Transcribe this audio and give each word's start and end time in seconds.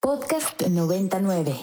Podcast 0.00 0.62
99. 0.62 1.56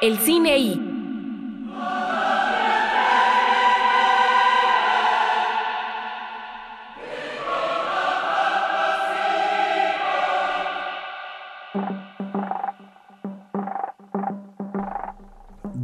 El 0.00 0.18
cine 0.18 0.58
I. 0.58 0.92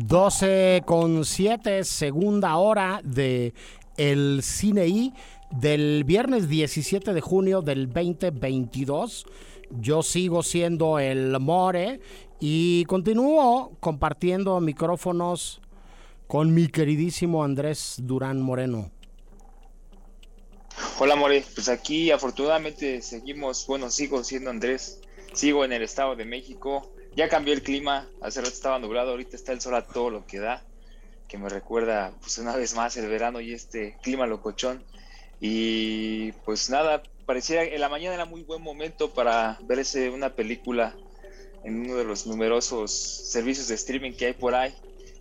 Doce 0.09 0.83
con 0.87 1.27
siete, 1.27 1.85
segunda 1.85 2.57
hora 2.57 3.03
de 3.05 3.53
el 3.99 4.43
Cine 4.43 4.87
I 4.87 5.13
del 5.51 6.05
viernes 6.05 6.49
17 6.49 7.13
de 7.13 7.21
junio 7.21 7.61
del 7.61 7.93
2022. 7.93 9.27
Yo 9.71 10.03
sigo 10.03 10.43
siendo 10.43 10.99
el 10.99 11.39
More 11.41 12.01
y 12.41 12.85
continúo 12.85 13.73
compartiendo 13.81 14.59
micrófonos 14.61 15.61
con 16.27 16.55
mi 16.55 16.69
queridísimo 16.69 17.43
Andrés 17.43 17.97
Durán 17.99 18.41
Moreno. 18.41 18.91
Hola 21.01 21.17
More, 21.17 21.45
pues 21.55 21.69
aquí 21.69 22.13
afortunadamente 22.13 23.03
seguimos, 23.03 23.67
bueno, 23.67 23.91
sigo 23.91 24.23
siendo 24.23 24.51
Andrés, 24.51 25.01
sigo 25.33 25.65
en 25.65 25.73
el 25.73 25.83
Estado 25.83 26.15
de 26.15 26.25
México, 26.25 26.93
ya 27.17 27.29
cambió 27.29 27.53
el 27.53 27.63
clima, 27.63 28.09
hace 28.23 28.41
rato 28.41 28.53
estaba 28.53 28.79
nublado, 28.79 29.11
ahorita 29.11 29.35
está 29.35 29.53
el 29.53 29.61
sol 29.61 29.75
a 29.75 29.87
todo 29.87 30.11
lo 30.11 30.25
que 30.25 30.39
da 30.39 30.65
que 31.29 31.39
me 31.39 31.49
recuerda 31.49 32.13
pues 32.21 32.39
una 32.39 32.57
vez 32.57 32.75
más 32.75 32.97
el 32.97 33.09
verano 33.09 33.41
y 33.41 33.53
este 33.53 33.97
clima 34.03 34.27
locochón. 34.27 34.83
Y 35.41 36.33
pues 36.45 36.71
nada, 36.71 37.03
parecía 37.27 37.63
en 37.63 37.81
la 37.81 37.89
mañana 37.89 38.15
era 38.15 38.25
muy 38.25 38.43
buen 38.43 38.63
momento 38.63 39.13
para 39.13 39.59
verse 39.63 40.11
una 40.11 40.35
película 40.35 40.97
en 41.63 41.81
uno 41.81 41.97
de 41.97 42.05
los 42.05 42.27
numerosos 42.27 42.91
servicios 42.91 43.69
de 43.69 43.75
streaming 43.75 44.13
que 44.13 44.27
hay 44.27 44.33
por 44.33 44.55
ahí. 44.55 44.75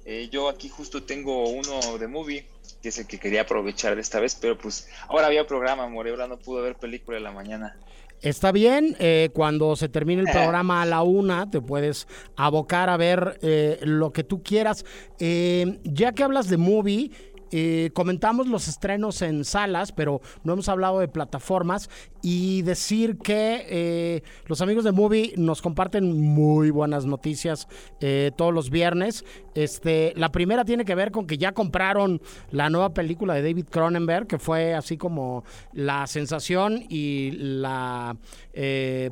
Eh, 0.06 0.30
yo 0.32 0.48
aquí 0.48 0.70
justo 0.70 1.04
tengo 1.04 1.50
uno 1.50 1.98
de 1.98 2.08
movie, 2.08 2.48
que 2.82 2.90
es 2.90 2.98
el 2.98 3.08
que 3.08 3.20
quería 3.20 3.42
aprovechar 3.42 3.96
de 3.96 4.02
esta 4.02 4.22
vez, 4.22 4.36
pero 4.36 4.58
pues 4.58 4.88
ahora 5.10 5.28
había 5.28 5.46
programa, 5.46 5.88
More, 5.90 6.12
ahora 6.12 6.28
no 6.28 6.38
pudo 6.38 6.62
ver 6.62 6.76
película 6.76 7.18
en 7.18 7.24
la 7.24 7.32
mañana. 7.32 7.78
Está 8.22 8.52
bien, 8.52 8.96
eh, 9.00 9.30
cuando 9.34 9.76
se 9.76 9.90
termine 9.90 10.24
el 10.24 10.32
programa 10.32 10.82
a 10.82 10.86
la 10.86 11.04
una, 11.04 11.52
te 11.52 11.62
puedes 11.62 12.08
abocar 12.36 12.90
a 12.90 12.98
ver 12.98 13.38
eh, 13.44 13.80
lo 13.84 14.12
que 14.12 14.24
tú 14.24 14.42
quieras. 14.42 14.86
Eh, 15.20 15.80
ya 15.84 16.14
que 16.14 16.24
hablas 16.24 16.50
de 16.50 16.58
movie, 16.58 17.12
eh, 17.52 17.92
comentamos 17.94 18.48
los 18.48 18.68
estrenos 18.68 19.22
en 19.22 19.46
salas, 19.46 19.92
pero 19.92 20.22
no 20.44 20.54
hemos 20.54 20.70
hablado 20.70 21.00
de 21.00 21.08
plataformas 21.08 21.90
y 22.22 22.62
decir 22.64 23.18
que 23.18 23.66
eh, 23.70 24.24
los 24.48 24.62
amigos 24.62 24.84
de 24.84 24.92
Movie 24.92 25.34
nos 25.38 25.62
comparten 25.62 26.34
muy 26.34 26.72
buenas 26.72 27.06
noticias 27.06 27.68
eh, 28.02 28.32
todos 28.36 28.54
los 28.54 28.70
viernes. 28.70 29.24
Este, 29.56 30.14
la 30.16 30.32
primera 30.32 30.66
tiene 30.66 30.86
que 30.86 30.96
ver 30.96 31.12
con 31.12 31.26
que 31.26 31.38
ya 31.38 31.54
compraron 31.54 32.22
la 32.52 32.70
nueva 32.70 32.94
película 32.94 33.34
de 33.34 33.42
David 33.42 33.66
Cronenberg, 33.70 34.28
que 34.28 34.40
fue 34.40 34.74
así 34.74 34.98
como 34.98 35.44
la 35.74 36.06
sensación 36.08 36.84
y 36.90 37.32
la 37.32 38.18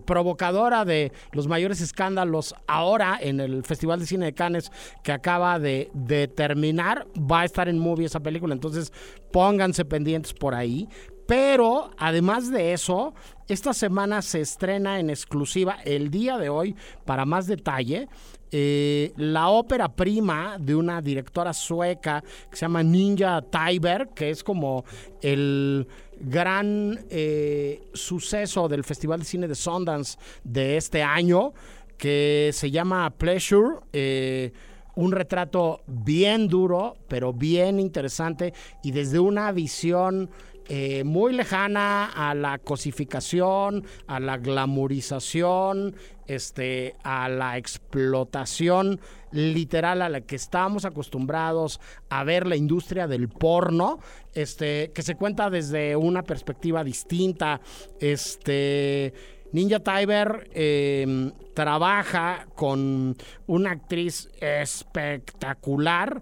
provocadora 0.06 0.86
de 0.86 1.12
los 1.32 1.48
mayores 1.48 1.80
escándalos 1.80 2.56
ahora 2.66 3.20
en 3.22 3.40
el 3.40 3.64
Festival 3.64 4.00
de 4.00 4.08
Cine 4.08 4.26
de 4.26 4.34
Cannes 4.34 4.72
que 5.04 5.12
acaba 5.12 5.60
de, 5.60 5.92
de 5.94 6.28
terminar. 6.28 7.08
Va 7.16 7.42
a 7.42 7.46
estar 7.46 7.70
en 7.70 7.78
Movie 7.78 8.08
esa 8.08 8.20
película, 8.26 8.54
entonces 8.54 8.92
pónganse 9.32 9.86
pendientes 9.86 10.34
por 10.34 10.54
ahí. 10.54 10.90
Pero 11.28 11.90
además 11.98 12.52
de 12.52 12.74
eso, 12.74 13.14
esta 13.48 13.74
semana 13.74 14.22
se 14.22 14.42
estrena 14.42 15.00
en 15.00 15.10
exclusiva 15.10 15.78
el 15.86 16.12
día 16.12 16.38
de 16.38 16.50
hoy, 16.50 16.76
para 17.06 17.26
más 17.26 17.48
detalle, 17.48 18.08
eh, 18.52 19.12
la 19.18 19.50
ópera 19.50 19.90
prima 19.96 20.58
de 20.60 20.76
una 20.76 21.02
directora 21.02 21.52
sueca 21.52 22.24
que 22.50 22.56
se 22.56 22.62
llama 22.62 22.84
Ninja 22.84 23.42
Tyber, 23.42 24.10
que 24.16 24.30
es 24.30 24.44
como 24.44 24.86
el 25.22 25.88
gran 26.20 27.06
eh, 27.10 27.82
suceso 27.94 28.68
del 28.68 28.84
Festival 28.84 29.20
de 29.20 29.26
Cine 29.26 29.48
de 29.48 29.56
Sundance 29.56 30.18
de 30.44 30.78
este 30.78 31.02
año, 31.02 31.54
que 31.98 32.52
se 32.54 32.72
llama 32.72 33.10
Pleasure. 33.10 33.80
Eh, 33.92 34.54
un 34.96 35.12
retrato 35.12 35.82
bien 35.88 36.48
duro, 36.48 36.98
pero 37.08 37.34
bien 37.34 37.80
interesante 37.80 38.54
y 38.84 38.92
desde 38.92 39.20
una 39.20 39.52
visión 39.52 40.30
eh, 40.68 41.04
muy 41.04 41.34
lejana 41.34 42.06
a 42.06 42.34
la 42.34 42.58
cosificación, 42.58 43.86
a 44.08 44.20
la 44.20 44.38
glamorización, 44.38 45.96
este, 46.26 46.96
a 47.04 47.30
la 47.30 47.58
explotación 47.58 49.00
literal 49.32 50.02
a 50.02 50.10
la 50.10 50.22
que 50.22 50.36
estamos 50.36 50.86
acostumbrados 50.86 51.80
a 52.10 52.24
ver 52.24 52.48
la 52.48 52.56
industria 52.56 53.06
del 53.06 53.30
porno, 53.30 54.00
este, 54.34 54.92
que 54.92 55.04
se 55.04 55.14
cuenta 55.16 55.52
desde 55.52 55.96
una 55.96 56.24
perspectiva 56.24 56.84
distinta, 56.84 57.62
este 58.00 59.14
Ninja 59.56 59.80
Tiber 59.80 60.50
em, 60.54 61.32
trabaja 61.54 62.46
con 62.56 63.16
una 63.48 63.72
actriz 63.72 64.28
espectacular 64.42 66.22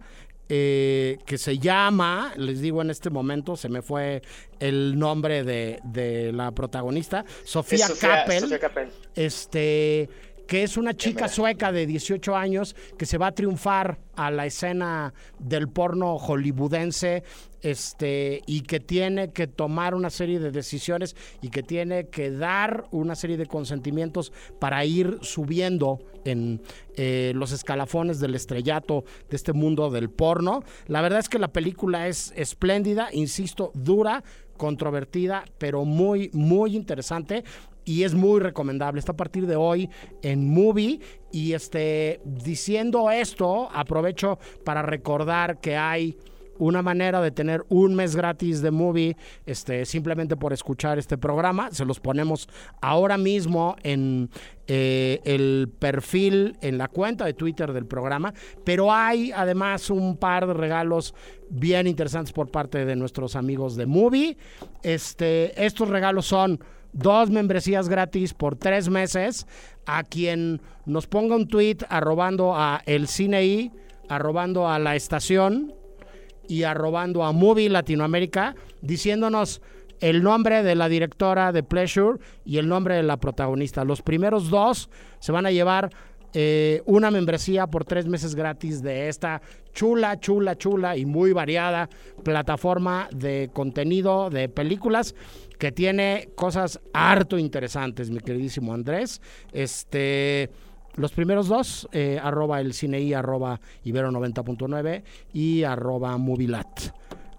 eh, 0.49 1.17
que 1.25 1.39
se 1.39 1.57
llama, 1.57 2.33
les 2.37 2.61
digo 2.61 2.83
en 2.83 2.91
este 2.91 3.09
momento, 3.09 3.55
se 3.55 3.69
me 3.69 3.81
fue 3.81 4.21
el 4.59 4.99
nombre 4.99 5.43
de, 5.43 6.31
la 6.31 6.51
protagonista, 6.51 7.25
Sofía, 7.43 7.87
Sofía 7.87 8.59
Kappel. 8.59 8.91
Este 9.15 10.09
que 10.47 10.63
es 10.63 10.77
una 10.77 10.93
chica 10.93 11.27
sueca 11.27 11.71
de 11.71 11.85
18 11.85 12.35
años 12.35 12.75
que 12.97 13.05
se 13.05 13.17
va 13.17 13.27
a 13.27 13.31
triunfar 13.31 13.99
a 14.15 14.31
la 14.31 14.45
escena 14.45 15.13
del 15.39 15.67
porno 15.69 16.17
hollywoodense 16.17 17.23
este, 17.61 18.41
y 18.45 18.61
que 18.61 18.79
tiene 18.79 19.31
que 19.31 19.47
tomar 19.47 19.95
una 19.95 20.09
serie 20.09 20.39
de 20.39 20.51
decisiones 20.51 21.15
y 21.41 21.49
que 21.49 21.63
tiene 21.63 22.07
que 22.09 22.29
dar 22.29 22.85
una 22.91 23.15
serie 23.15 23.37
de 23.37 23.45
consentimientos 23.45 24.33
para 24.59 24.83
ir 24.85 25.17
subiendo 25.21 25.99
en 26.25 26.61
eh, 26.95 27.31
los 27.35 27.51
escalafones 27.51 28.19
del 28.19 28.35
estrellato 28.35 29.05
de 29.29 29.37
este 29.37 29.53
mundo 29.53 29.89
del 29.89 30.09
porno. 30.09 30.63
La 30.87 31.01
verdad 31.01 31.19
es 31.19 31.29
que 31.29 31.39
la 31.39 31.53
película 31.53 32.07
es 32.07 32.33
espléndida, 32.35 33.07
insisto, 33.13 33.71
dura, 33.73 34.23
controvertida, 34.57 35.45
pero 35.57 35.85
muy, 35.85 36.29
muy 36.33 36.75
interesante 36.75 37.43
y 37.85 38.03
es 38.03 38.13
muy 38.13 38.39
recomendable. 38.39 38.99
Está 38.99 39.13
a 39.13 39.17
partir 39.17 39.47
de 39.47 39.55
hoy 39.55 39.89
en 40.21 40.53
Movie. 40.53 40.99
Y 41.31 41.53
este, 41.53 42.21
diciendo 42.25 43.09
esto, 43.09 43.69
aprovecho 43.71 44.37
para 44.63 44.81
recordar 44.81 45.59
que 45.59 45.75
hay 45.75 46.17
una 46.57 46.81
manera 46.81 47.21
de 47.21 47.31
tener 47.31 47.63
un 47.69 47.95
mes 47.95 48.15
gratis 48.15 48.61
de 48.61 48.71
movie 48.71 49.17
este, 49.45 49.85
simplemente 49.85 50.35
por 50.35 50.53
escuchar 50.53 50.99
este 50.99 51.17
programa. 51.17 51.69
Se 51.71 51.85
los 51.85 51.99
ponemos 51.99 52.47
ahora 52.81 53.17
mismo 53.17 53.75
en 53.83 54.29
eh, 54.67 55.19
el 55.25 55.69
perfil, 55.79 56.55
en 56.61 56.77
la 56.77 56.87
cuenta 56.87 57.25
de 57.25 57.33
Twitter 57.33 57.73
del 57.73 57.85
programa. 57.85 58.33
Pero 58.63 58.91
hay 58.93 59.31
además 59.31 59.89
un 59.89 60.17
par 60.17 60.47
de 60.47 60.53
regalos 60.53 61.13
bien 61.49 61.87
interesantes 61.87 62.33
por 62.33 62.49
parte 62.49 62.85
de 62.85 62.95
nuestros 62.95 63.35
amigos 63.35 63.75
de 63.75 63.85
movie. 63.85 64.37
Este, 64.83 65.65
estos 65.65 65.89
regalos 65.89 66.25
son 66.25 66.59
dos 66.93 67.29
membresías 67.29 67.89
gratis 67.89 68.33
por 68.33 68.55
tres 68.55 68.89
meses 68.89 69.45
a 69.85 70.03
quien 70.03 70.61
nos 70.85 71.07
ponga 71.07 71.35
un 71.35 71.47
tweet 71.47 71.77
arrobando 71.89 72.55
a 72.55 72.81
el 72.85 73.07
cine 73.07 73.71
arrobando 74.09 74.69
a 74.69 74.79
la 74.79 74.95
estación 74.95 75.73
y 76.47 76.63
arrobando 76.63 77.23
a 77.23 77.31
Movie 77.31 77.69
Latinoamérica, 77.69 78.55
diciéndonos 78.81 79.61
el 80.01 80.21
nombre 80.21 80.63
de 80.63 80.75
la 80.75 80.89
directora 80.89 81.51
de 81.51 81.63
Pleasure 81.63 82.19
y 82.43 82.57
el 82.57 82.67
nombre 82.67 82.95
de 82.95 83.03
la 83.03 83.17
protagonista. 83.17 83.85
Los 83.85 84.01
primeros 84.01 84.49
dos 84.49 84.89
se 85.19 85.31
van 85.31 85.45
a 85.45 85.51
llevar 85.51 85.91
eh, 86.33 86.81
una 86.85 87.11
membresía 87.11 87.67
por 87.67 87.85
tres 87.85 88.07
meses 88.07 88.35
gratis 88.35 88.81
de 88.81 89.07
esta 89.07 89.41
chula, 89.73 90.19
chula, 90.19 90.57
chula 90.57 90.97
y 90.97 91.05
muy 91.05 91.31
variada 91.31 91.89
plataforma 92.23 93.07
de 93.11 93.49
contenido 93.53 94.29
de 94.29 94.49
películas 94.49 95.15
que 95.59 95.71
tiene 95.71 96.29
cosas 96.35 96.79
harto 96.93 97.37
interesantes, 97.37 98.09
mi 98.09 98.19
queridísimo 98.19 98.73
Andrés. 98.73 99.21
Este. 99.51 100.49
Los 100.95 101.11
primeros 101.11 101.47
dos, 101.47 101.87
eh, 101.91 102.19
arroba 102.21 102.61
el 102.61 102.73
cine 102.73 103.15
arroba 103.15 103.59
ibero 103.83 104.11
90.9 104.11 105.03
y 105.33 105.63
arroba 105.63 106.15
movilat. 106.19 106.67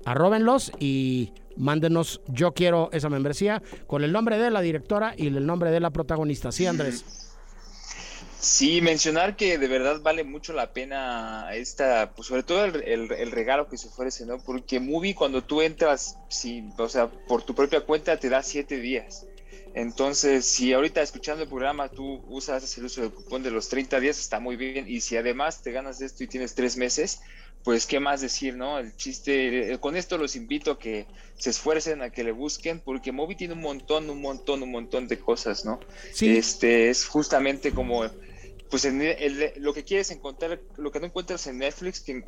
Arróbenlos 0.05 0.73
y 0.81 1.32
mándenos, 1.56 2.20
yo 2.26 2.52
quiero 2.52 2.90
esa 2.93 3.08
membresía 3.08 3.62
con 3.87 4.02
el 4.02 4.11
nombre 4.11 4.38
de 4.38 4.50
la 4.50 4.61
directora 4.61 5.14
y 5.17 5.29
el 5.29 5.47
nombre 5.47 5.70
de 5.70 5.79
la 5.79 5.90
protagonista. 5.90 6.50
Sí, 6.50 6.67
Andrés. 6.67 7.24
Sí, 8.44 8.82
mencionar 8.82 9.37
que 9.37 9.56
de 9.56 9.69
verdad 9.69 10.02
vale 10.02 10.23
mucho 10.23 10.52
la 10.52 10.75
pena 10.75 11.49
esta, 11.55 12.12
pues 12.14 12.29
sobre 12.29 12.43
todo 12.43 12.67
el, 12.67 13.31
regalo 13.31 13.69
que 13.70 13.79
se 13.79 13.88
ofrece, 13.88 14.26
¿no? 14.26 14.38
Porque 14.38 14.81
Movie 14.81 15.14
cuando 15.14 15.43
tú 15.43 15.62
entras, 15.62 16.19
sí, 16.29 16.62
o 16.76 16.88
sea, 16.91 17.08
por 17.11 17.43
tu 17.43 17.55
propia 17.55 17.81
cuenta 17.81 18.19
te 18.19 18.29
da 18.29 18.43
siete 18.43 18.76
días. 18.76 19.26
Entonces, 19.73 20.44
si 20.44 20.75
ahorita 20.75 21.00
escuchando 21.00 21.44
el 21.44 21.49
programa 21.49 21.88
tú 21.88 22.23
usas 22.29 22.76
el 22.76 22.85
uso 22.85 23.00
del 23.00 23.12
cupón 23.12 23.43
de 23.43 23.50
los 23.50 23.70
30 23.70 23.99
días, 23.99 24.19
está 24.19 24.41
muy 24.41 24.56
bien. 24.56 24.85
Y 24.88 25.00
si 25.00 25.17
además 25.17 25.62
te 25.62 25.73
ganas 25.73 26.02
esto 26.02 26.23
y 26.23 26.26
tienes 26.26 26.55
tres 26.55 26.76
meses, 26.76 27.23
pues 27.64 27.87
qué 27.87 27.99
más 27.99 28.20
decir, 28.20 28.56
¿no? 28.56 28.79
El 28.79 28.94
chiste, 28.94 29.73
eh, 29.73 29.79
con 29.79 29.97
esto 29.97 30.19
los 30.19 30.37
invito 30.37 30.73
a 30.73 30.79
que 30.79 31.06
se 31.38 31.49
esfuercen, 31.49 32.02
a 32.02 32.11
que 32.11 32.23
le 32.23 32.32
busquen, 32.32 32.79
porque 32.79 33.11
Moby 33.11 33.37
tiene 33.37 33.55
un 33.55 33.62
montón, 33.62 34.11
un 34.11 34.20
montón, 34.20 34.62
un 34.62 34.70
montón 34.70 35.08
de 35.08 35.19
cosas, 35.19 35.64
¿no? 35.64 35.81
Sí. 36.12 36.37
Este 36.37 36.90
es 36.90 37.06
justamente 37.06 37.73
como, 37.73 38.05
pues 38.75 38.88
lo 39.59 39.73
que 39.73 39.85
quieres 39.85 40.11
encontrar, 40.11 40.59
lo 40.79 40.91
que 40.91 40.99
no 40.99 41.06
encuentras 41.06 41.47
en 41.47 41.59
Netflix, 41.59 42.00
que 42.00 42.21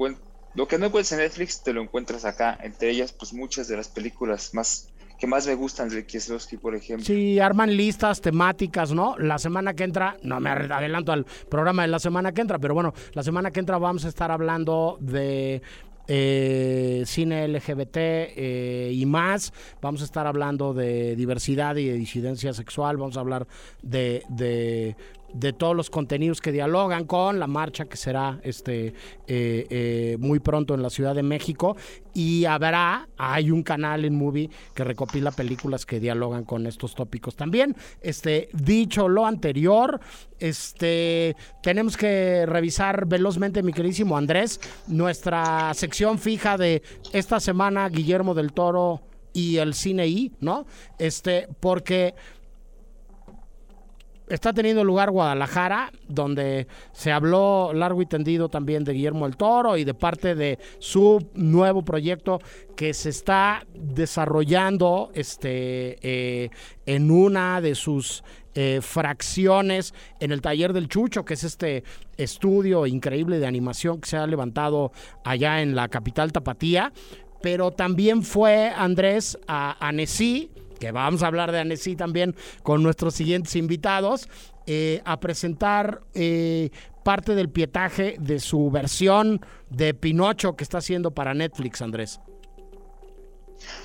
lo 0.54 0.68
que 0.68 0.78
no 0.78 0.86
encuentras 0.86 1.10
en 1.10 1.18
Netflix 1.18 1.60
te 1.64 1.72
lo 1.72 1.82
encuentras 1.82 2.24
acá, 2.24 2.56
entre 2.62 2.90
ellas, 2.90 3.12
pues 3.12 3.32
muchas 3.32 3.66
de 3.66 3.76
las 3.76 3.88
películas 3.88 4.54
más 4.54 4.92
que 5.18 5.26
más 5.26 5.44
me 5.48 5.56
gustan 5.56 5.88
de 5.88 6.06
Kieslowski, 6.06 6.56
por 6.56 6.76
ejemplo. 6.76 7.04
Sí, 7.04 7.40
arman 7.40 7.76
listas 7.76 8.20
temáticas, 8.20 8.92
¿no? 8.92 9.18
La 9.18 9.40
semana 9.40 9.74
que 9.74 9.82
entra, 9.82 10.18
no 10.22 10.38
me 10.38 10.50
adelanto 10.50 11.10
al 11.10 11.24
programa 11.48 11.82
de 11.82 11.88
la 11.88 11.98
semana 11.98 12.30
que 12.30 12.42
entra, 12.42 12.60
pero 12.60 12.74
bueno, 12.74 12.94
la 13.14 13.24
semana 13.24 13.50
que 13.50 13.58
entra 13.58 13.78
vamos 13.78 14.04
a 14.04 14.08
estar 14.08 14.30
hablando 14.30 14.98
de 15.00 15.62
eh, 16.06 17.02
cine 17.06 17.48
LGBT 17.48 17.96
eh, 17.96 18.90
y 18.94 19.04
más. 19.04 19.52
Vamos 19.82 20.02
a 20.02 20.04
estar 20.04 20.28
hablando 20.28 20.74
de 20.74 21.16
diversidad 21.16 21.74
y 21.74 21.86
de 21.86 21.94
disidencia 21.94 22.52
sexual. 22.52 22.98
Vamos 22.98 23.16
a 23.16 23.20
hablar 23.20 23.48
de, 23.82 24.22
de 24.28 24.94
de 25.38 25.52
todos 25.52 25.76
los 25.76 25.90
contenidos 25.90 26.40
que 26.40 26.52
dialogan 26.52 27.04
con 27.04 27.38
la 27.38 27.46
marcha 27.46 27.84
que 27.84 27.96
será 27.96 28.40
este 28.42 28.88
eh, 29.26 29.66
eh, 29.70 30.16
muy 30.18 30.40
pronto 30.40 30.74
en 30.74 30.82
la 30.82 30.90
Ciudad 30.90 31.14
de 31.14 31.22
México 31.22 31.76
y 32.14 32.46
habrá 32.46 33.08
hay 33.18 33.50
un 33.50 33.62
canal 33.62 34.04
en 34.04 34.14
Movie 34.14 34.50
que 34.74 34.84
recopila 34.84 35.30
películas 35.30 35.84
que 35.84 36.00
dialogan 36.00 36.44
con 36.44 36.66
estos 36.66 36.94
tópicos 36.94 37.36
también 37.36 37.76
este 38.00 38.48
dicho 38.52 39.08
lo 39.08 39.26
anterior 39.26 40.00
este 40.38 41.36
tenemos 41.62 41.96
que 41.96 42.46
revisar 42.46 43.06
velozmente 43.06 43.62
mi 43.62 43.72
queridísimo 43.72 44.16
Andrés 44.16 44.60
nuestra 44.86 45.74
sección 45.74 46.18
fija 46.18 46.56
de 46.56 46.82
esta 47.12 47.40
semana 47.40 47.88
Guillermo 47.88 48.34
del 48.34 48.52
Toro 48.52 49.02
y 49.36 49.58
el 49.58 49.74
cine 49.74 50.08
I, 50.08 50.32
¿no? 50.40 50.64
Este, 50.98 51.46
porque 51.60 52.14
está 54.28 54.52
teniendo 54.52 54.84
lugar 54.84 55.10
Guadalajara, 55.10 55.92
donde 56.08 56.66
se 56.92 57.12
habló 57.12 57.72
largo 57.72 58.02
y 58.02 58.06
tendido 58.06 58.48
también 58.48 58.84
de 58.84 58.92
Guillermo 58.92 59.26
el 59.26 59.36
Toro 59.36 59.76
y 59.76 59.84
de 59.84 59.94
parte 59.94 60.34
de 60.34 60.58
su 60.78 61.28
nuevo 61.34 61.82
proyecto 61.82 62.40
que 62.76 62.92
se 62.94 63.10
está 63.10 63.66
desarrollando 63.74 65.10
este, 65.14 65.98
eh, 66.02 66.50
en 66.86 67.10
una 67.10 67.60
de 67.60 67.74
sus 67.74 68.24
eh, 68.54 68.80
fracciones 68.82 69.94
en 70.18 70.32
el 70.32 70.40
taller 70.40 70.72
del 70.72 70.88
Chucho, 70.88 71.24
que 71.24 71.34
es 71.34 71.44
este 71.44 71.84
estudio 72.16 72.86
increíble 72.86 73.38
de 73.38 73.46
animación 73.46 74.00
que 74.00 74.08
se 74.08 74.16
ha 74.16 74.26
levantado 74.26 74.92
allá 75.24 75.60
en 75.60 75.76
la 75.76 75.88
capital 75.88 76.32
tapatía. 76.32 76.92
Pero 77.42 77.70
también 77.70 78.22
fue 78.22 78.72
Andrés 78.74 79.38
a 79.46 79.76
Annecy 79.86 80.50
que 80.78 80.92
vamos 80.92 81.22
a 81.22 81.26
hablar 81.26 81.52
de 81.52 81.60
Annecy 81.60 81.96
también 81.96 82.34
con 82.62 82.82
nuestros 82.82 83.14
siguientes 83.14 83.56
invitados, 83.56 84.28
eh, 84.66 85.00
a 85.04 85.20
presentar 85.20 86.02
eh, 86.14 86.70
parte 87.04 87.34
del 87.34 87.48
pietaje 87.48 88.16
de 88.18 88.40
su 88.40 88.70
versión 88.70 89.40
de 89.70 89.94
Pinocho 89.94 90.56
que 90.56 90.64
está 90.64 90.78
haciendo 90.78 91.12
para 91.12 91.34
Netflix, 91.34 91.82
Andrés. 91.82 92.20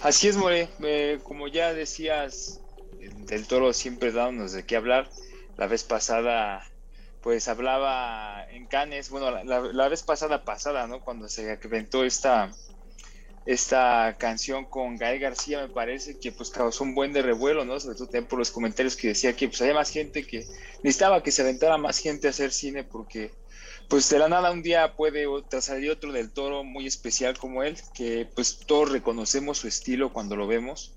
Así 0.01 0.27
es, 0.27 0.37
More. 0.37 0.69
como 1.23 1.47
ya 1.47 1.73
decías, 1.73 2.61
del 2.99 3.47
toro 3.47 3.73
siempre 3.73 4.11
dándonos 4.11 4.53
de 4.53 4.65
qué 4.65 4.75
hablar. 4.75 5.09
La 5.57 5.67
vez 5.67 5.83
pasada, 5.83 6.63
pues 7.21 7.47
hablaba 7.47 8.45
en 8.49 8.65
Cannes, 8.65 9.09
bueno, 9.09 9.31
la, 9.43 9.59
la 9.61 9.87
vez 9.87 10.03
pasada 10.03 10.43
pasada, 10.43 10.87
¿no? 10.87 11.01
Cuando 11.01 11.29
se 11.29 11.59
inventó 11.63 12.03
esta 12.03 12.51
esta 13.45 14.15
canción 14.19 14.65
con 14.65 14.97
Gael 14.97 15.19
García 15.19 15.61
me 15.61 15.69
parece 15.69 16.19
que 16.19 16.31
pues 16.31 16.49
causó 16.51 16.83
un 16.83 16.93
buen 16.93 17.11
de 17.11 17.21
revuelo, 17.21 17.65
¿no? 17.65 17.79
Sobre 17.79 17.95
todo 17.95 18.07
también 18.07 18.27
por 18.27 18.39
los 18.39 18.51
comentarios 18.51 18.95
que 18.95 19.09
decía 19.09 19.35
que 19.35 19.47
pues 19.47 19.61
había 19.61 19.73
más 19.73 19.89
gente 19.89 20.25
que 20.25 20.45
necesitaba 20.83 21.23
que 21.23 21.31
se 21.31 21.41
aventara 21.41 21.77
más 21.77 21.97
gente 21.97 22.27
a 22.27 22.29
hacer 22.29 22.51
cine 22.51 22.83
porque 22.83 23.31
pues 23.91 24.09
de 24.09 24.19
la 24.19 24.29
nada 24.29 24.51
un 24.51 24.61
día 24.61 24.95
puede 24.95 25.25
salir 25.59 25.91
otro 25.91 26.11
del 26.13 26.31
toro 26.31 26.63
muy 26.63 26.87
especial 26.87 27.37
como 27.37 27.63
él, 27.63 27.77
que 27.93 28.27
pues 28.35 28.59
todos 28.65 28.91
reconocemos 28.91 29.57
su 29.57 29.67
estilo 29.67 30.13
cuando 30.13 30.35
lo 30.35 30.47
vemos. 30.47 30.95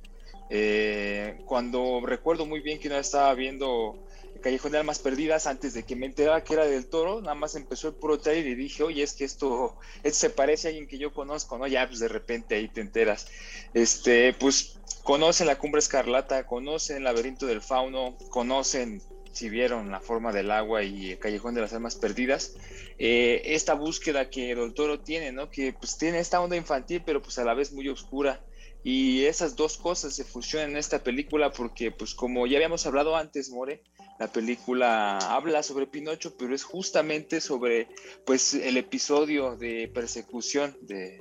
Eh, 0.50 1.38
cuando 1.47 2.02
recuerdo 2.05 2.47
muy 2.47 2.61
bien 2.61 2.79
que 2.79 2.88
no 2.88 2.97
estaba 2.97 3.35
viendo 3.35 3.99
Callejón 4.44 4.73
de 4.73 4.79
Almas 4.79 4.99
Perdidas 4.99 5.46
antes 5.46 5.73
de 5.73 5.85
que 5.85 5.96
me 5.96 6.05
enterara 6.05 6.44
que 6.44 6.52
era 6.52 6.67
del 6.67 6.85
toro, 6.85 7.23
nada 7.23 7.35
más 7.35 7.55
empezó 7.55 7.88
el 7.88 7.94
puro 7.94 8.19
trailer 8.19 8.46
y 8.46 8.55
dije, 8.55 8.82
oye, 8.82 9.02
es 9.02 9.14
que 9.14 9.25
esto, 9.25 9.79
esto 10.02 10.19
se 10.19 10.29
parece 10.29 10.69
a 10.69 10.70
alguien 10.70 10.87
que 10.87 10.99
yo 10.99 11.14
conozco, 11.14 11.56
¿no? 11.56 11.67
Ya 11.67 11.87
pues 11.88 11.99
de 11.99 12.08
repente 12.08 12.55
ahí 12.55 12.69
te 12.69 12.82
enteras. 12.82 13.26
Este, 13.73 14.35
pues 14.35 14.79
conocen 15.02 15.46
la 15.46 15.56
cumbre 15.56 15.79
escarlata, 15.79 16.46
conocen 16.46 16.99
el 16.99 17.05
laberinto 17.05 17.46
del 17.46 17.62
fauno, 17.62 18.19
conocen 18.29 19.00
si 19.32 19.49
vieron 19.49 19.91
la 19.91 20.00
forma 20.00 20.31
del 20.31 20.50
agua 20.50 20.82
y 20.82 21.12
el 21.12 21.19
callejón 21.19 21.55
de 21.55 21.62
las 21.62 21.73
almas 21.73 21.97
perdidas, 21.97 22.52
eh, 22.99 23.40
esta 23.47 23.73
búsqueda 23.73 24.29
que 24.29 24.50
el 24.50 24.75
toro 24.75 25.00
tiene, 25.00 25.32
¿no? 25.32 25.49
Que 25.49 25.73
pues 25.73 25.97
tiene 25.97 26.19
esta 26.19 26.43
onda 26.43 26.55
infantil, 26.55 27.02
pero 27.05 27.23
pues 27.23 27.38
a 27.38 27.44
la 27.44 27.55
vez 27.55 27.73
muy 27.73 27.88
oscura. 27.88 28.44
Y 28.87 29.25
esas 29.25 29.56
dos 29.56 29.79
cosas 29.79 30.14
se 30.14 30.25
fusionan 30.25 30.73
en 30.73 30.76
esta 30.76 31.02
película 31.02 31.50
porque, 31.50 31.90
pues 31.90 32.14
como 32.14 32.47
ya 32.47 32.58
habíamos 32.58 32.85
hablado 32.85 33.17
antes, 33.17 33.49
More, 33.49 33.82
la 34.19 34.28
película 34.28 35.19
habla 35.19 35.62
sobre 35.62 35.87
Pinocho, 35.87 36.37
pero 36.37 36.55
es 36.55 36.62
justamente 36.62 37.40
sobre 37.40 37.88
pues 38.25 38.55
el 38.55 38.76
episodio 38.76 39.56
de 39.56 39.90
persecución 39.93 40.76
de, 40.82 41.20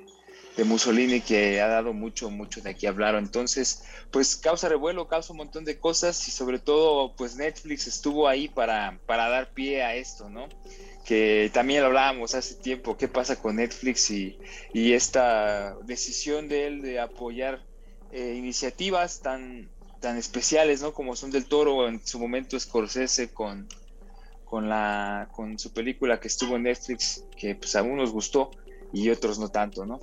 Mussolini 0.66 1.20
que 1.20 1.60
ha 1.62 1.68
dado 1.68 1.94
mucho, 1.94 2.30
mucho 2.30 2.62
de 2.62 2.70
aquí 2.70 2.86
hablar. 2.86 3.16
Entonces, 3.16 3.86
pues 4.12 4.36
causa 4.36 4.70
revuelo, 4.70 5.08
causa 5.08 5.34
un 5.34 5.38
montón 5.38 5.66
de 5.66 5.80
cosas 5.80 6.28
y 6.28 6.32
sobre 6.32 6.60
todo, 6.60 7.16
pues 7.16 7.36
Netflix 7.36 7.88
estuvo 7.88 8.28
ahí 8.28 8.48
para, 8.48 9.00
para 9.08 9.30
dar 9.30 9.52
pie 9.52 9.82
a 9.82 9.96
esto, 9.96 10.30
¿no? 10.30 10.48
Que 11.06 11.50
también 11.52 11.82
lo 11.82 11.88
hablábamos 11.88 12.36
hace 12.36 12.54
tiempo, 12.54 12.98
qué 12.98 13.08
pasa 13.08 13.42
con 13.42 13.56
Netflix 13.56 14.12
y, 14.12 14.38
esta 14.74 15.76
decisión 15.86 16.48
de 16.48 16.68
él 16.68 16.82
de 16.84 17.00
apoyar 17.00 17.64
eh, 18.12 18.36
iniciativas 18.38 19.22
tan, 19.22 19.72
tan 20.04 20.18
especiales, 20.18 20.82
¿no? 20.82 20.94
Como 20.94 21.16
son 21.16 21.32
del 21.32 21.46
Toro 21.46 21.88
en 21.88 22.06
su 22.06 22.20
momento 22.20 22.60
Scorsese 22.60 23.30
con, 23.30 23.70
con, 24.44 24.68
la, 24.68 25.30
con 25.32 25.58
su 25.58 25.72
película 25.72 26.20
que 26.20 26.28
estuvo 26.28 26.58
en 26.58 26.64
Netflix, 26.64 27.24
que 27.38 27.56
pues 27.56 27.74
a 27.78 27.84
unos 27.84 28.12
gustó 28.12 28.52
y 28.92 29.10
otros 29.10 29.40
no 29.40 29.48
tanto, 29.48 29.86
¿no? 29.86 30.02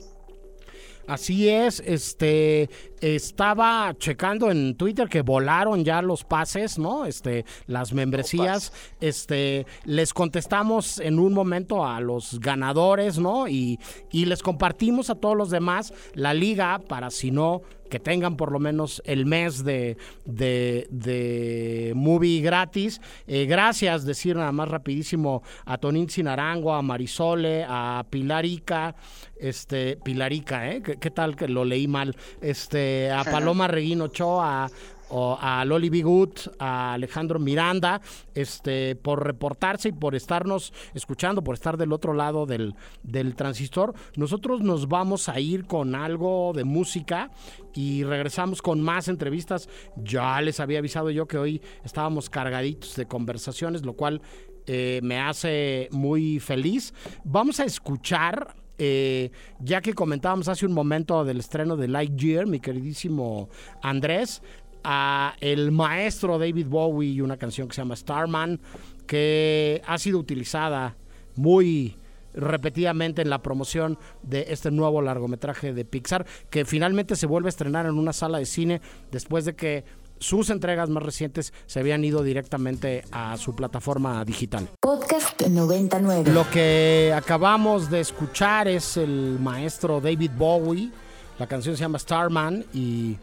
Así 1.07 1.51
es, 1.51 1.83
este 1.85 2.71
estaba 3.01 3.95
checando 3.99 4.51
en 4.51 4.75
Twitter 4.77 5.09
que 5.09 5.23
volaron 5.23 5.85
ya 5.85 6.03
los 6.03 6.25
pases, 6.25 6.79
¿no? 6.79 7.07
Este, 7.07 7.45
las 7.67 7.93
membresías. 7.93 8.73
Este, 9.01 9.67
les 9.85 10.13
contestamos 10.13 10.99
en 10.99 11.19
un 11.19 11.33
momento 11.33 11.87
a 11.87 12.01
los 12.01 12.41
ganadores, 12.41 13.19
¿no? 13.19 13.49
Y, 13.49 13.79
y 14.11 14.25
les 14.27 14.43
compartimos 14.43 15.11
a 15.11 15.15
todos 15.15 15.37
los 15.37 15.51
demás 15.51 15.93
la 16.15 16.35
liga 16.35 16.81
para 16.87 17.11
si 17.11 17.31
no 17.31 17.63
que 17.91 17.99
tengan 17.99 18.37
por 18.37 18.53
lo 18.53 18.59
menos 18.59 19.03
el 19.05 19.27
mes 19.27 19.65
de, 19.65 19.99
de, 20.25 21.93
movie 21.95 22.41
gratis. 22.41 23.01
Eh, 23.27 23.45
gracias, 23.45 24.07
decir 24.07 24.37
nada 24.37 24.53
más 24.53 24.69
rapidísimo 24.69 25.43
a 25.67 25.77
Tonín 25.77 26.09
Sinarango, 26.09 26.73
a 26.73 26.81
Marisole, 26.81 27.67
a 27.69 28.07
Pilarica, 28.09 28.95
este, 29.37 29.97
Pilarica, 29.97 30.71
¿eh? 30.71 30.83
¿Qué, 30.83 31.11
tal 31.11 31.37
que 31.37 31.49
lo 31.49 31.65
leí 31.65 31.89
mal? 31.89 32.17
Este, 32.41 32.90
a 33.13 33.25
Paloma 33.25 33.69
Reguino 33.69 34.05
Ochoa, 34.05 34.69
a 35.13 35.65
Loli 35.65 35.91
Bigut, 35.91 36.41
a 36.59 36.95
Alejandro 36.95 37.39
Miranda, 37.39 38.01
este, 38.35 38.95
por 38.97 39.25
reportarse 39.25 39.89
y 39.89 39.93
por 39.93 40.15
estarnos 40.15 40.73
escuchando, 40.95 41.43
por 41.43 41.55
estar 41.55 41.77
del 41.77 41.93
otro 41.93 42.15
lado 42.15 42.47
del, 42.47 42.75
del 43.03 43.35
transistor. 43.35 43.95
Nosotros 44.17 44.61
nos 44.61 44.89
vamos 44.89 45.29
a 45.29 45.41
ir 45.41 45.67
con 45.67 45.95
algo 45.95 46.53
de 46.55 46.65
música 46.65 47.31
y 47.75 48.05
regresamos 48.05 48.63
con 48.63 48.81
más 48.81 49.09
entrevistas. 49.09 49.69
Ya 49.97 50.41
les 50.41 50.61
había 50.61 50.79
avisado 50.79 51.11
yo 51.11 51.27
que 51.27 51.39
hoy 51.39 51.63
estábamos 51.85 52.31
cargaditos 52.31 52.95
de 52.97 53.07
conversaciones, 53.07 53.85
lo 53.85 53.95
cual 53.95 54.23
eh, 54.67 55.01
me 55.03 55.19
hace 55.19 55.89
muy 55.91 56.39
feliz. 56.39 56.95
Vamos 57.25 57.59
a 57.59 57.65
escuchar 57.65 58.55
eh, 58.83 59.31
ya 59.59 59.83
que 59.83 59.93
comentábamos 59.93 60.49
hace 60.49 60.65
un 60.65 60.73
momento 60.73 61.23
del 61.23 61.39
estreno 61.39 61.77
de 61.77 61.87
Lightyear, 61.87 62.47
mi 62.47 62.61
queridísimo 62.61 63.51
Andrés, 63.83 64.41
a 64.83 65.35
el 65.41 65.71
maestro 65.71 66.39
David 66.39 66.67
Bowie 66.67 67.11
y 67.11 67.21
una 67.21 67.37
canción 67.37 67.69
que 67.69 67.75
se 67.75 67.83
llama 67.83 67.95
Starman, 67.95 68.59
que 69.07 69.83
ha 69.87 69.99
sido 69.99 70.19
utilizada 70.19 70.97
muy 71.37 71.95
repetidamente 72.33 73.21
en 73.21 73.29
la 73.29 73.43
promoción 73.43 73.99
de 74.23 74.47
este 74.49 74.71
nuevo 74.71 75.03
largometraje 75.03 75.75
de 75.75 75.85
Pixar, 75.85 76.25
que 76.49 76.65
finalmente 76.65 77.17
se 77.17 77.27
vuelve 77.27 77.49
a 77.49 77.51
estrenar 77.51 77.85
en 77.85 77.99
una 77.99 78.15
sala 78.15 78.39
de 78.39 78.47
cine 78.47 78.81
después 79.13 79.45
de 79.45 79.55
que 79.55 79.85
sus 80.21 80.51
entregas 80.51 80.89
más 80.91 81.03
recientes 81.03 81.53
se 81.67 81.81
habían 81.81 82.05
ido 82.05 82.23
directamente 82.23 83.03
a 83.11 83.37
su 83.39 83.57
plataforma 83.57 84.25
digital. 84.25 84.69
Podcast 84.81 85.41
99. 85.43 86.31
Lo 86.31 86.49
que 86.51 87.13
acabamos 87.17 87.91
de 87.91 88.01
escuchar 88.01 88.69
es 88.69 88.97
el 88.97 89.39
maestro 89.41 90.01
David 90.01 90.31
Bowie. 90.37 90.91
La 91.39 91.47
canción 91.47 91.75
se 91.75 91.81
llama 91.81 91.99
Starman 91.99 92.65
y 92.75 93.17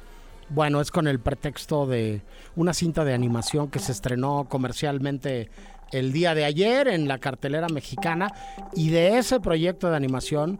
bueno, 0.50 0.82
es 0.82 0.92
con 0.92 1.08
el 1.08 1.20
pretexto 1.20 1.86
de 1.86 2.22
una 2.56 2.74
cinta 2.74 3.06
de 3.06 3.14
animación 3.14 3.70
que 3.70 3.80
se 3.80 3.92
estrenó 3.92 4.48
comercialmente 4.50 5.50
el 5.92 6.12
día 6.12 6.34
de 6.34 6.46
ayer 6.46 6.88
en 6.88 7.08
la 7.08 7.20
cartelera 7.20 7.68
mexicana 7.70 8.34
y 8.74 8.90
de 8.90 9.18
ese 9.20 9.40
proyecto 9.40 9.90
de 9.90 9.96
animación 9.96 10.60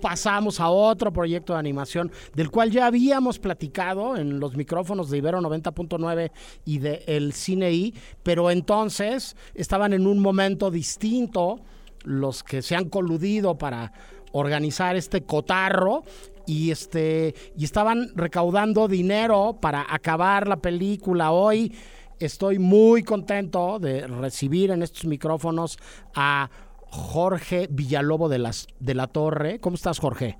pasamos 0.00 0.60
a 0.60 0.68
otro 0.68 1.12
proyecto 1.12 1.52
de 1.52 1.58
animación 1.58 2.10
del 2.34 2.50
cual 2.50 2.70
ya 2.70 2.86
habíamos 2.86 3.38
platicado 3.38 4.16
en 4.16 4.40
los 4.40 4.56
micrófonos 4.56 5.10
de 5.10 5.18
Ibero 5.18 5.40
90.9 5.40 6.30
y 6.64 6.78
de 6.78 7.04
El 7.06 7.32
Cine 7.32 7.92
pero 8.22 8.50
entonces 8.50 9.36
estaban 9.54 9.92
en 9.92 10.06
un 10.06 10.18
momento 10.18 10.70
distinto 10.70 11.60
los 12.02 12.42
que 12.42 12.62
se 12.62 12.76
han 12.76 12.88
coludido 12.88 13.56
para 13.56 13.92
organizar 14.32 14.96
este 14.96 15.22
cotarro 15.22 16.02
y 16.46 16.70
este 16.70 17.34
y 17.56 17.64
estaban 17.64 18.10
recaudando 18.14 18.88
dinero 18.88 19.56
para 19.60 19.86
acabar 19.88 20.46
la 20.46 20.56
película. 20.56 21.30
Hoy 21.30 21.72
estoy 22.18 22.58
muy 22.58 23.02
contento 23.02 23.78
de 23.78 24.06
recibir 24.06 24.70
en 24.70 24.82
estos 24.82 25.06
micrófonos 25.06 25.78
a 26.14 26.50
Jorge 26.94 27.66
Villalobo 27.68 28.28
de, 28.28 28.38
las, 28.38 28.68
de 28.78 28.94
la 28.94 29.08
Torre. 29.08 29.58
¿Cómo 29.58 29.74
estás, 29.74 29.98
Jorge? 29.98 30.38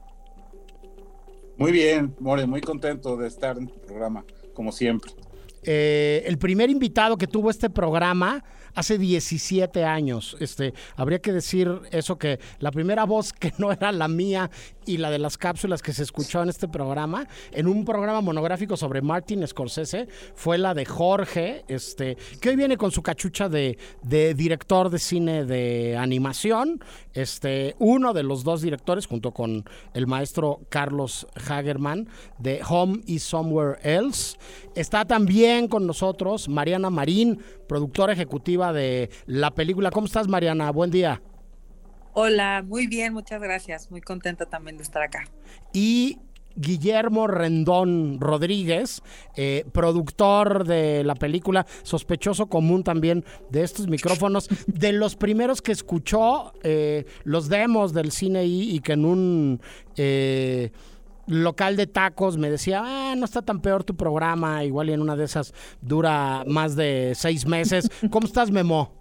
Muy 1.57 1.73
bien, 1.73 2.15
More, 2.21 2.47
muy 2.47 2.61
contento 2.61 3.17
de 3.17 3.27
estar 3.27 3.59
en 3.59 3.67
tu 3.67 3.81
programa, 3.81 4.25
como 4.55 4.71
siempre. 4.71 5.11
Eh, 5.65 6.23
el 6.27 6.39
primer 6.39 6.71
invitado 6.71 7.19
que 7.19 7.27
tuvo 7.27 7.51
este 7.51 7.71
programa 7.71 8.45
hace 8.75 8.99
17 8.99 9.85
años. 9.85 10.37
Este, 10.40 10.75
habría 10.97 11.21
que 11.21 11.33
decir 11.33 11.81
eso 11.90 12.19
que 12.19 12.38
la 12.59 12.71
primera 12.71 13.04
voz 13.04 13.33
que 13.33 13.52
no 13.59 13.73
era 13.73 13.93
la 13.93 14.09
mía 14.09 14.50
y 14.87 14.99
la 14.99 15.11
de 15.11 15.19
las 15.19 15.38
cápsulas 15.38 15.83
que 15.83 15.93
se 15.93 16.02
escuchó 16.02 16.43
en 16.43 16.49
este 16.49 16.69
programa, 16.69 17.26
en 17.52 17.69
un 17.69 17.85
programa 17.85 18.21
monográfico 18.21 18.76
sobre 18.76 19.02
Martin 19.02 19.47
Scorsese, 19.47 20.09
fue 20.35 20.59
la 20.59 20.75
de 20.75 20.85
Jorge, 20.85 21.64
este, 21.69 22.16
que 22.40 22.50
hoy 22.50 22.57
viene 22.57 22.76
con 22.76 22.90
su 22.90 23.02
cachucha 23.02 23.49
de, 23.49 23.78
director 24.02 24.90
de 24.90 24.99
cine 24.99 25.45
de 25.45 25.97
animación, 25.97 26.83
este, 27.12 27.76
uno 27.78 28.12
de 28.12 28.23
los 28.23 28.45
dos 28.45 28.62
directores, 28.62 29.07
junto 29.07 29.33
con 29.33 29.64
el 29.95 30.07
maestro 30.07 30.61
Carlos 30.69 31.26
Hagerman, 31.49 32.09
de 32.38 32.61
Home 32.69 33.00
is 33.07 33.23
Somewhere 33.23 33.78
Else. 33.83 34.37
Está 34.75 35.04
también 35.04 35.69
con 35.69 35.87
nosotros 35.87 36.49
Mariana 36.49 36.90
Marín, 36.90 37.40
productora 37.69 38.12
ejecutiva 38.12 38.63
de 38.73 39.11
la 39.26 39.54
película. 39.54 39.90
¿Cómo 39.90 40.06
estás, 40.06 40.28
Mariana? 40.28 40.71
Buen 40.71 40.90
día. 40.90 41.21
Hola, 42.12 42.64
muy 42.66 42.87
bien, 42.87 43.12
muchas 43.12 43.40
gracias. 43.40 43.90
Muy 43.90 44.00
contenta 44.00 44.47
también 44.47 44.76
de 44.76 44.85
estar 44.85 45.02
acá. 45.02 45.25
Y 45.73 46.18
Guillermo 46.56 47.26
Rendón 47.26 48.21
Rodríguez, 48.21 49.02
eh, 49.37 49.64
productor 49.73 50.64
de 50.64 51.02
la 51.04 51.14
película, 51.14 51.66
sospechoso 51.83 52.47
común 52.47 52.85
también 52.85 53.25
de 53.50 53.62
estos 53.62 53.88
micrófonos, 53.88 54.49
de 54.66 54.92
los 54.92 55.16
primeros 55.16 55.62
que 55.62 55.73
escuchó 55.73 56.52
eh, 56.62 57.04
los 57.25 57.49
demos 57.49 57.92
del 57.92 58.12
cine 58.12 58.44
y, 58.44 58.76
y 58.76 58.80
que 58.80 58.92
en 58.92 59.04
un 59.04 59.61
eh, 59.97 60.71
local 61.26 61.76
de 61.76 61.87
tacos 61.87 62.37
me 62.37 62.50
decía, 62.50 62.83
ah, 62.85 63.14
no 63.16 63.25
está 63.25 63.43
tan 63.43 63.61
peor 63.61 63.85
tu 63.85 63.97
programa, 63.97 64.64
igual 64.64 64.90
y 64.90 64.93
en 64.93 65.00
una 65.00 65.16
de 65.16 65.25
esas 65.25 65.54
dura 65.81 66.45
más 66.47 66.76
de 66.76 67.12
seis 67.14 67.47
meses. 67.47 67.88
¿Cómo 68.11 68.26
estás, 68.26 68.50
Memo? 68.50 68.93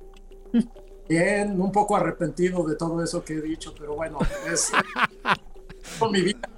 Bien, 1.10 1.60
un 1.60 1.72
poco 1.72 1.96
arrepentido 1.96 2.66
de 2.66 2.76
todo 2.76 3.04
eso 3.04 3.24
que 3.24 3.34
he 3.34 3.42
dicho, 3.42 3.74
pero 3.78 3.96
bueno, 3.96 4.20
es 4.52 4.72
con 6.00 6.12
mi 6.12 6.22
vida. 6.22 6.50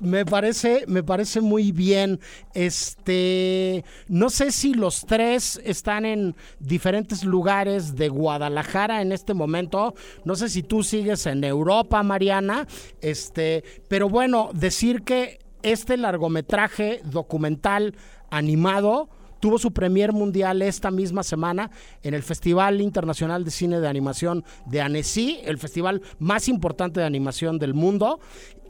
Me 0.00 0.26
parece, 0.26 0.84
me 0.86 1.02
parece 1.02 1.40
muy 1.40 1.72
bien. 1.72 2.20
Este, 2.52 3.84
no 4.08 4.28
sé 4.28 4.50
si 4.50 4.74
los 4.74 5.06
tres 5.06 5.60
están 5.64 6.04
en 6.04 6.36
diferentes 6.58 7.24
lugares 7.24 7.96
de 7.96 8.08
Guadalajara 8.08 9.02
en 9.02 9.12
este 9.12 9.34
momento. 9.34 9.94
No 10.24 10.36
sé 10.36 10.48
si 10.48 10.62
tú 10.62 10.82
sigues 10.82 11.26
en 11.26 11.44
Europa, 11.44 12.02
Mariana. 12.02 12.66
Este, 13.00 13.64
pero 13.88 14.08
bueno, 14.08 14.50
decir 14.52 15.02
que 15.02 15.38
este 15.62 15.96
largometraje 15.96 17.00
documental 17.04 17.94
animado 18.30 19.08
tuvo 19.44 19.58
su 19.58 19.74
premier 19.74 20.14
mundial 20.14 20.62
esta 20.62 20.90
misma 20.90 21.22
semana 21.22 21.70
en 22.02 22.14
el 22.14 22.22
Festival 22.22 22.80
Internacional 22.80 23.44
de 23.44 23.50
Cine 23.50 23.78
de 23.78 23.86
Animación 23.86 24.42
de 24.64 24.80
Annecy, 24.80 25.40
el 25.44 25.58
festival 25.58 26.00
más 26.18 26.48
importante 26.48 27.00
de 27.00 27.04
animación 27.04 27.58
del 27.58 27.74
mundo, 27.74 28.20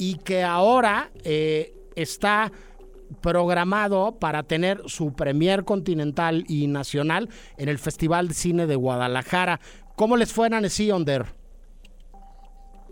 y 0.00 0.16
que 0.16 0.42
ahora 0.42 1.12
eh, 1.22 1.76
está 1.94 2.50
programado 3.20 4.18
para 4.18 4.42
tener 4.42 4.82
su 4.86 5.12
premier 5.12 5.64
continental 5.64 6.44
y 6.48 6.66
nacional 6.66 7.28
en 7.56 7.68
el 7.68 7.78
Festival 7.78 8.26
de 8.26 8.34
Cine 8.34 8.66
de 8.66 8.74
Guadalajara. 8.74 9.60
¿Cómo 9.94 10.16
les 10.16 10.32
fue 10.32 10.48
en 10.48 10.54
Annecy, 10.54 10.90
Onder? 10.90 11.26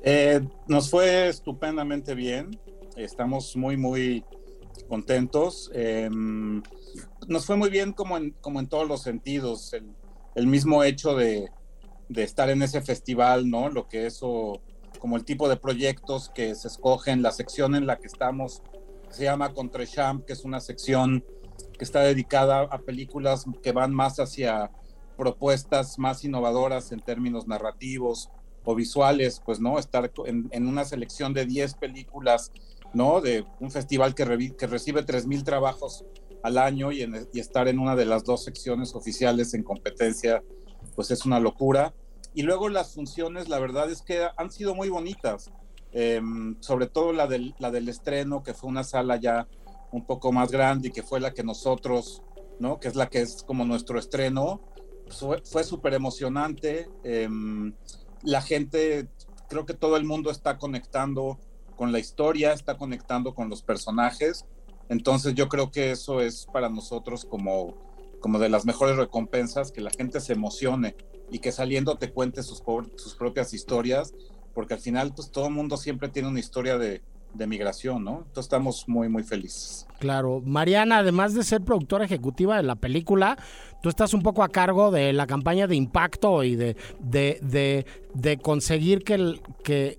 Eh, 0.04 0.40
nos 0.68 0.88
fue 0.88 1.26
estupendamente 1.26 2.14
bien. 2.14 2.56
Estamos 2.94 3.56
muy, 3.56 3.76
muy 3.76 4.22
contentos. 4.88 5.68
Eh, 5.74 6.08
nos 7.28 7.46
fue 7.46 7.56
muy 7.56 7.70
bien 7.70 7.92
como 7.92 8.16
en, 8.16 8.30
como 8.40 8.60
en 8.60 8.68
todos 8.68 8.86
los 8.88 9.02
sentidos. 9.02 9.72
El, 9.72 9.94
el 10.34 10.46
mismo 10.46 10.82
hecho 10.84 11.14
de, 11.14 11.50
de, 12.08 12.22
estar 12.22 12.50
en 12.50 12.62
ese 12.62 12.80
festival, 12.80 13.50
¿no? 13.50 13.68
Lo 13.68 13.88
que 13.88 14.06
eso, 14.06 14.60
como 14.98 15.16
el 15.16 15.24
tipo 15.24 15.48
de 15.48 15.56
proyectos 15.56 16.30
que 16.30 16.54
se 16.54 16.68
escogen, 16.68 17.22
la 17.22 17.32
sección 17.32 17.74
en 17.74 17.86
la 17.86 17.98
que 17.98 18.06
estamos, 18.06 18.62
se 19.10 19.24
llama 19.24 19.52
Contrechamp, 19.52 20.24
que 20.24 20.32
es 20.32 20.44
una 20.44 20.60
sección 20.60 21.24
que 21.78 21.84
está 21.84 22.00
dedicada 22.00 22.62
a 22.62 22.78
películas 22.78 23.44
que 23.62 23.72
van 23.72 23.94
más 23.94 24.18
hacia 24.20 24.70
propuestas 25.16 25.98
más 25.98 26.24
innovadoras 26.24 26.92
en 26.92 27.00
términos 27.00 27.46
narrativos 27.46 28.30
o 28.64 28.74
visuales, 28.74 29.42
pues, 29.44 29.60
¿no? 29.60 29.78
Estar 29.78 30.10
en, 30.26 30.48
en 30.50 30.66
una 30.66 30.84
selección 30.84 31.34
de 31.34 31.44
10 31.44 31.74
películas, 31.74 32.52
¿no? 32.94 33.20
De 33.20 33.44
un 33.60 33.70
festival 33.70 34.14
que, 34.14 34.24
re, 34.24 34.56
que 34.56 34.66
recibe 34.66 35.04
3.000 35.04 35.44
trabajos 35.44 36.04
al 36.42 36.58
año 36.58 36.92
y, 36.92 37.02
estar 37.34 37.68
en 37.68 37.78
una 37.78 37.96
de 37.96 38.04
las 38.04 38.24
dos 38.24 38.44
secciones 38.44 38.94
oficiales 38.94 39.54
en 39.54 39.62
competencia, 39.62 40.42
pues 40.94 41.10
es 41.10 41.24
una 41.24 41.40
locura. 41.40 41.94
Y 42.34 42.42
luego 42.42 42.68
las 42.68 42.94
funciones, 42.94 43.48
la 43.48 43.58
verdad 43.58 43.90
es 43.90 44.02
que 44.02 44.26
han 44.36 44.50
sido 44.50 44.74
muy 44.74 44.88
bonitas, 44.88 45.50
eh, 45.92 46.20
sobre 46.60 46.86
todo 46.86 47.12
la 47.12 47.26
del, 47.26 47.54
la 47.58 47.70
del 47.70 47.88
estreno, 47.88 48.42
que 48.42 48.54
fue 48.54 48.70
una 48.70 48.84
sala 48.84 49.16
ya 49.16 49.46
un 49.92 50.04
poco 50.06 50.32
más 50.32 50.50
grande 50.50 50.88
y 50.88 50.90
que 50.90 51.02
fue 51.02 51.20
la 51.20 51.34
que 51.34 51.44
nosotros, 51.44 52.22
¿no? 52.58 52.80
Que 52.80 52.88
es 52.88 52.96
la 52.96 53.08
que 53.08 53.20
es 53.20 53.42
como 53.42 53.64
nuestro 53.64 53.98
estreno, 53.98 54.62
fue, 55.08 55.42
fue 55.44 55.62
súper 55.64 55.94
emocionante. 55.94 56.88
Eh, 57.04 57.28
la 58.22 58.40
gente, 58.40 59.08
creo 59.48 59.66
que 59.66 59.74
todo 59.74 59.96
el 59.96 60.04
mundo 60.04 60.30
está 60.30 60.56
conectando 60.56 61.38
con 61.76 61.92
la 61.92 61.98
historia, 61.98 62.52
está 62.52 62.78
conectando 62.78 63.34
con 63.34 63.50
los 63.50 63.62
personajes 63.62 64.46
entonces 64.88 65.34
yo 65.34 65.48
creo 65.48 65.70
que 65.70 65.90
eso 65.90 66.20
es 66.20 66.46
para 66.52 66.68
nosotros 66.68 67.24
como, 67.24 67.74
como 68.20 68.38
de 68.38 68.48
las 68.48 68.64
mejores 68.64 68.96
recompensas, 68.96 69.72
que 69.72 69.80
la 69.80 69.90
gente 69.90 70.20
se 70.20 70.32
emocione 70.32 70.96
y 71.30 71.38
que 71.38 71.52
saliendo 71.52 71.96
te 71.96 72.12
cuente 72.12 72.42
sus, 72.42 72.62
sus 72.96 73.14
propias 73.14 73.54
historias, 73.54 74.14
porque 74.54 74.74
al 74.74 74.80
final 74.80 75.12
pues 75.14 75.30
todo 75.30 75.46
el 75.46 75.54
mundo 75.54 75.76
siempre 75.76 76.08
tiene 76.08 76.28
una 76.28 76.40
historia 76.40 76.78
de, 76.78 77.02
de 77.34 77.46
migración, 77.46 78.04
¿no? 78.04 78.18
Entonces 78.18 78.44
estamos 78.44 78.84
muy, 78.88 79.08
muy 79.08 79.22
felices. 79.22 79.86
Claro. 79.98 80.42
Mariana, 80.44 80.98
además 80.98 81.34
de 81.34 81.44
ser 81.44 81.62
productora 81.62 82.04
ejecutiva 82.04 82.56
de 82.56 82.62
la 82.62 82.76
película, 82.76 83.38
tú 83.82 83.88
estás 83.88 84.14
un 84.14 84.22
poco 84.22 84.42
a 84.42 84.48
cargo 84.48 84.90
de 84.90 85.12
la 85.12 85.26
campaña 85.26 85.66
de 85.66 85.76
impacto 85.76 86.44
y 86.44 86.56
de, 86.56 86.76
de, 87.00 87.38
de, 87.42 87.86
de 88.14 88.38
conseguir 88.38 89.04
que, 89.04 89.14
el, 89.14 89.40
que, 89.64 89.98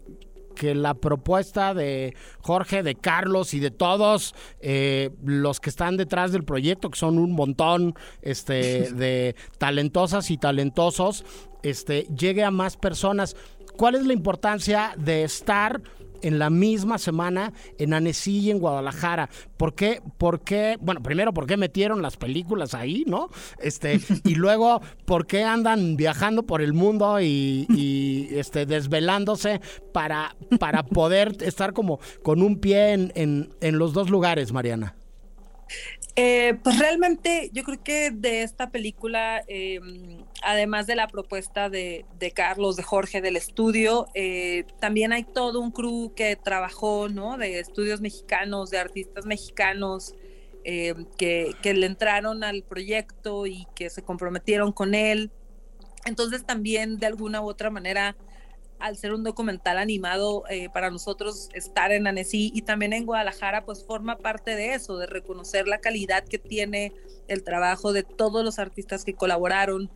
que 0.54 0.76
la 0.76 0.94
propuesta 0.94 1.74
de 1.74 2.16
Jorge, 2.40 2.84
de 2.84 2.96
Carlos 2.96 3.54
y 3.54 3.60
de 3.60 3.72
todos 3.72 4.36
eh, 4.60 5.12
los 5.24 5.60
que 5.60 5.70
están 5.70 5.98
detrás 5.98 6.32
del 6.32 6.44
proyecto, 6.44 6.90
que 6.90 7.00
son 7.00 7.18
un 7.18 7.34
montón 7.34 7.96
este, 8.22 8.92
de 8.94 9.36
talentosas 9.58 10.32
y 10.32 10.38
talentosos, 10.38 11.26
este, 11.64 12.04
llegue 12.16 12.44
a 12.44 12.52
más 12.52 12.78
personas. 12.78 13.36
¿Cuál 13.78 13.96
es 13.96 14.06
la 14.06 14.14
importancia 14.14 14.94
de 14.98 15.24
estar 15.24 15.82
en 16.24 16.40
la 16.40 16.50
misma 16.50 16.98
semana 16.98 17.54
en 17.78 17.94
Annecy 17.94 18.40
y 18.40 18.52
en 18.52 18.60
Guadalajara. 18.60 19.30
¿Por 19.58 19.76
qué? 19.76 20.02
¿Por 20.18 20.42
qué? 20.42 20.78
Bueno, 20.82 21.04
primero, 21.04 21.34
¿por 21.34 21.46
qué 21.46 21.58
metieron 21.58 22.02
las 22.02 22.18
películas 22.18 22.74
ahí, 22.74 23.04
no? 23.06 23.30
Este, 23.60 24.00
y 24.24 24.36
luego, 24.36 24.82
¿por 25.06 25.28
qué 25.28 25.44
andan 25.44 25.96
viajando 25.96 26.44
por 26.44 26.62
el 26.62 26.74
mundo 26.74 27.22
y, 27.22 27.68
y, 27.70 28.30
este, 28.32 28.66
desvelándose 28.66 29.62
para, 29.94 30.36
para 30.60 30.84
poder 30.84 31.38
estar 31.42 31.74
como 31.74 32.00
con 32.24 32.42
un 32.42 32.60
pie 32.60 32.94
en, 32.94 33.12
en, 33.16 33.54
en 33.62 33.78
los 33.78 33.94
dos 33.94 34.10
lugares, 34.10 34.52
Mariana? 34.52 34.96
Eh, 36.16 36.60
pues 36.64 36.78
realmente 36.78 37.50
yo 37.54 37.64
creo 37.64 37.84
que 37.84 38.12
de 38.12 38.44
esta 38.44 38.70
película, 38.70 39.44
eh, 39.48 39.80
además 40.44 40.86
de 40.86 40.96
la 40.96 41.08
propuesta 41.08 41.70
de, 41.70 42.06
de, 42.20 42.32
Carlos, 42.32 42.76
de 42.76 42.84
Jorge, 42.84 43.20
del 43.20 43.36
estudio, 43.36 44.08
eh, 44.14 44.66
también 44.80 45.12
hay 45.12 45.24
todo 45.24 45.60
un 45.60 45.72
crew 45.72 46.14
que 46.16 46.36
trabajó, 46.36 47.10
¿no? 47.10 47.38
De 47.38 47.60
estudios 47.60 48.00
mexicanos, 48.00 48.70
de 48.70 48.78
artistas 48.78 49.26
mexicanos, 49.26 50.14
eh, 50.66 50.94
que, 51.18 51.56
que 51.64 51.74
le 51.74 51.88
entraron 51.88 52.44
al 52.44 52.62
proyecto 52.62 53.48
y 53.48 53.68
que 53.76 53.90
se 53.90 54.04
comprometieron 54.04 54.72
con 54.72 54.94
él. 54.94 55.32
Entonces 56.06 56.46
también 56.46 57.00
de 57.00 57.08
alguna 57.08 57.42
u 57.42 57.50
otra 57.50 57.72
manera 57.72 58.16
al 58.80 58.98
ser 58.98 59.14
un 59.14 59.24
documental 59.24 59.78
animado 59.78 60.44
eh, 60.50 60.70
para 60.70 60.90
nosotros 60.90 61.50
estar 61.54 61.92
en 61.92 62.08
Annecy 62.08 62.52
y 62.54 62.64
también 62.64 62.94
en 62.94 63.06
Guadalajara, 63.06 63.66
pues 63.66 63.86
forma 63.86 64.18
parte 64.18 64.56
de 64.56 64.74
eso, 64.74 64.98
de 64.98 65.08
reconocer 65.08 65.68
la 65.68 65.80
calidad 65.80 66.24
que 66.24 66.38
tiene 66.38 66.92
el 67.28 67.44
trabajo 67.44 67.94
de 67.94 68.04
todos 68.04 68.44
los 68.44 68.60
artistas 68.60 69.06
que 69.06 69.14
colaboraron, 69.14 69.90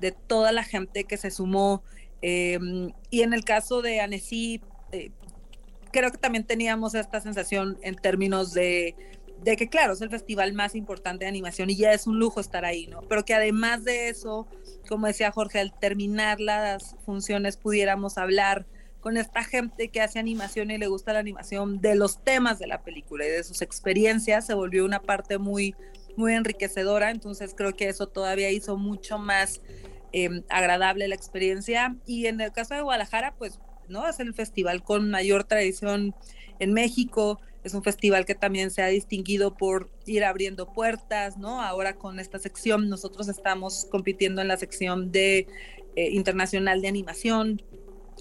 de 0.00 0.12
toda 0.12 0.52
la 0.52 0.64
gente 0.64 1.04
que 1.04 1.16
se 1.16 1.30
sumó. 1.30 1.82
Eh, 2.22 2.58
y 3.10 3.22
en 3.22 3.32
el 3.32 3.44
caso 3.44 3.82
de 3.82 4.00
Annecy, 4.00 4.60
eh, 4.92 5.10
creo 5.90 6.10
que 6.10 6.18
también 6.18 6.44
teníamos 6.44 6.94
esta 6.94 7.20
sensación 7.20 7.78
en 7.82 7.94
términos 7.94 8.52
de 8.52 8.94
de 9.44 9.56
que 9.56 9.68
claro, 9.68 9.92
es 9.92 10.00
el 10.00 10.08
festival 10.08 10.54
más 10.54 10.74
importante 10.74 11.24
de 11.24 11.28
animación 11.28 11.68
y 11.68 11.76
ya 11.76 11.92
es 11.92 12.06
un 12.06 12.18
lujo 12.18 12.40
estar 12.40 12.64
ahí, 12.64 12.86
¿no? 12.86 13.02
Pero 13.02 13.24
que 13.24 13.34
además 13.34 13.84
de 13.84 14.08
eso, 14.08 14.48
como 14.88 15.06
decía 15.06 15.30
Jorge, 15.30 15.60
al 15.60 15.78
terminar 15.78 16.40
las 16.40 16.96
funciones 17.04 17.58
pudiéramos 17.58 18.16
hablar 18.16 18.66
con 19.00 19.18
esta 19.18 19.44
gente 19.44 19.88
que 19.88 20.00
hace 20.00 20.18
animación 20.18 20.70
y 20.70 20.78
le 20.78 20.86
gusta 20.86 21.12
la 21.12 21.18
animación 21.18 21.82
de 21.82 21.94
los 21.94 22.24
temas 22.24 22.58
de 22.58 22.66
la 22.66 22.82
película 22.82 23.26
y 23.26 23.30
de 23.30 23.44
sus 23.44 23.60
experiencias, 23.60 24.46
se 24.46 24.54
volvió 24.54 24.82
una 24.82 25.02
parte 25.02 25.36
muy, 25.36 25.74
muy 26.16 26.32
enriquecedora, 26.32 27.10
entonces 27.10 27.52
creo 27.54 27.76
que 27.76 27.90
eso 27.90 28.08
todavía 28.08 28.50
hizo 28.50 28.78
mucho 28.78 29.18
más 29.18 29.60
eh, 30.14 30.42
agradable 30.48 31.06
la 31.06 31.16
experiencia. 31.16 31.96
Y 32.06 32.28
en 32.28 32.40
el 32.40 32.50
caso 32.50 32.72
de 32.72 32.80
Guadalajara, 32.80 33.34
pues, 33.36 33.60
¿no? 33.88 34.08
Es 34.08 34.20
el 34.20 34.32
festival 34.32 34.82
con 34.82 35.10
mayor 35.10 35.44
tradición 35.44 36.14
en 36.58 36.72
México, 36.72 37.40
es 37.64 37.72
un 37.72 37.82
festival 37.82 38.26
que 38.26 38.34
también 38.34 38.70
se 38.70 38.82
ha 38.82 38.86
distinguido 38.88 39.56
por 39.56 39.90
ir 40.06 40.22
abriendo 40.24 40.70
puertas, 40.72 41.38
¿no? 41.38 41.62
Ahora 41.62 41.96
con 41.96 42.20
esta 42.20 42.38
sección 42.38 42.90
nosotros 42.90 43.28
estamos 43.28 43.86
compitiendo 43.90 44.42
en 44.42 44.48
la 44.48 44.58
sección 44.58 45.10
de 45.10 45.46
eh, 45.96 46.10
internacional 46.10 46.82
de 46.82 46.88
animación. 46.88 47.62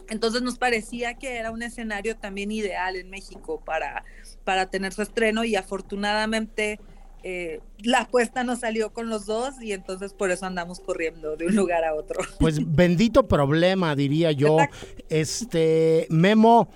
Entonces 0.10 0.42
nos 0.42 0.58
parecía 0.58 1.16
que 1.16 1.36
era 1.36 1.52
un 1.52 1.62
escenario 1.62 2.16
también 2.16 2.52
ideal 2.52 2.96
en 2.96 3.10
México 3.10 3.62
para, 3.64 4.06
para 4.44 4.70
tener 4.70 4.94
su 4.94 5.02
estreno 5.02 5.44
y 5.44 5.56
afortunadamente 5.56 6.80
eh, 7.24 7.62
la 7.80 8.02
apuesta 8.02 8.44
nos 8.44 8.60
salió 8.60 8.92
con 8.92 9.10
los 9.10 9.26
dos 9.26 9.62
y 9.62 9.72
entonces 9.72 10.14
por 10.14 10.32
eso 10.32 10.46
andamos 10.46 10.80
corriendo 10.80 11.36
de 11.36 11.48
un 11.48 11.56
lugar 11.56 11.84
a 11.84 11.96
otro. 11.96 12.22
Pues 12.40 12.60
bendito 12.66 13.28
problema, 13.28 13.96
diría 13.96 14.32
yo. 14.32 14.60
Exacto. 14.60 15.04
Este, 15.10 16.08
Memo, 16.10 16.70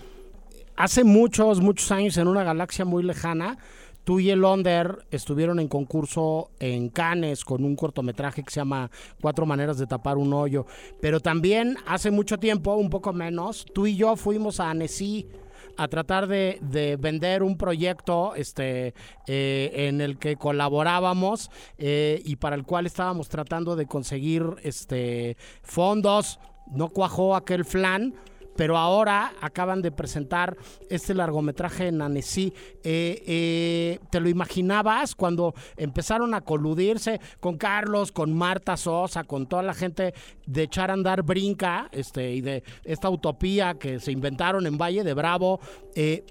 hace 0.77 1.03
muchos, 1.03 1.59
muchos 1.59 1.91
años 1.91 2.15
en 2.17 2.27
una 2.27 2.43
galaxia 2.43 2.85
muy 2.85 3.03
lejana, 3.03 3.57
tú 4.03 4.21
y 4.21 4.29
el 4.29 4.45
Onder 4.45 5.05
estuvieron 5.11 5.59
en 5.59 5.67
concurso 5.67 6.51
en 6.59 6.87
Cannes 6.89 7.43
con 7.43 7.65
un 7.65 7.75
cortometraje 7.75 8.43
que 8.43 8.51
se 8.51 8.61
llama 8.61 8.89
Cuatro 9.19 9.45
maneras 9.45 9.77
de 9.77 9.87
tapar 9.87 10.17
un 10.17 10.31
hoyo. 10.31 10.65
Pero 11.01 11.19
también 11.19 11.75
hace 11.85 12.09
mucho 12.11 12.37
tiempo, 12.37 12.75
un 12.75 12.89
poco 12.89 13.11
menos, 13.11 13.65
tú 13.73 13.85
y 13.85 13.97
yo 13.97 14.15
fuimos 14.15 14.61
a 14.61 14.69
Annecy 14.69 15.27
a 15.75 15.87
tratar 15.87 16.27
de, 16.27 16.59
de, 16.61 16.95
vender 16.95 17.43
un 17.43 17.57
proyecto 17.57 18.33
este, 18.35 18.93
eh, 19.27 19.71
en 19.73 20.01
el 20.01 20.17
que 20.17 20.35
colaborábamos 20.35 21.51
eh, 21.77 22.21
y 22.25 22.37
para 22.37 22.55
el 22.55 22.63
cual 22.63 22.85
estábamos 22.85 23.29
tratando 23.29 23.75
de 23.75 23.85
conseguir 23.85 24.43
este, 24.63 25.37
fondos. 25.61 26.39
No 26.71 26.89
cuajó 26.89 27.35
aquel 27.35 27.63
flan 27.63 28.15
pero 28.57 28.75
ahora 28.75 29.33
acaban 29.39 29.81
de 29.81 29.91
presentar 29.91 30.57
este 30.89 31.13
largometraje 31.13 31.87
en 31.87 32.01
Annecy. 32.01 32.51
Eh, 32.83 33.23
eh, 33.27 33.99
¿Te 34.09 34.19
lo 34.19 34.27
imaginabas 34.27 35.15
cuando 35.15 35.53
empezaron 35.77 36.33
a 36.33 36.41
coludirse 36.41 37.21
con 37.39 37.57
Carlos, 37.57 38.11
con 38.11 38.33
Marta 38.33 38.75
Sosa, 38.75 39.23
con 39.23 39.45
toda 39.47 39.61
la 39.61 39.75
gente 39.75 40.13
de 40.45 40.63
echar 40.63 40.89
a 40.89 40.93
andar 40.93 41.21
brinca 41.21 41.87
este, 41.91 42.33
y 42.33 42.41
de 42.41 42.63
esta 42.83 43.09
utopía 43.09 43.75
que 43.75 43.99
se 43.99 44.11
inventaron 44.11 44.65
en 44.65 44.77
Valle 44.77 45.03
de 45.03 45.13
Bravo? 45.13 45.59
Eh, 45.95 46.25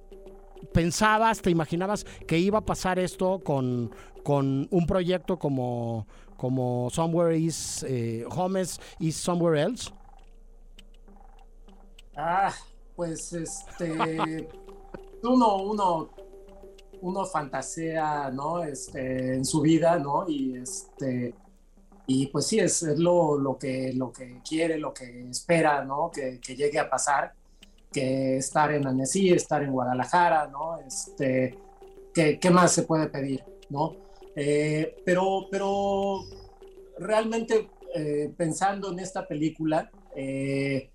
¿Pensabas, 0.72 1.42
te 1.42 1.50
imaginabas 1.50 2.04
que 2.26 2.38
iba 2.38 2.58
a 2.58 2.64
pasar 2.64 2.98
esto 2.98 3.38
con, 3.44 3.92
con 4.24 4.66
un 4.70 4.86
proyecto 4.86 5.38
como, 5.38 6.08
como 6.36 6.88
Somewhere 6.90 7.38
is 7.38 7.86
Homes 8.30 8.80
is 8.98 9.14
Somewhere 9.14 9.62
Else? 9.62 9.92
Ah, 12.16 12.52
pues 12.94 13.32
este, 13.32 13.92
uno, 15.22 15.56
uno, 15.62 16.10
uno 17.02 17.24
fantasea, 17.26 18.30
¿no? 18.30 18.62
Este, 18.62 19.34
en 19.34 19.44
su 19.44 19.60
vida, 19.60 19.98
¿no? 19.98 20.28
Y 20.28 20.56
este, 20.56 21.34
y 22.06 22.26
pues 22.28 22.46
sí, 22.46 22.58
es, 22.60 22.82
lo, 22.82 23.38
lo, 23.38 23.58
que, 23.58 23.92
lo 23.94 24.12
que 24.12 24.40
quiere, 24.48 24.78
lo 24.78 24.94
que 24.94 25.28
espera, 25.28 25.84
¿no? 25.84 26.10
Que, 26.10 26.40
que 26.40 26.54
llegue 26.54 26.78
a 26.78 26.88
pasar, 26.88 27.34
que 27.92 28.36
estar 28.38 28.72
en 28.72 28.86
Annecy, 28.86 29.32
estar 29.32 29.62
en 29.62 29.72
Guadalajara, 29.72 30.46
¿no? 30.46 30.78
Este, 30.78 31.58
¿qué, 32.14 32.38
qué 32.38 32.50
más 32.50 32.72
se 32.72 32.84
puede 32.84 33.08
pedir, 33.08 33.44
¿no? 33.70 33.96
Eh, 34.36 34.96
pero, 35.04 35.48
pero 35.50 36.20
realmente 36.98 37.70
eh, 37.94 38.32
pensando 38.36 38.92
en 38.92 39.00
esta 39.00 39.26
película, 39.26 39.90
eh, 40.14 40.90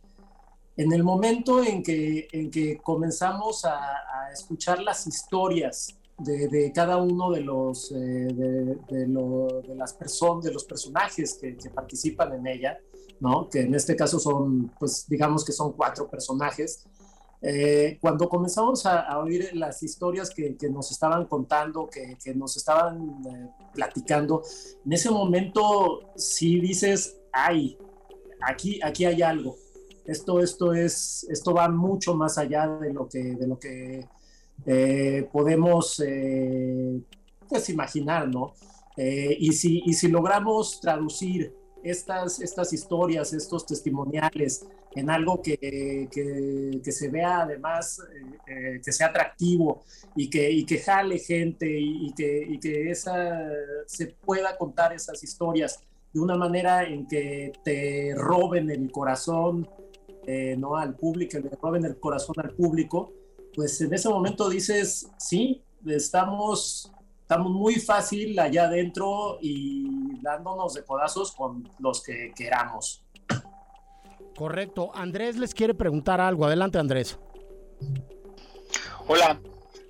en 0.82 0.92
el 0.94 1.04
momento 1.04 1.64
en 1.64 1.84
que, 1.84 2.28
en 2.32 2.50
que 2.50 2.78
comenzamos 2.78 3.66
a, 3.66 3.78
a 3.78 4.32
escuchar 4.34 4.82
las 4.82 5.06
historias 5.06 5.96
de, 6.18 6.48
de, 6.48 6.72
cada 6.72 6.98
uno 6.98 7.32
de 7.32 7.42
los, 7.42 7.92
eh, 7.92 7.96
de, 7.96 8.78
de, 8.90 9.08
lo, 9.08 9.62
de 9.68 9.76
las 9.76 9.94
personas, 9.94 10.44
de 10.44 10.54
los 10.54 10.66
personajes 10.66 11.38
que, 11.40 11.56
que, 11.56 11.70
participan 11.70 12.34
en 12.34 12.48
ella, 12.48 12.80
¿no? 13.20 13.50
Que 13.50 13.62
en 13.62 13.76
este 13.76 13.96
caso 13.96 14.20
son, 14.20 14.72
pues 14.80 15.06
digamos 15.08 15.46
que 15.46 15.52
son 15.52 15.74
cuatro 15.74 16.10
personajes. 16.10 16.84
Eh, 17.44 17.98
cuando 18.00 18.30
comenzamos 18.30 18.86
a, 18.86 19.02
a, 19.02 19.20
oír 19.20 19.50
las 19.56 19.82
historias 19.82 20.30
que, 20.30 20.56
que 20.58 20.70
nos 20.70 20.92
estaban 20.92 21.26
contando, 21.26 21.88
que, 21.88 22.18
que 22.24 22.36
nos 22.36 22.56
estaban 22.58 23.22
eh, 23.26 23.50
platicando, 23.74 24.44
en 24.86 24.94
ese 24.94 25.10
momento 25.10 26.12
sí 26.16 26.60
dices, 26.60 27.18
ay, 27.32 27.78
aquí, 28.42 28.80
aquí 28.84 29.06
hay 29.06 29.22
algo, 29.22 29.56
esto, 30.06 30.40
esto, 30.40 30.74
es, 30.74 31.26
esto 31.30 31.54
va 31.54 31.70
mucho 31.70 32.16
más 32.16 32.38
allá 32.38 32.68
de 32.68 32.94
lo 32.94 33.08
que, 33.08 33.36
de 33.36 33.48
lo 33.48 33.60
que 33.60 34.08
eh, 34.66 35.28
podemos 35.32 36.02
eh, 36.06 37.02
pues 37.48 37.70
imaginar, 37.70 38.28
¿no? 38.28 38.54
Eh, 38.98 39.36
y, 39.40 39.54
si, 39.54 39.82
y 39.86 39.94
si 39.94 40.08
logramos 40.08 40.80
traducir 40.80 41.54
estas, 41.84 42.40
estas 42.42 42.74
historias, 42.74 43.34
estos 43.34 43.66
testimoniales 43.66 44.66
en 44.94 45.10
algo 45.10 45.42
que, 45.42 45.58
que, 46.12 46.82
que 46.84 46.92
se 46.92 47.10
vea 47.10 47.42
además, 47.42 48.02
eh, 48.48 48.82
que 48.84 48.92
sea 48.92 49.08
atractivo 49.08 49.84
y 50.16 50.30
que, 50.30 50.52
y 50.52 50.66
que 50.66 50.80
jale 50.80 51.18
gente 51.20 51.66
y, 51.68 52.08
y, 52.08 52.14
que, 52.14 52.46
y 52.50 52.60
que 52.60 52.92
esa, 52.92 53.50
se 53.88 54.08
pueda 54.08 54.58
contar 54.58 54.94
esas 54.94 55.24
historias 55.24 55.80
de 56.14 56.20
una 56.20 56.36
manera 56.36 56.84
en 56.84 57.08
que 57.08 57.54
te 57.64 58.14
roben 58.16 58.70
el 58.70 58.92
corazón, 58.92 59.68
eh, 60.26 60.56
¿no? 60.58 60.76
al 60.76 60.96
público, 60.96 61.40
le 61.40 61.50
roben 61.62 61.86
el 61.86 62.00
corazón 62.00 62.36
al 62.40 62.52
público, 62.52 63.14
pues 63.56 63.80
en 63.82 63.94
ese 63.94 64.10
momento 64.10 64.50
dices, 64.50 65.10
sí, 65.18 65.64
estamos, 65.86 66.92
estamos 67.22 67.52
muy 67.52 67.76
fácil 67.76 68.38
allá 68.40 68.66
adentro 68.66 69.38
y 69.42 70.20
dándonos 70.22 70.74
de 70.74 70.84
codazos 70.84 71.32
con 71.32 71.68
los 71.80 72.04
que 72.04 72.32
queramos. 72.36 73.04
Correcto. 74.36 74.92
Andrés 74.96 75.38
les 75.38 75.54
quiere 75.54 75.74
preguntar 75.74 76.22
algo. 76.22 76.46
Adelante, 76.46 76.80
Andrés. 76.80 77.20
Hola. 79.08 79.40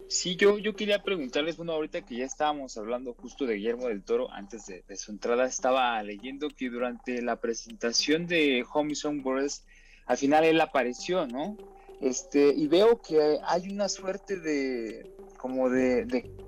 Sí, 0.08 0.36
yo, 0.36 0.58
yo 0.58 0.76
quería 0.76 1.02
preguntarles, 1.04 1.56
bueno, 1.56 1.72
ahorita 1.72 2.02
que 2.02 2.18
ya 2.18 2.26
estábamos 2.26 2.78
hablando 2.78 3.14
justo 3.14 3.46
de 3.46 3.56
Guillermo 3.56 3.88
del 3.88 4.04
Toro, 4.04 4.30
antes 4.30 4.66
de, 4.66 4.84
de 4.86 4.98
su 4.98 5.12
entrada, 5.12 5.46
estaba 5.46 6.04
leyendo 6.04 6.50
que 6.50 6.70
durante 6.70 7.22
la 7.22 7.38
presentación 7.38 8.28
de 8.28 8.66
Home 8.74 8.94
Song 8.94 9.22
Boys 9.24 9.64
al 10.06 10.18
final 10.18 10.44
él 10.44 10.60
apareció, 10.62 11.28
¿no? 11.28 11.58
Este, 12.02 12.52
y 12.56 12.68
veo 12.68 13.00
que 13.00 13.38
hay 13.46 13.70
una 13.70 13.88
suerte 13.88 14.40
de, 14.40 15.12
como 15.38 15.70
de, 15.70 16.06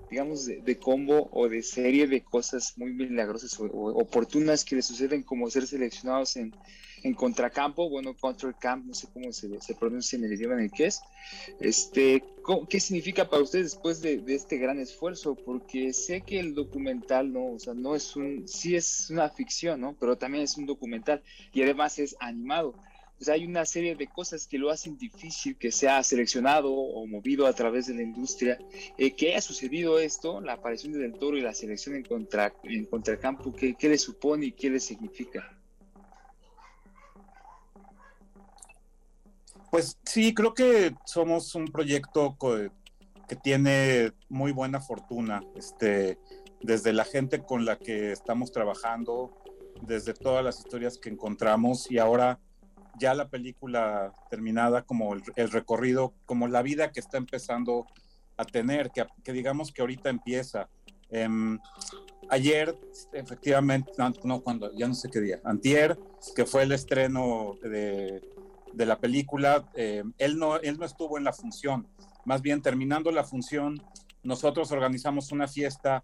digamos, 0.10 0.46
de, 0.46 0.78
combo 0.80 1.30
o 1.32 1.48
de 1.48 1.62
serie 1.62 2.08
de 2.08 2.24
cosas 2.24 2.76
muy 2.76 2.92
milagrosas 2.92 3.60
o, 3.60 3.66
oportunas 3.66 4.66
que 4.66 4.76
le 4.76 4.82
suceden 4.82 5.22
como 5.22 5.50
ser 5.52 5.68
seleccionados 5.68 6.38
en, 6.38 6.56
en 7.04 7.14
contracampo, 7.14 7.88
bueno, 7.88 8.16
control 8.16 8.56
camp, 8.58 8.86
no 8.88 8.96
sé 8.96 9.08
cómo 9.14 9.32
se, 9.32 9.62
se, 9.62 9.76
pronuncia 9.76 10.18
en 10.18 10.26
el 10.26 10.34
idioma 10.34 10.56
en 10.56 10.62
el 10.62 10.72
que 10.72 10.88
es. 10.88 11.02
Este, 11.60 12.24
¿Qué 12.68 12.80
significa 12.80 13.30
para 13.30 13.44
ustedes 13.44 13.74
después 13.74 14.02
de, 14.02 14.18
de, 14.18 14.34
este 14.34 14.58
gran 14.58 14.80
esfuerzo? 14.80 15.36
Porque 15.36 15.94
sé 15.94 16.22
que 16.22 16.40
el 16.40 16.56
documental, 16.56 17.32
no, 17.32 17.54
o 17.54 17.60
sea, 17.60 17.76
no 17.76 17.96
es 17.96 18.16
un, 18.16 18.48
sí 18.48 18.76
es 18.76 19.12
una 19.12 19.30
ficción, 19.30 19.82
¿no? 19.82 19.96
Pero 20.00 20.18
también 20.18 20.44
es 20.44 20.58
un 20.58 20.66
documental 20.66 21.22
y 21.54 21.62
además 21.62 22.00
es 22.00 22.16
animado 22.20 22.74
pues 23.18 23.30
hay 23.30 23.46
una 23.46 23.66
serie 23.66 23.96
de 23.96 24.08
cosas 24.08 24.48
que 24.48 24.58
lo 24.58 24.70
hacen 24.70 24.98
difícil 24.98 25.56
que 25.56 25.72
sea 25.72 26.04
seleccionado 26.04 26.74
o 26.74 27.06
movido 27.08 27.46
a 27.48 27.54
través 27.54 27.88
de 27.88 27.94
la 27.94 28.02
industria. 28.02 28.58
Eh, 28.98 29.16
¿Qué 29.16 29.36
ha 29.36 29.42
sucedido 29.42 30.00
esto, 30.00 30.42
la 30.42 30.54
aparición 30.54 30.94
del 30.94 31.14
toro 31.14 31.38
y 31.38 31.42
la 31.42 31.54
selección 31.54 31.96
en, 31.96 32.04
contra, 32.04 32.54
en 32.64 32.86
contracampo? 32.86 33.54
¿qué, 33.54 33.76
¿Qué 33.76 33.90
le 33.90 33.98
supone 33.98 34.48
y 34.48 34.52
qué 34.52 34.70
le 34.70 34.80
significa? 34.80 35.58
Pues 39.74 39.98
sí, 40.06 40.34
creo 40.36 40.54
que 40.54 40.94
somos 41.04 41.56
un 41.56 41.66
proyecto 41.66 42.38
que 43.28 43.36
tiene 43.36 44.12
muy 44.30 44.52
buena 44.52 44.80
fortuna, 44.80 45.44
este, 45.56 46.20
desde 46.62 46.94
la 46.94 47.06
gente 47.06 47.42
con 47.44 47.66
la 47.66 47.80
que 47.80 48.12
estamos 48.12 48.52
trabajando, 48.52 49.32
desde 49.82 50.14
todas 50.14 50.46
las 50.46 50.60
historias 50.60 51.00
que 51.00 51.10
encontramos 51.10 51.90
y 51.90 51.98
ahora 51.98 52.40
ya 53.00 53.14
la 53.14 53.30
película 53.30 54.14
terminada, 54.30 54.84
como 54.84 55.14
el, 55.14 55.52
recorrido, 55.52 56.14
como 56.26 56.48
la 56.48 56.62
vida 56.62 56.92
que 56.92 57.00
está 57.00 57.18
empezando 57.18 57.86
a 58.38 58.46
tener, 58.46 58.92
que, 58.92 59.06
que 59.24 59.34
digamos 59.34 59.72
que 59.72 59.82
ahorita 59.82 60.10
empieza. 60.10 60.70
Em, 61.10 61.60
ayer, 62.30 62.76
efectivamente, 63.14 63.92
no, 64.24 64.42
cuando, 64.42 64.72
ya 64.76 64.88
no 64.88 64.94
sé 64.94 65.10
qué 65.10 65.22
día, 65.22 65.40
antier, 65.44 65.98
que 66.36 66.46
fue 66.46 66.64
el 66.64 66.72
estreno 66.72 67.56
de, 67.62 68.22
de 68.74 68.86
la 68.86 69.00
película, 69.00 69.70
em, 69.76 70.14
él, 70.18 70.38
no, 70.38 70.58
él 70.58 70.78
no 70.78 70.86
estuvo 70.86 71.18
en 71.18 71.24
la 71.24 71.34
función, 71.34 71.88
más 72.26 72.42
bien 72.42 72.62
terminando 72.62 73.12
la 73.12 73.24
función, 73.24 73.82
nosotros 74.24 74.72
organizamos 74.72 75.32
una 75.32 75.48
fiesta 75.48 76.04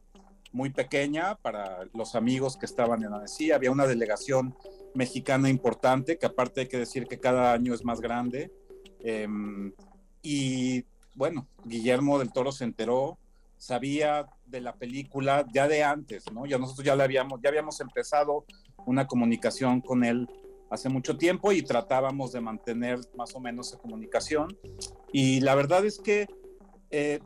muy 0.52 0.70
pequeña 0.72 1.36
para 1.36 1.86
los 1.94 2.16
amigos 2.16 2.58
que 2.58 2.66
estaban 2.66 3.04
en 3.04 3.14
Annecy. 3.14 3.52
Había 3.52 3.72
una 3.72 3.88
delegación 3.88 4.56
mexicana 4.94 5.50
importante, 5.50 6.18
que 6.18 6.26
aparte 6.26 6.62
hay 6.62 6.68
que 6.68 6.78
decir 6.78 7.08
que 7.08 7.20
cada 7.20 7.54
año 7.54 7.74
es 7.74 7.84
más 7.84 8.02
grande. 8.02 8.52
Em, 9.00 9.72
y 10.22 10.84
bueno, 11.14 11.48
Guillermo 11.66 12.20
del 12.20 12.32
Toro 12.32 12.52
se 12.52 12.64
enteró, 12.64 13.18
sabía 13.58 14.28
de 14.46 14.62
la 14.62 14.74
película 14.74 15.46
ya 15.54 15.68
de 15.68 15.84
antes, 15.84 16.32
¿no? 16.32 16.46
Ya 16.46 16.58
nosotros 16.58 16.86
ya 16.86 16.96
le 16.96 17.04
habíamos, 17.04 17.40
ya 17.42 17.50
habíamos 17.50 17.80
empezado 17.82 18.46
una 18.86 19.06
comunicación 19.06 19.82
con 19.82 20.04
él 20.04 20.28
hace 20.70 20.90
mucho 20.90 21.18
tiempo 21.18 21.52
y 21.52 21.62
tratábamos 21.62 22.32
de 22.32 22.42
mantener 22.42 23.00
más 23.16 23.36
o 23.36 23.40
menos 23.40 23.70
esa 23.70 23.78
comunicación. 23.78 24.58
Y 25.12 25.42
la 25.42 25.56
verdad 25.56 25.86
es 25.86 26.00
que 26.00 26.28
eh, 26.92 27.20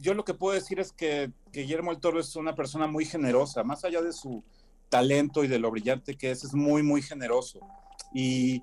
yo 0.00 0.14
lo 0.14 0.24
que 0.24 0.34
puedo 0.34 0.54
decir 0.54 0.80
es 0.80 0.92
que, 0.92 1.30
Guillermo 1.52 1.90
del 1.90 2.00
Toro 2.00 2.20
es 2.20 2.34
una 2.36 2.54
persona 2.54 2.86
muy 2.86 3.04
generosa, 3.04 3.62
más 3.64 3.84
allá 3.84 4.00
de 4.00 4.12
su 4.12 4.42
talento 4.88 5.44
y 5.44 5.48
de 5.48 5.58
lo 5.58 5.70
brillante 5.70 6.16
que 6.16 6.30
es, 6.30 6.42
es 6.42 6.54
muy, 6.54 6.82
muy 6.82 7.02
generoso. 7.02 7.60
Y 8.12 8.62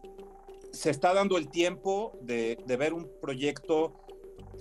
se 0.71 0.89
está 0.89 1.13
dando 1.13 1.37
el 1.37 1.49
tiempo 1.49 2.17
de, 2.21 2.57
ver 2.67 2.93
un 2.93 3.09
proyecto 3.21 3.93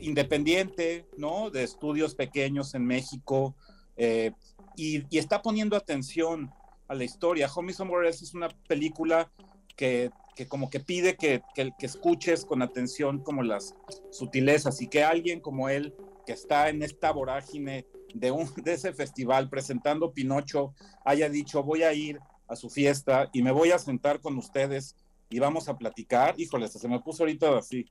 independiente, 0.01 1.07
¿no? 1.17 1.51
De 1.51 1.63
estudios 1.63 2.15
pequeños 2.15 2.75
en 2.75 2.85
México 2.85 3.57
eh, 3.97 4.33
y, 4.77 5.05
está 5.17 5.43
poniendo 5.43 5.77
atención 5.77 6.51
a 6.89 6.95
la 6.95 7.05
historia. 7.05 7.51
Homie 7.53 7.75
Somewhere 7.75 8.07
Else 8.07 8.25
es 8.25 8.35
una 8.35 8.49
película 8.69 9.31
que, 9.77 10.11
como 10.49 10.69
que 10.69 10.81
pide 10.81 11.17
que, 11.17 11.43
que, 11.55 11.73
que, 11.79 11.87
escuches 11.87 12.45
con 12.45 12.61
atención 12.61 13.21
como 13.21 13.43
las 13.43 13.75
sutilezas 14.11 14.83
y 14.83 14.89
que 14.89 15.03
alguien 15.03 15.41
como 15.41 15.69
él 15.71 15.95
que 16.27 16.33
está 16.33 16.69
en 16.69 16.83
esta 16.83 17.13
vorágine 17.13 17.87
de, 18.13 18.31
un, 18.31 18.53
de 18.57 18.75
ese 18.75 18.93
festival 18.93 19.49
presentando 19.49 20.13
Pinocho 20.13 20.75
haya 21.05 21.29
dicho 21.29 21.63
voy 21.63 21.85
a 21.85 21.93
ir 21.93 22.19
a 22.49 22.57
su 22.57 22.69
fiesta 22.69 23.31
y 23.33 23.43
me 23.43 23.53
voy 23.53 23.71
a 23.71 23.79
sentar 23.79 24.21
con 24.21 24.37
ustedes 24.37 24.97
y 25.29 25.39
vamos 25.39 25.69
a 25.69 25.77
platicar. 25.77 26.35
Híjole, 26.39 26.69
se 26.69 26.89
me 26.89 27.01
puso 27.01 27.23
ahorita 27.23 27.59
así 27.59 27.87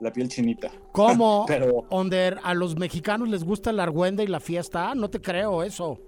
la 0.00 0.12
piel 0.12 0.28
chinita. 0.28 0.70
¿Cómo? 0.92 1.44
Pero 1.48 1.86
Onder, 1.90 2.38
a 2.42 2.54
los 2.54 2.76
mexicanos 2.76 3.28
les 3.28 3.44
gusta 3.44 3.70
el 3.70 3.80
argüende 3.80 4.24
y 4.24 4.28
la 4.28 4.40
fiesta, 4.40 4.94
no 4.94 5.10
te 5.10 5.20
creo 5.20 5.62
eso. 5.62 5.98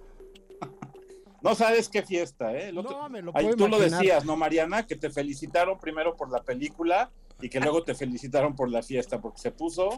no 1.42 1.54
sabes 1.54 1.88
qué 1.88 2.02
fiesta, 2.02 2.56
¿eh? 2.56 2.72
no, 2.72 3.08
me 3.08 3.22
lo 3.22 3.32
puedo 3.32 3.56
Tú 3.56 3.68
lo 3.68 3.78
decías, 3.78 4.24
¿no, 4.24 4.36
Mariana? 4.36 4.86
Que 4.86 4.96
te 4.96 5.10
felicitaron 5.10 5.78
primero 5.78 6.16
por 6.16 6.30
la 6.30 6.42
película 6.42 7.10
y 7.42 7.48
que 7.48 7.60
luego 7.60 7.82
te 7.82 7.94
felicitaron 7.94 8.54
por 8.54 8.70
la 8.70 8.82
fiesta 8.82 9.20
porque 9.20 9.38
se 9.38 9.50
puso. 9.50 9.90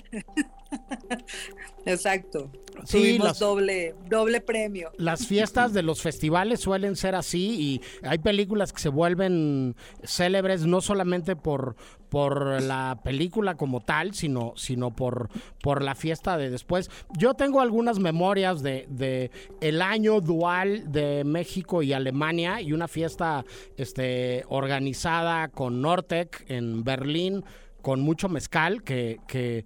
Exacto. 1.87 2.51
Sí, 2.85 2.99
Tuvimos 2.99 3.39
doble, 3.39 3.95
doble 4.09 4.41
premio. 4.41 4.91
Las 4.97 5.27
fiestas 5.27 5.73
de 5.73 5.83
los 5.83 6.01
festivales 6.01 6.61
suelen 6.61 6.97
ser 6.97 7.15
así 7.15 7.57
y 7.61 8.07
hay 8.07 8.19
películas 8.19 8.73
que 8.73 8.81
se 8.81 8.89
vuelven 8.89 9.77
célebres 10.05 10.67
no 10.67 10.81
solamente 10.81 11.37
por, 11.37 11.77
por 12.09 12.63
la 12.63 13.01
película 13.03 13.57
como 13.57 13.81
tal, 13.81 14.15
sino, 14.15 14.53
sino 14.57 14.95
por, 14.95 15.31
por 15.63 15.83
la 15.83 15.95
fiesta 15.95 16.37
de 16.37 16.51
después. 16.51 16.91
Yo 17.17 17.35
tengo 17.35 17.61
algunas 17.61 17.99
memorias 17.99 18.63
de, 18.63 18.87
de 18.91 19.31
el 19.61 19.81
año 19.81 20.21
dual 20.21 20.93
de 20.93 21.25
México 21.25 21.83
y 21.83 21.93
Alemania 21.93 22.61
y 22.61 22.73
una 22.73 22.89
fiesta 22.89 23.45
este, 23.77 24.45
organizada 24.49 25.49
con 25.49 25.81
Nortec 25.81 26.45
en 26.49 26.85
Berlín 26.85 27.32
con 27.83 28.01
mucho 28.01 28.29
mezcal 28.29 28.83
que, 28.83 29.19
que, 29.27 29.65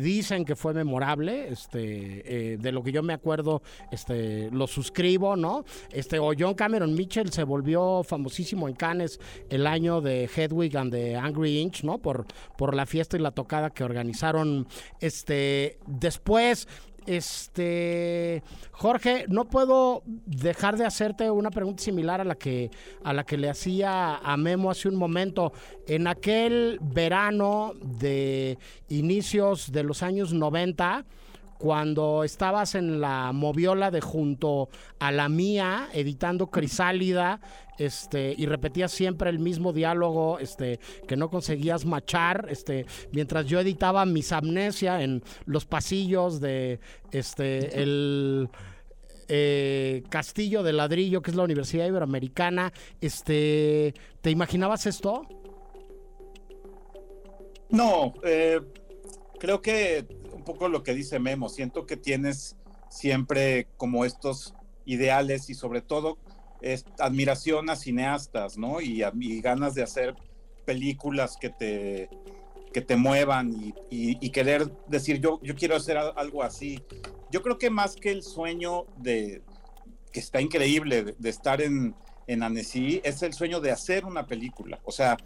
dicen 0.00 0.44
que 0.44 0.56
fue 0.56 0.74
memorable, 0.74 1.48
este, 1.48 2.52
eh, 2.52 2.56
de 2.58 2.72
lo 2.72 2.82
que 2.82 2.92
yo 2.92 3.02
me 3.02 3.12
acuerdo, 3.12 3.62
este, 3.90 4.50
lo 4.50 4.66
suscribo, 4.66 5.36
¿no? 5.36 5.64
Este, 5.92 6.18
o 6.18 6.32
John 6.38 6.54
Cameron 6.54 6.94
Mitchell 6.94 7.30
se 7.30 7.44
volvió 7.44 8.02
famosísimo 8.02 8.68
en 8.68 8.74
Cannes 8.74 9.20
el 9.48 9.66
año 9.66 10.00
de 10.00 10.28
Hedwig 10.34 10.76
and 10.76 10.92
the 10.92 11.16
Angry 11.16 11.58
Inch, 11.58 11.84
¿no? 11.84 11.98
Por, 11.98 12.26
por 12.56 12.74
la 12.74 12.86
fiesta 12.86 13.16
y 13.16 13.20
la 13.20 13.30
tocada 13.30 13.70
que 13.70 13.84
organizaron, 13.84 14.66
este, 15.00 15.78
después 15.86 16.68
este, 17.08 18.42
Jorge, 18.70 19.24
no 19.28 19.46
puedo 19.46 20.02
dejar 20.04 20.76
de 20.76 20.84
hacerte 20.84 21.30
una 21.30 21.50
pregunta 21.50 21.82
similar 21.82 22.20
a 22.20 22.24
la 22.24 22.34
que 22.34 22.70
a 23.02 23.14
la 23.14 23.24
que 23.24 23.38
le 23.38 23.48
hacía 23.48 24.16
a 24.16 24.36
Memo 24.36 24.70
hace 24.70 24.88
un 24.88 24.96
momento. 24.96 25.52
En 25.86 26.06
aquel 26.06 26.78
verano 26.82 27.72
de 27.82 28.58
inicios 28.88 29.72
de 29.72 29.82
los 29.84 30.02
años 30.02 30.34
90, 30.34 31.06
cuando 31.58 32.24
estabas 32.24 32.74
en 32.74 33.00
la 33.00 33.32
moviola 33.32 33.90
de 33.90 34.00
junto 34.00 34.68
a 35.00 35.10
la 35.12 35.28
mía, 35.28 35.88
editando 35.92 36.50
Crisálida, 36.50 37.40
este, 37.78 38.34
y 38.36 38.46
repetías 38.46 38.92
siempre 38.92 39.30
el 39.30 39.38
mismo 39.38 39.72
diálogo, 39.72 40.38
este, 40.38 40.80
que 41.06 41.16
no 41.16 41.30
conseguías 41.30 41.84
machar, 41.84 42.46
este, 42.50 42.86
mientras 43.12 43.46
yo 43.46 43.60
editaba 43.60 44.06
mis 44.06 44.32
amnesia 44.32 45.02
en 45.02 45.22
los 45.46 45.64
pasillos 45.64 46.40
de 46.40 46.80
este, 47.12 47.82
el 47.82 48.48
eh, 49.28 50.02
Castillo 50.08 50.62
de 50.62 50.72
Ladrillo, 50.72 51.22
que 51.22 51.30
es 51.30 51.36
la 51.36 51.44
Universidad 51.44 51.86
Iberoamericana, 51.86 52.72
este, 53.00 53.94
¿te 54.20 54.30
imaginabas 54.30 54.86
esto? 54.86 55.26
No, 57.70 58.14
eh, 58.24 58.60
creo 59.38 59.60
que 59.60 60.06
poco 60.48 60.68
lo 60.68 60.82
que 60.82 60.94
dice 60.94 61.20
Memo, 61.20 61.48
siento 61.48 61.86
que 61.86 61.96
tienes 61.96 62.56
siempre 62.88 63.68
como 63.76 64.04
estos 64.04 64.54
ideales 64.86 65.50
y 65.50 65.54
sobre 65.54 65.82
todo 65.82 66.18
admiración 66.98 67.70
a 67.70 67.76
cineastas, 67.76 68.58
¿no? 68.58 68.80
Y, 68.80 69.00
ganas 69.40 69.74
de 69.74 69.82
hacer 69.82 70.16
películas 70.64 71.36
que 71.36 71.50
te, 71.50 72.10
que 72.72 72.80
te 72.80 72.96
muevan 72.96 73.74
y, 73.90 74.30
querer 74.30 74.70
decir, 74.86 75.20
yo, 75.20 75.40
yo 75.42 75.54
quiero 75.54 75.76
hacer 75.76 75.96
algo 75.96 76.42
así. 76.42 76.82
Yo 77.30 77.42
creo 77.42 77.58
que 77.58 77.70
más 77.70 77.94
que 77.94 78.10
el 78.10 78.22
sueño 78.22 78.86
de, 78.96 79.42
que 80.12 80.20
está 80.20 80.40
increíble, 80.40 81.14
de, 81.18 81.28
estar 81.28 81.60
en, 81.60 81.94
en 82.26 82.42
Annecy, 82.42 83.00
es 83.04 83.22
el 83.22 83.34
sueño 83.34 83.60
de 83.60 83.70
hacer 83.70 84.04
una 84.04 84.26
película, 84.26 84.80
o 84.84 84.92
sea, 84.92 85.16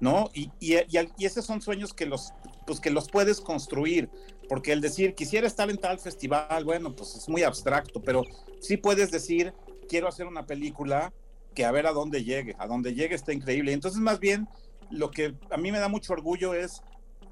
¿no? 0.00 0.30
Y, 0.32 0.50
y, 0.60 0.76
esos 1.24 1.44
son 1.44 1.60
sueños 1.60 1.92
que 1.92 2.06
los, 2.06 2.32
pues 2.68 2.80
que 2.80 2.90
los 2.90 3.08
puedes 3.08 3.40
construir, 3.40 4.10
porque 4.46 4.72
el 4.72 4.82
decir, 4.82 5.14
quisiera 5.14 5.46
estar 5.46 5.70
en 5.70 5.78
tal 5.78 5.98
festival, 5.98 6.64
bueno, 6.64 6.94
pues 6.94 7.16
es 7.16 7.26
muy 7.26 7.42
abstracto, 7.42 8.02
pero 8.02 8.24
sí 8.60 8.76
puedes 8.76 9.10
decir, 9.10 9.54
quiero 9.88 10.06
hacer 10.06 10.26
una 10.26 10.44
película 10.44 11.14
que 11.54 11.64
a 11.64 11.72
ver 11.72 11.86
a 11.86 11.92
dónde 11.92 12.24
llegue, 12.24 12.54
a 12.58 12.66
dónde 12.66 12.92
llegue 12.94 13.14
está 13.14 13.32
increíble. 13.32 13.72
Entonces, 13.72 14.02
más 14.02 14.20
bien, 14.20 14.46
lo 14.90 15.10
que 15.10 15.34
a 15.50 15.56
mí 15.56 15.72
me 15.72 15.78
da 15.78 15.88
mucho 15.88 16.12
orgullo 16.12 16.52
es 16.52 16.82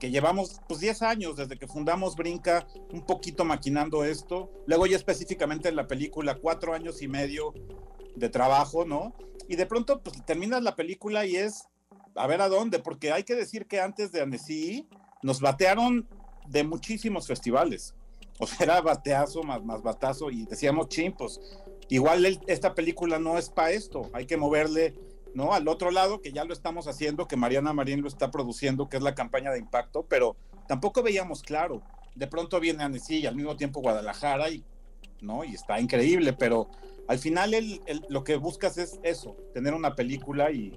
que 0.00 0.10
llevamos 0.10 0.62
pues 0.66 0.80
10 0.80 1.02
años 1.02 1.36
desde 1.36 1.58
que 1.58 1.66
fundamos 1.66 2.16
Brinca, 2.16 2.66
un 2.90 3.04
poquito 3.04 3.44
maquinando 3.44 4.04
esto, 4.04 4.50
luego 4.66 4.86
ya 4.86 4.96
específicamente 4.96 5.68
en 5.68 5.76
la 5.76 5.86
película, 5.86 6.36
cuatro 6.36 6.72
años 6.72 7.02
y 7.02 7.08
medio 7.08 7.52
de 8.14 8.30
trabajo, 8.30 8.86
¿no? 8.86 9.14
Y 9.50 9.56
de 9.56 9.66
pronto 9.66 10.02
pues 10.02 10.24
terminas 10.24 10.62
la 10.62 10.76
película 10.76 11.26
y 11.26 11.36
es 11.36 11.68
a 12.14 12.26
ver 12.26 12.40
a 12.40 12.48
dónde, 12.48 12.78
porque 12.78 13.12
hay 13.12 13.24
que 13.24 13.34
decir 13.34 13.66
que 13.66 13.80
antes 13.80 14.12
de 14.12 14.22
Annecy 14.22 14.88
nos 15.22 15.40
batearon 15.40 16.08
de 16.46 16.64
muchísimos 16.64 17.26
festivales. 17.26 17.94
O 18.38 18.46
sea, 18.46 18.64
era 18.64 18.80
bateazo 18.80 19.42
más, 19.42 19.64
más 19.64 19.82
batazo 19.82 20.30
y 20.30 20.44
decíamos, 20.44 20.88
chimpos, 20.88 21.40
igual 21.88 22.40
esta 22.46 22.74
película 22.74 23.18
no 23.18 23.38
es 23.38 23.48
para 23.48 23.70
esto, 23.70 24.10
hay 24.12 24.26
que 24.26 24.36
moverle 24.36 24.94
¿no? 25.36 25.52
Al 25.52 25.68
otro 25.68 25.90
lado, 25.90 26.22
que 26.22 26.32
ya 26.32 26.44
lo 26.44 26.54
estamos 26.54 26.88
haciendo, 26.88 27.28
que 27.28 27.36
Mariana 27.36 27.74
Marín 27.74 28.00
lo 28.00 28.08
está 28.08 28.30
produciendo, 28.30 28.88
que 28.88 28.96
es 28.96 29.02
la 29.02 29.14
campaña 29.14 29.52
de 29.52 29.58
impacto, 29.58 30.06
pero 30.08 30.34
tampoco 30.66 31.02
veíamos 31.02 31.42
claro. 31.42 31.82
De 32.14 32.26
pronto 32.26 32.58
viene 32.58 32.82
Annecy 32.82 33.18
y 33.18 33.26
al 33.26 33.36
mismo 33.36 33.54
tiempo 33.54 33.82
Guadalajara 33.82 34.48
y, 34.48 34.64
¿no? 35.20 35.44
Y 35.44 35.54
está 35.54 35.78
increíble, 35.78 36.32
pero 36.32 36.70
al 37.06 37.18
final 37.18 37.52
el, 37.52 37.82
lo 38.08 38.24
que 38.24 38.36
buscas 38.36 38.78
es 38.78 38.98
eso, 39.02 39.36
tener 39.52 39.74
una 39.74 39.94
película 39.94 40.50
y, 40.50 40.74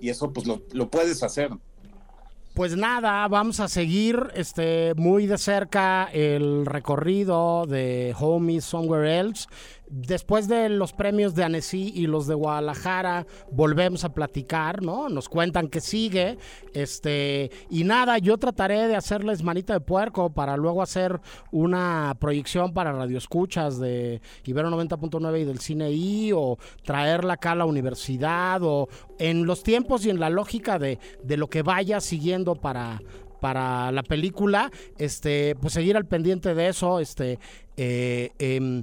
y, 0.00 0.08
eso 0.08 0.32
pues 0.32 0.48
lo, 0.48 0.62
lo 0.72 0.90
puedes 0.90 1.22
hacer. 1.22 1.50
Pues 2.54 2.76
nada, 2.76 3.26
vamos 3.26 3.58
a 3.58 3.66
seguir 3.66 4.30
este, 4.36 4.94
muy 4.94 5.26
de 5.26 5.38
cerca 5.38 6.08
el 6.12 6.64
recorrido 6.66 7.66
de 7.66 8.14
Home 8.16 8.60
Somewhere 8.60 9.18
Else. 9.18 9.48
Después 9.96 10.48
de 10.48 10.68
los 10.70 10.92
premios 10.92 11.36
de 11.36 11.44
Annecy 11.44 11.92
y 11.94 12.08
los 12.08 12.26
de 12.26 12.34
Guadalajara, 12.34 13.28
volvemos 13.52 14.02
a 14.02 14.12
platicar, 14.12 14.82
¿no? 14.82 15.08
Nos 15.08 15.28
cuentan 15.28 15.68
que 15.68 15.80
sigue. 15.80 16.36
Este, 16.72 17.52
y 17.70 17.84
nada, 17.84 18.18
yo 18.18 18.36
trataré 18.36 18.88
de 18.88 18.96
hacerles 18.96 19.44
manita 19.44 19.72
de 19.72 19.78
puerco 19.78 20.30
para 20.30 20.56
luego 20.56 20.82
hacer 20.82 21.20
una 21.52 22.16
proyección 22.18 22.74
para 22.74 22.90
radioescuchas 22.90 23.78
de 23.78 24.20
Ibero 24.44 24.68
90.9 24.70 25.42
y 25.42 25.44
del 25.44 25.60
Cine 25.60 25.92
I, 25.92 26.32
o 26.34 26.58
traerla 26.82 27.34
acá 27.34 27.52
a 27.52 27.54
la 27.54 27.64
universidad, 27.64 28.64
o 28.64 28.88
en 29.20 29.46
los 29.46 29.62
tiempos 29.62 30.04
y 30.06 30.10
en 30.10 30.18
la 30.18 30.28
lógica 30.28 30.80
de, 30.80 30.98
de 31.22 31.36
lo 31.36 31.46
que 31.46 31.62
vaya 31.62 32.00
siguiendo 32.00 32.56
para, 32.56 33.00
para 33.40 33.92
la 33.92 34.02
película, 34.02 34.72
este, 34.98 35.54
pues 35.60 35.74
seguir 35.74 35.96
al 35.96 36.06
pendiente 36.06 36.52
de 36.54 36.66
eso, 36.66 36.98
este, 36.98 37.38
eh, 37.76 38.32
em, 38.40 38.82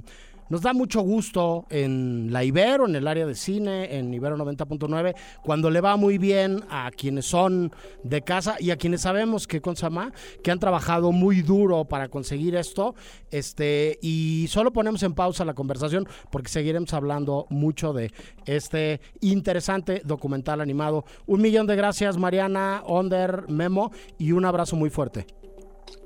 nos 0.52 0.60
da 0.60 0.74
mucho 0.74 1.00
gusto 1.00 1.64
en 1.70 2.30
la 2.30 2.44
Ibero, 2.44 2.86
en 2.86 2.94
el 2.94 3.08
área 3.08 3.24
de 3.24 3.34
cine, 3.34 3.96
en 3.96 4.12
Ibero 4.12 4.36
90.9, 4.36 5.14
cuando 5.42 5.70
le 5.70 5.80
va 5.80 5.96
muy 5.96 6.18
bien 6.18 6.62
a 6.68 6.90
quienes 6.90 7.24
son 7.24 7.72
de 8.02 8.20
casa 8.20 8.56
y 8.60 8.70
a 8.70 8.76
quienes 8.76 9.00
sabemos 9.00 9.46
que 9.46 9.62
con 9.62 9.76
Samá, 9.76 10.12
que 10.42 10.50
han 10.50 10.58
trabajado 10.58 11.10
muy 11.10 11.40
duro 11.40 11.86
para 11.86 12.08
conseguir 12.08 12.54
esto. 12.54 12.94
Este, 13.30 13.98
y 14.02 14.44
solo 14.50 14.74
ponemos 14.74 15.02
en 15.04 15.14
pausa 15.14 15.46
la 15.46 15.54
conversación 15.54 16.06
porque 16.30 16.50
seguiremos 16.50 16.92
hablando 16.92 17.46
mucho 17.48 17.94
de 17.94 18.12
este 18.44 19.00
interesante 19.22 20.02
documental 20.04 20.60
animado. 20.60 21.06
Un 21.24 21.40
millón 21.40 21.66
de 21.66 21.76
gracias, 21.76 22.18
Mariana, 22.18 22.82
Onder, 22.84 23.48
Memo, 23.48 23.90
y 24.18 24.32
un 24.32 24.44
abrazo 24.44 24.76
muy 24.76 24.90
fuerte. 24.90 25.26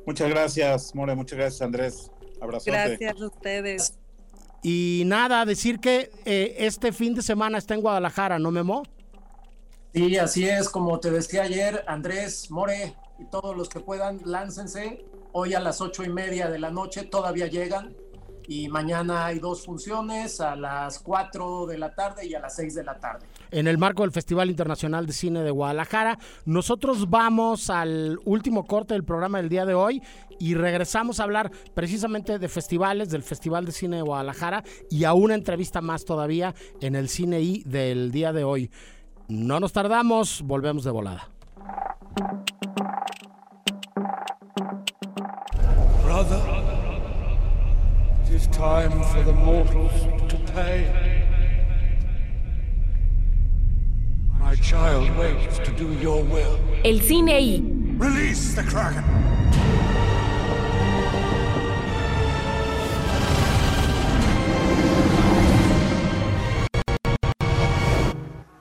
Muchas 0.06 0.30
gracias, 0.30 0.94
More, 0.94 1.16
muchas 1.16 1.36
gracias, 1.36 1.62
Andrés. 1.62 2.12
Abrazo. 2.40 2.70
Gracias 2.70 3.20
a 3.20 3.26
ustedes. 3.26 4.05
Y 4.62 5.02
nada, 5.06 5.44
decir 5.44 5.78
que 5.80 6.10
eh, 6.24 6.56
este 6.58 6.92
fin 6.92 7.14
de 7.14 7.22
semana 7.22 7.58
está 7.58 7.74
en 7.74 7.82
Guadalajara, 7.82 8.38
¿no, 8.38 8.50
Memo? 8.50 8.82
Sí, 9.94 10.16
así 10.18 10.48
es, 10.48 10.68
como 10.68 10.98
te 11.00 11.10
decía 11.10 11.44
ayer, 11.44 11.84
Andrés, 11.86 12.50
More 12.50 12.94
y 13.18 13.24
todos 13.26 13.56
los 13.56 13.68
que 13.68 13.80
puedan, 13.80 14.20
láncense. 14.24 15.04
Hoy 15.32 15.54
a 15.54 15.60
las 15.60 15.80
ocho 15.80 16.04
y 16.04 16.08
media 16.08 16.48
de 16.48 16.58
la 16.58 16.70
noche 16.70 17.04
todavía 17.04 17.46
llegan 17.46 17.94
y 18.48 18.68
mañana 18.68 19.26
hay 19.26 19.38
dos 19.38 19.64
funciones 19.64 20.40
a 20.40 20.54
las 20.54 20.98
4 21.00 21.66
de 21.66 21.78
la 21.78 21.94
tarde 21.94 22.26
y 22.26 22.34
a 22.34 22.40
las 22.40 22.54
6 22.56 22.74
de 22.74 22.84
la 22.84 22.98
tarde. 22.98 23.26
En 23.50 23.66
el 23.66 23.78
marco 23.78 24.02
del 24.02 24.12
Festival 24.12 24.50
Internacional 24.50 25.06
de 25.06 25.12
Cine 25.12 25.42
de 25.42 25.50
Guadalajara, 25.50 26.18
nosotros 26.44 27.08
vamos 27.08 27.70
al 27.70 28.18
último 28.24 28.64
corte 28.64 28.94
del 28.94 29.04
programa 29.04 29.38
del 29.38 29.48
día 29.48 29.64
de 29.64 29.74
hoy 29.74 30.02
y 30.38 30.54
regresamos 30.54 31.20
a 31.20 31.24
hablar 31.24 31.50
precisamente 31.74 32.38
de 32.38 32.48
festivales, 32.48 33.10
del 33.10 33.22
Festival 33.22 33.64
de 33.64 33.72
Cine 33.72 33.96
de 33.96 34.02
Guadalajara 34.02 34.64
y 34.90 35.04
a 35.04 35.14
una 35.14 35.34
entrevista 35.34 35.80
más 35.80 36.04
todavía 36.04 36.54
en 36.80 36.94
el 36.94 37.08
Cine 37.08 37.40
I 37.40 37.62
del 37.64 38.10
día 38.10 38.32
de 38.32 38.44
hoy. 38.44 38.70
No 39.28 39.60
nos 39.60 39.72
tardamos, 39.72 40.42
volvemos 40.42 40.84
de 40.84 40.90
volada. 40.90 41.28
Child 54.66 55.08
waits 55.16 55.60
to 55.60 55.70
do 55.72 55.86
your 56.02 56.24
will. 56.24 56.58
El 56.82 57.00
cine 57.00 57.38
I. 57.38 57.62
Release 57.98 58.56
the 58.56 58.64
Kraken. 58.64 59.04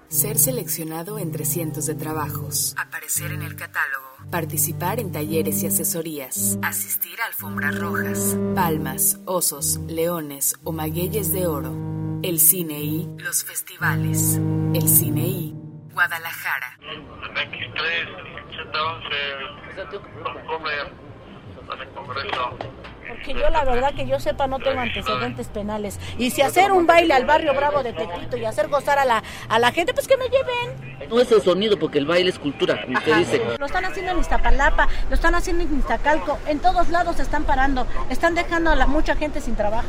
Ser 0.09 0.37
seleccionado 0.37 1.17
entre 1.17 1.43
cientos 1.43 1.87
de 1.87 1.95
trabajos. 1.95 2.75
Aparecer 2.77 3.31
en 3.31 3.41
el 3.41 3.55
catálogo. 3.55 4.05
Participar 4.29 4.99
en 4.99 5.11
talleres 5.11 5.63
y 5.63 5.67
asesorías. 5.67 6.59
Asistir 6.61 7.19
a 7.19 7.25
alfombras 7.25 7.77
rojas. 7.79 8.37
Palmas, 8.53 9.19
osos, 9.25 9.79
leones 9.87 10.53
o 10.63 10.71
magueyes 10.71 11.31
de 11.31 11.47
oro. 11.47 11.73
El 12.21 12.39
cine 12.39 12.81
y 12.81 13.09
los 13.17 13.43
festivales. 13.43 14.39
El 14.73 14.87
cine 14.87 15.27
y 15.27 15.44
Guadalajara. 15.95 16.77
Porque 23.08 23.34
yo 23.34 23.49
la 23.49 23.63
verdad 23.63 23.93
que 23.95 24.05
yo 24.05 24.19
sepa 24.19 24.45
no 24.45 24.60
tengo 24.60 24.81
antecedentes 24.81 25.47
penales. 25.47 25.97
Y 26.17 26.31
si 26.31 26.41
hacer 26.41 26.73
un 26.73 26.86
baile 26.86 27.13
al 27.13 27.25
barrio 27.25 27.53
bravo 27.53 27.81
de 27.81 27.93
Tepito 27.93 28.36
y 28.36 28.43
hacer 28.43 28.67
gozar 28.67 28.99
a 28.99 29.05
la, 29.05 29.23
a 29.47 29.58
la 29.58 29.71
gente, 29.71 29.93
pues 29.93 30.05
que 30.05 30.17
me 30.17 30.25
lleven. 30.25 31.10
No 31.10 31.21
es 31.21 31.31
el 31.31 31.41
sonido 31.41 31.79
porque 31.79 31.99
el 31.99 32.05
baile 32.05 32.29
es 32.29 32.39
cultura, 32.39 32.81
como 32.81 32.97
usted 32.97 33.15
dice. 33.15 33.41
Lo 33.58 33.65
están 33.65 33.86
haciendo 33.86 34.12
en 34.12 34.19
Iztapalapa, 34.19 34.89
lo 35.08 35.15
están 35.15 35.34
haciendo 35.34 35.63
en 35.63 35.79
Iztacalco, 35.79 36.38
en 36.45 36.60
todos 36.60 36.89
lados 36.89 37.15
se 37.15 37.21
están 37.21 37.45
parando, 37.45 37.88
están 38.10 38.36
dejando 38.36 38.71
a 38.71 38.75
la, 38.75 38.86
mucha 38.86 39.15
gente 39.15 39.39
sin 39.39 39.55
trabajo. 39.55 39.88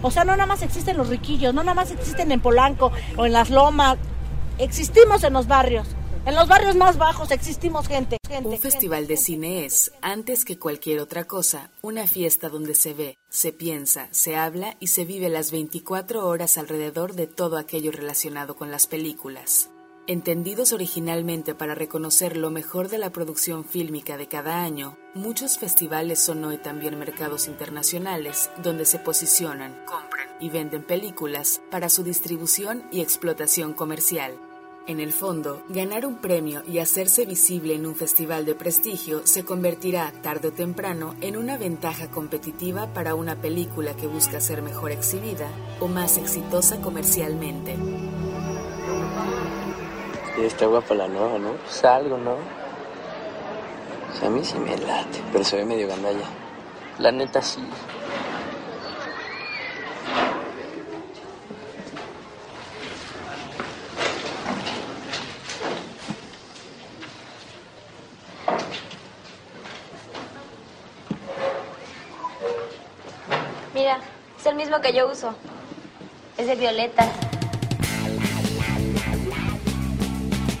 O 0.00 0.10
sea, 0.10 0.24
no 0.24 0.32
nada 0.32 0.46
más 0.46 0.62
existen 0.62 0.96
los 0.96 1.08
riquillos, 1.08 1.52
no 1.52 1.62
nada 1.62 1.74
más 1.74 1.90
existen 1.90 2.32
en 2.32 2.40
Polanco 2.40 2.92
o 3.16 3.26
en 3.26 3.32
las 3.32 3.50
lomas, 3.50 3.98
existimos 4.58 5.24
en 5.24 5.32
los 5.32 5.46
barrios. 5.46 5.86
En 6.26 6.34
los 6.34 6.48
barrios 6.48 6.74
más 6.74 6.96
bajos 6.96 7.30
existimos 7.30 7.86
gente. 7.86 8.16
un 8.42 8.58
festival 8.58 9.06
de 9.06 9.18
cine 9.18 9.66
es, 9.66 9.92
antes 10.00 10.46
que 10.46 10.58
cualquier 10.58 11.00
otra 11.00 11.24
cosa, 11.24 11.70
una 11.82 12.06
fiesta 12.06 12.48
donde 12.48 12.74
se 12.74 12.94
ve, 12.94 13.18
se 13.28 13.52
piensa, 13.52 14.08
se 14.10 14.34
habla 14.36 14.76
y 14.80 14.86
se 14.86 15.04
vive 15.04 15.28
las 15.28 15.50
24 15.50 16.26
horas 16.26 16.56
alrededor 16.56 17.14
de 17.14 17.26
todo 17.26 17.58
aquello 17.58 17.92
relacionado 17.92 18.56
con 18.56 18.70
las 18.70 18.86
películas. 18.86 19.68
Entendidos 20.06 20.74
originalmente 20.74 21.54
para 21.54 21.74
reconocer 21.74 22.36
lo 22.36 22.50
mejor 22.50 22.88
de 22.90 22.98
la 22.98 23.10
producción 23.10 23.64
fílmica 23.64 24.18
de 24.18 24.28
cada 24.28 24.62
año, 24.62 24.98
muchos 25.14 25.58
festivales 25.58 26.20
son 26.20 26.44
hoy 26.44 26.58
también 26.58 26.98
mercados 26.98 27.48
internacionales 27.48 28.50
donde 28.62 28.84
se 28.84 28.98
posicionan, 28.98 29.82
compran 29.86 30.28
y 30.40 30.50
venden 30.50 30.82
películas 30.82 31.62
para 31.70 31.88
su 31.88 32.02
distribución 32.02 32.84
y 32.92 33.00
explotación 33.00 33.72
comercial. 33.72 34.38
En 34.86 35.00
el 35.00 35.14
fondo, 35.14 35.62
ganar 35.70 36.04
un 36.04 36.16
premio 36.16 36.62
y 36.66 36.78
hacerse 36.78 37.24
visible 37.24 37.74
en 37.74 37.86
un 37.86 37.94
festival 37.94 38.44
de 38.44 38.54
prestigio 38.54 39.26
se 39.26 39.42
convertirá, 39.42 40.12
tarde 40.20 40.48
o 40.48 40.52
temprano, 40.52 41.14
en 41.22 41.38
una 41.38 41.56
ventaja 41.56 42.10
competitiva 42.10 42.92
para 42.92 43.14
una 43.14 43.36
película 43.36 43.96
que 43.96 44.06
busca 44.06 44.42
ser 44.42 44.60
mejor 44.60 44.92
exhibida 44.92 45.48
o 45.80 45.88
más 45.88 46.18
exitosa 46.18 46.82
comercialmente. 46.82 47.76
Sí, 50.36 50.42
está 50.42 50.66
guapa 50.66 50.94
la 50.94 51.08
nueva, 51.08 51.38
¿no? 51.38 51.52
Pues 51.54 51.82
algo, 51.84 52.18
¿no? 52.18 52.36
a 54.22 54.30
mí 54.30 54.44
sí 54.44 54.58
me 54.58 54.76
late, 54.76 55.22
pero 55.32 55.44
se 55.44 55.56
ve 55.56 55.64
medio 55.64 55.88
gandalla. 55.88 56.26
La 56.98 57.10
neta 57.10 57.40
sí. 57.40 57.62
Que 74.84 74.92
yo 74.92 75.10
uso. 75.10 75.34
Es 76.36 76.46
de 76.46 76.56
violeta. 76.56 77.10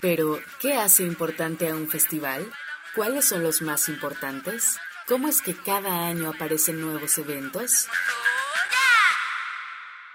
Pero, 0.00 0.38
¿qué 0.60 0.74
hace 0.74 1.02
importante 1.02 1.68
a 1.68 1.74
un 1.74 1.88
festival? 1.88 2.50
¿Cuáles 2.94 3.26
son 3.26 3.42
los 3.42 3.60
más 3.60 3.88
importantes? 3.88 4.78
¿Cómo 5.06 5.28
es 5.28 5.42
que 5.42 5.54
cada 5.54 6.06
año 6.06 6.30
aparecen 6.30 6.80
nuevos 6.80 7.18
eventos? 7.18 7.88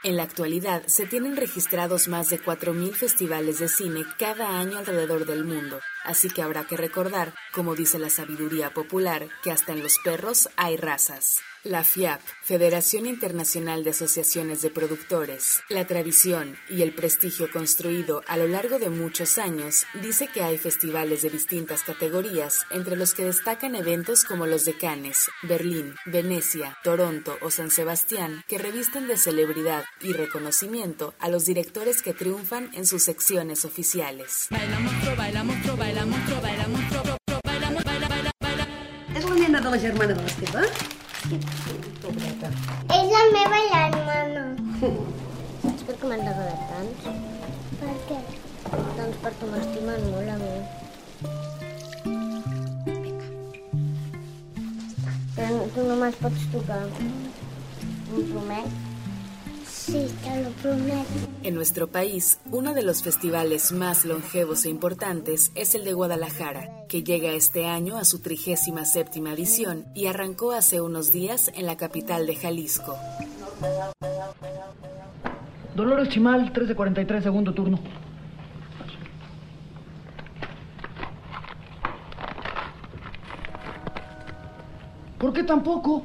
En 0.02 0.16
la 0.16 0.24
actualidad 0.24 0.82
se 0.88 1.06
tienen 1.06 1.36
registrados 1.36 2.08
más 2.08 2.30
de 2.30 2.42
4.000 2.42 2.94
festivales 2.94 3.60
de 3.60 3.68
cine 3.68 4.06
cada 4.18 4.60
año 4.60 4.80
alrededor 4.80 5.26
del 5.26 5.44
mundo, 5.44 5.82
así 6.06 6.30
que 6.30 6.42
habrá 6.42 6.64
que 6.66 6.78
recordar, 6.78 7.34
como 7.52 7.76
dice 7.76 8.00
la 8.00 8.10
sabiduría 8.10 8.74
popular, 8.74 9.28
que 9.44 9.52
hasta 9.52 9.74
en 9.74 9.84
los 9.84 10.00
perros 10.00 10.50
hay 10.56 10.78
razas. 10.78 11.42
La 11.66 11.84
FIAP, 11.84 12.22
Federación 12.42 13.06
Internacional 13.06 13.84
de 13.84 13.90
Asociaciones 13.90 14.62
de 14.62 14.70
Productores, 14.70 15.60
la 15.68 15.86
tradición 15.86 16.58
y 16.70 16.84
el 16.84 16.94
prestigio 16.94 17.52
construido 17.52 18.24
a 18.28 18.38
lo 18.38 18.48
largo 18.48 18.80
de 18.80 18.90
muchos 18.90 19.38
años, 19.38 19.86
dice 20.02 20.30
que 20.34 20.42
hay 20.42 20.58
festivales 20.58 21.22
de 21.22 21.30
distintas 21.30 21.84
categorías, 21.84 22.66
entre 22.72 22.96
los 22.96 23.14
que 23.14 23.26
destacan 23.26 23.76
eventos 23.76 24.24
como 24.24 24.48
los 24.48 24.64
de 24.64 24.78
Cannes, 24.78 25.30
Berlín, 25.44 25.96
Venecia, 26.06 26.78
Toronto 26.82 27.38
o 27.42 27.52
San 27.52 27.72
Sebastián, 27.72 28.42
que 28.48 28.58
revisten 28.58 29.10
de 29.10 29.18
celebridad 29.18 29.84
y 30.00 30.14
reconocimiento 30.14 31.14
a 31.20 31.28
los 31.28 31.44
directores 31.44 32.02
que 32.02 32.14
triunfan 32.14 32.72
en 32.74 32.86
sus 32.86 33.04
secciones 33.04 33.66
oficiales. 33.66 34.48
És 39.20 39.26
la 39.26 39.36
nena 39.36 39.60
de 39.60 39.70
la 39.72 39.78
germana 39.78 40.14
de 40.14 40.99
l'Esteve? 41.30 42.50
És 42.96 43.12
la 43.14 43.24
meva 43.36 43.60
germana. 43.74 44.44
Saps 45.62 45.84
per 45.88 45.96
què 46.00 46.10
m'han 46.10 46.24
regalat 46.26 46.62
tants? 46.72 47.02
Per 47.82 47.96
què? 48.10 48.20
Doncs 48.98 49.22
perquè 49.24 49.50
m'estimen 49.54 50.08
molt 50.10 50.30
a 50.34 50.38
mi. 50.42 50.56
Però 55.38 55.64
tu 55.76 55.90
només 55.92 56.22
pots 56.24 56.48
tocar. 56.56 56.84
M'ho 58.10 58.26
promet? 58.34 58.89
Sí, 59.90 60.06
te 60.24 60.44
lo 60.44 60.52
prometo. 60.52 61.10
En 61.42 61.56
nuestro 61.56 61.88
país, 61.88 62.40
uno 62.52 62.76
de 62.76 62.84
los 62.84 63.02
festivales 63.02 63.72
más 63.72 64.06
longevos 64.06 64.66
e 64.66 64.70
importantes 64.70 65.52
es 65.56 65.74
el 65.74 65.84
de 65.84 65.94
Guadalajara, 65.94 66.86
que 66.88 67.02
llega 67.02 67.32
este 67.32 67.66
año 67.66 67.98
a 67.98 68.06
su 68.06 68.22
37 68.22 69.20
edición 69.34 69.86
y 69.96 70.06
arrancó 70.06 70.52
hace 70.52 70.80
unos 70.80 71.12
días 71.12 71.52
en 71.56 71.66
la 71.66 71.76
capital 71.76 72.28
de 72.28 72.36
Jalisco. 72.36 72.96
Dolores 75.76 76.10
Chimal, 76.10 76.54
3 76.54 76.68
de 76.68 76.76
43, 76.76 77.24
segundo 77.24 77.52
turno. 77.52 77.80
¿Por 85.18 85.34
qué 85.34 85.42
tampoco? 85.42 86.04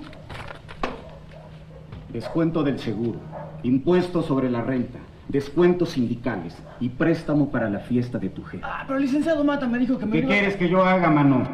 Descuento 2.09 2.62
del 2.62 2.79
seguro, 2.79 3.18
impuesto 3.64 4.22
sobre 4.22 4.50
la 4.50 4.62
renta, 4.62 4.98
descuentos 5.29 5.90
sindicales 5.90 6.55
y 6.81 6.90
préstamo 6.90 7.50
para 7.50 7.68
la 7.68 7.81
fiesta 7.81 8.18
de 8.18 8.29
tu 8.29 8.44
jefe. 8.44 8.62
Ah, 8.64 8.85
pero 8.87 8.98
el 8.98 9.05
licenciado 9.07 9.42
Mata 9.44 9.66
me 9.66 9.79
dijo 9.79 9.98
que 9.98 10.07
me 10.07 10.12
¿Qué 10.12 10.18
iba- 10.18 10.29
quieres 10.29 10.57
que 10.57 10.68
yo 10.68 10.85
haga, 10.85 11.11
mano? 11.11 11.48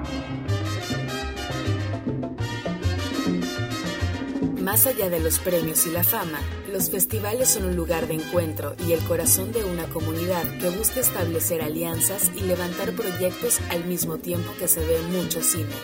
Más 4.62 4.87
allá 4.87 5.09
de 5.09 5.20
los 5.20 5.38
premios 5.38 5.87
y 5.87 5.90
la 5.90 6.05
fama, 6.05 6.38
los 6.73 6.90
festivales 6.90 7.49
son 7.49 7.64
un 7.64 7.77
lugar 7.77 8.07
de 8.07 8.14
encuentro 8.14 8.75
y 8.87 8.92
el 8.92 9.01
corazón 9.01 9.53
de 9.53 9.64
una 9.64 9.85
comunidad 9.85 10.42
que 10.61 10.68
busca 10.70 11.01
establecer 11.01 11.62
alianzas 11.62 12.31
y 12.37 12.42
levantar 12.42 12.92
proyectos 12.92 13.61
al 13.70 13.85
mismo 13.87 14.18
tiempo 14.18 14.53
que 14.59 14.68
se 14.68 14.81
ve 14.81 14.99
mucho 15.11 15.40
cine. 15.42 15.75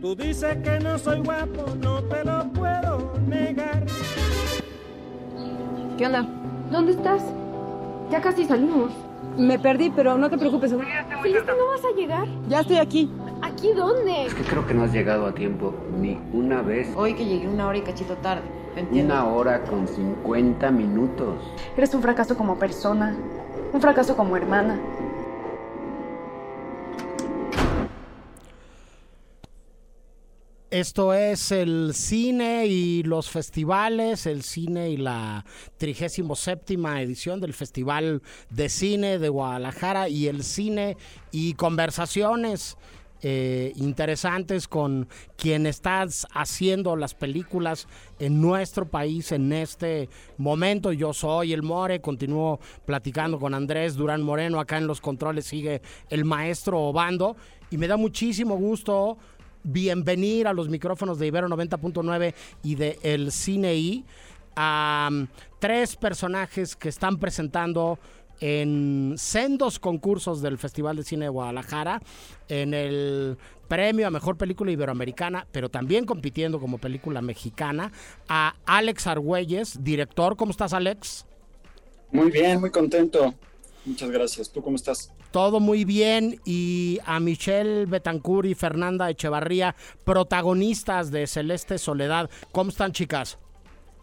Tú 0.00 0.14
dices 0.16 0.56
que 0.62 0.78
no 0.80 0.98
soy 0.98 1.18
guapo, 1.20 1.74
no 1.82 2.02
te 2.04 2.24
lo 2.24 2.50
puedo 2.52 2.79
negar. 3.30 3.86
¿Qué 5.96 6.06
onda? 6.06 6.26
¿Dónde 6.70 6.92
estás? 6.92 7.22
Ya 8.10 8.20
casi 8.20 8.44
salimos. 8.44 8.92
Me 9.36 9.58
perdí, 9.58 9.90
pero 9.90 10.18
no 10.18 10.28
te 10.28 10.36
preocupes. 10.36 10.70
¿Celeste, 10.70 11.52
no 11.56 11.66
vas 11.68 11.84
a 11.84 11.96
llegar? 11.96 12.26
Ya 12.48 12.60
estoy 12.60 12.76
aquí. 12.78 13.10
¿Aquí 13.42 13.72
dónde? 13.74 14.26
Es 14.26 14.34
que 14.34 14.42
creo 14.42 14.66
que 14.66 14.74
no 14.74 14.84
has 14.84 14.92
llegado 14.92 15.26
a 15.26 15.32
tiempo 15.32 15.74
ni 15.98 16.18
una 16.32 16.62
vez. 16.62 16.92
Hoy 16.96 17.14
que 17.14 17.24
llegué 17.24 17.48
una 17.48 17.68
hora 17.68 17.78
y 17.78 17.82
cachito 17.82 18.16
tarde. 18.16 18.42
Una 18.92 19.26
hora 19.26 19.62
con 19.62 19.86
50 19.86 20.70
minutos. 20.70 21.36
Eres 21.76 21.94
un 21.94 22.02
fracaso 22.02 22.36
como 22.36 22.58
persona, 22.58 23.16
un 23.72 23.80
fracaso 23.80 24.16
como 24.16 24.36
hermana. 24.36 24.78
Esto 30.70 31.14
es 31.14 31.50
el 31.50 31.94
cine 31.94 32.66
y 32.66 33.02
los 33.02 33.28
festivales, 33.28 34.24
el 34.26 34.44
cine 34.44 34.90
y 34.90 34.96
la 34.96 35.44
37 35.78 36.74
edición 37.02 37.40
del 37.40 37.54
Festival 37.54 38.22
de 38.50 38.68
Cine 38.68 39.18
de 39.18 39.28
Guadalajara 39.30 40.08
y 40.08 40.28
el 40.28 40.44
cine 40.44 40.96
y 41.32 41.54
conversaciones 41.54 42.76
eh, 43.22 43.72
interesantes 43.74 44.68
con 44.68 45.08
quien 45.36 45.66
estás 45.66 46.28
haciendo 46.32 46.94
las 46.94 47.14
películas 47.14 47.88
en 48.20 48.40
nuestro 48.40 48.86
país 48.88 49.32
en 49.32 49.52
este 49.52 50.08
momento. 50.38 50.92
Yo 50.92 51.12
soy 51.12 51.52
el 51.52 51.64
More, 51.64 52.00
continúo 52.00 52.60
platicando 52.86 53.40
con 53.40 53.54
Andrés 53.54 53.96
Durán 53.96 54.22
Moreno, 54.22 54.60
acá 54.60 54.78
en 54.78 54.86
los 54.86 55.00
controles 55.00 55.46
sigue 55.46 55.82
el 56.10 56.24
maestro 56.24 56.80
Obando 56.80 57.34
y 57.72 57.76
me 57.76 57.88
da 57.88 57.96
muchísimo 57.96 58.54
gusto 58.54 59.18
bienvenir 59.62 60.46
a 60.46 60.52
los 60.52 60.68
micrófonos 60.68 61.18
de 61.18 61.26
Ibero 61.26 61.48
90.9 61.48 62.34
y 62.62 62.74
de 62.74 62.98
El 63.02 63.32
Cine 63.32 64.04
a 64.56 65.08
um, 65.10 65.26
tres 65.58 65.96
personajes 65.96 66.76
que 66.76 66.88
están 66.88 67.18
presentando 67.18 67.98
en 68.40 69.14
sendos 69.16 69.78
concursos 69.78 70.40
del 70.42 70.58
Festival 70.58 70.96
de 70.96 71.04
Cine 71.04 71.26
de 71.26 71.28
Guadalajara, 71.28 72.00
en 72.48 72.74
el 72.74 73.36
premio 73.68 74.06
a 74.06 74.10
Mejor 74.10 74.36
Película 74.36 74.72
Iberoamericana, 74.72 75.46
pero 75.52 75.68
también 75.68 76.06
compitiendo 76.06 76.58
como 76.58 76.78
película 76.78 77.22
mexicana, 77.22 77.92
a 78.28 78.54
Alex 78.64 79.06
Argüelles, 79.06 79.84
director. 79.84 80.36
¿Cómo 80.36 80.50
estás, 80.50 80.72
Alex? 80.72 81.26
Muy 82.10 82.30
bien, 82.30 82.60
muy 82.60 82.70
contento. 82.70 83.34
Muchas 83.84 84.10
gracias. 84.10 84.50
¿Tú 84.50 84.62
cómo 84.62 84.76
estás? 84.76 85.12
Todo 85.30 85.60
muy 85.60 85.84
bien. 85.84 86.40
Y 86.44 86.98
a 87.06 87.20
Michelle 87.20 87.86
Betancourt 87.86 88.48
y 88.48 88.54
Fernanda 88.54 89.08
Echevarría, 89.10 89.74
protagonistas 90.04 91.10
de 91.10 91.26
Celeste 91.26 91.78
Soledad. 91.78 92.28
¿Cómo 92.52 92.70
están, 92.70 92.92
chicas? 92.92 93.38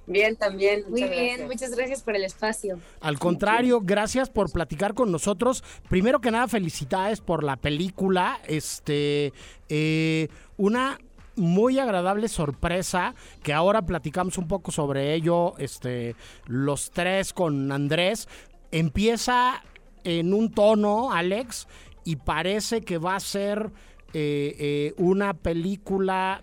Bien, 0.08 0.38
también. 0.38 0.86
Muy 0.90 1.04
bien, 1.04 1.12
gracias. 1.12 1.48
muchas 1.48 1.76
gracias 1.76 2.02
por 2.02 2.16
el 2.16 2.24
espacio. 2.24 2.80
Al 3.02 3.20
contrario, 3.20 3.82
gracias 3.84 4.30
por 4.30 4.52
platicar 4.52 4.94
con 4.94 5.12
nosotros. 5.12 5.64
Primero 5.90 6.22
que 6.22 6.32
nada, 6.32 6.48
felicidades 6.48 7.20
por 7.20 7.44
la 7.44 7.58
película. 7.58 8.40
Este, 8.48 9.34
eh, 9.68 10.30
una 10.56 10.98
muy 11.36 11.78
agradable 11.78 12.30
sorpresa 12.30 13.16
que 13.44 13.54
ahora 13.54 13.84
platicamos 13.84 14.38
un 14.38 14.48
poco 14.48 14.72
sobre 14.72 15.14
ello, 15.14 15.56
este, 15.60 16.16
los 16.48 16.90
tres 16.92 17.34
con 17.34 17.72
Andrés. 17.72 18.28
Empieza 18.72 19.64
en 20.04 20.34
un 20.34 20.52
tono, 20.52 21.12
Alex, 21.12 21.68
y 22.04 22.16
parece 22.16 22.82
que 22.82 22.98
va 22.98 23.18
a 23.18 23.20
ser 23.20 23.72
eh, 24.14 24.56
eh, 24.60 24.94
una 24.98 25.34
película 25.34 26.42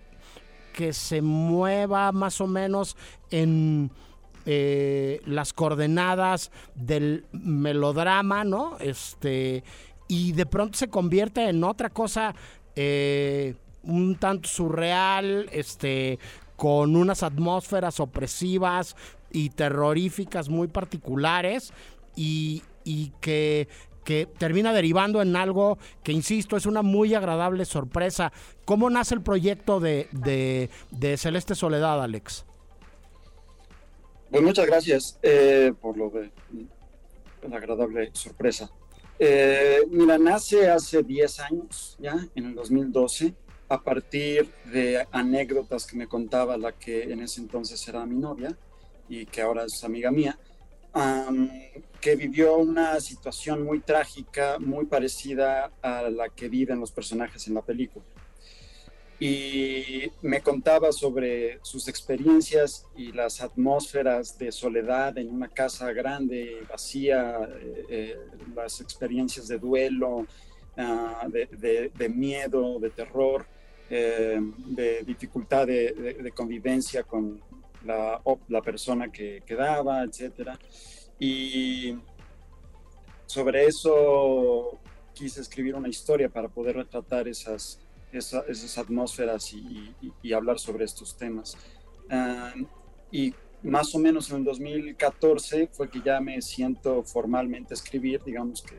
que 0.73 0.93
se 0.93 1.23
mueva 1.23 2.11
más 2.11 2.39
o 2.39 2.45
menos 2.45 2.95
en 3.31 3.89
eh, 4.45 5.21
las 5.25 5.53
coordenadas 5.53 6.51
del 6.75 7.25
melodrama, 7.31 8.43
¿no? 8.43 8.77
Este, 8.79 9.63
y 10.07 10.33
de 10.33 10.45
pronto 10.45 10.77
se 10.77 10.89
convierte 10.89 11.49
en 11.49 11.63
otra 11.63 11.89
cosa 11.89 12.35
un 13.81 14.17
tanto 14.19 14.47
surreal, 14.49 15.49
este, 15.51 16.19
con 16.55 16.95
unas 16.95 17.23
atmósferas 17.23 17.99
opresivas 17.99 18.95
y 19.31 19.49
terroríficas 19.49 20.49
muy 20.49 20.67
particulares 20.67 21.73
y, 22.15 22.63
y 22.83 23.11
que 23.21 23.67
que 24.05 24.27
termina 24.37 24.71
derivando 24.71 25.21
en 25.21 25.35
algo 25.35 25.77
que, 26.03 26.13
insisto, 26.13 26.55
es 26.55 26.65
una 26.67 26.83
muy 26.83 27.13
agradable 27.15 27.65
sorpresa. 27.65 28.31
¿Cómo 28.63 28.89
nace 28.89 29.15
el 29.15 29.21
proyecto 29.21 29.79
de, 29.81 30.07
de, 30.11 30.69
de 30.91 31.17
Celeste 31.17 31.55
Soledad, 31.55 32.01
Alex? 32.01 32.45
Pues 34.29 34.43
muchas 34.43 34.65
gracias 34.67 35.19
eh, 35.23 35.73
por 35.81 35.97
lo 35.97 36.09
de 36.09 36.29
la 37.49 37.57
agradable 37.57 38.11
sorpresa. 38.13 38.69
Eh, 39.17 39.79
mira, 39.89 40.17
nace 40.17 40.69
hace 40.69 41.01
10 41.01 41.39
años, 41.39 41.95
ya, 41.99 42.27
en 42.35 42.45
el 42.45 42.55
2012, 42.55 43.33
a 43.69 43.81
partir 43.81 44.51
de 44.65 45.07
anécdotas 45.11 45.85
que 45.85 45.97
me 45.97 46.07
contaba 46.07 46.57
la 46.57 46.73
que 46.73 47.03
en 47.03 47.21
ese 47.21 47.41
entonces 47.41 47.87
era 47.87 48.05
mi 48.05 48.15
novia 48.15 48.55
y 49.07 49.25
que 49.25 49.41
ahora 49.41 49.65
es 49.65 49.83
amiga 49.83 50.11
mía, 50.11 50.37
que 51.99 52.15
vivió 52.15 52.57
una 52.57 52.99
situación 52.99 53.63
muy 53.63 53.79
trágica, 53.79 54.57
muy 54.59 54.85
parecida 54.85 55.71
a 55.81 56.03
la 56.09 56.29
que 56.29 56.47
viven 56.49 56.79
los 56.79 56.91
personajes 56.91 57.47
en 57.47 57.55
la 57.55 57.61
película. 57.61 58.05
Y 59.19 60.11
me 60.21 60.41
contaba 60.41 60.91
sobre 60.91 61.59
sus 61.61 61.87
experiencias 61.87 62.85
y 62.97 63.13
las 63.13 63.41
atmósferas 63.41 64.37
de 64.37 64.51
soledad 64.51 65.17
en 65.17 65.33
una 65.33 65.47
casa 65.47 65.91
grande, 65.93 66.65
vacía, 66.69 67.39
eh, 67.59 67.85
eh, 67.89 68.19
las 68.53 68.81
experiencias 68.81 69.47
de 69.47 69.57
duelo, 69.57 70.27
ah, 70.77 71.27
de, 71.29 72.09
miedo, 72.09 72.77
de 72.79 72.89
terror, 72.89 73.45
eh, 73.89 74.37
de 74.67 75.03
dificultad 75.03 75.65
de, 75.65 76.31
convivencia 76.35 77.03
con 77.03 77.41
la, 77.85 78.21
la 78.47 78.61
persona 78.61 79.11
que 79.11 79.41
quedaba, 79.45 80.03
etcétera. 80.03 80.57
Y 81.19 81.95
sobre 83.25 83.65
eso 83.65 84.79
quise 85.13 85.41
escribir 85.41 85.75
una 85.75 85.87
historia 85.87 86.29
para 86.29 86.49
poder 86.49 86.75
retratar 86.75 87.27
esas, 87.27 87.79
esas 88.11 88.77
atmósferas 88.77 89.53
y, 89.53 90.33
hablar 90.33 90.59
sobre 90.59 90.85
estos 90.85 91.17
temas. 91.17 91.57
Y 93.11 93.33
más 93.63 93.95
o 93.95 93.99
menos 93.99 94.29
en 94.29 94.37
el 94.37 94.43
2014 94.43 95.69
fue 95.71 95.89
que 95.89 96.01
ya 96.01 96.19
me 96.19 96.41
siento 96.41 97.03
formalmente 97.03 97.73
a 97.73 97.75
escribir, 97.75 98.21
digamos 98.23 98.61
que 98.61 98.75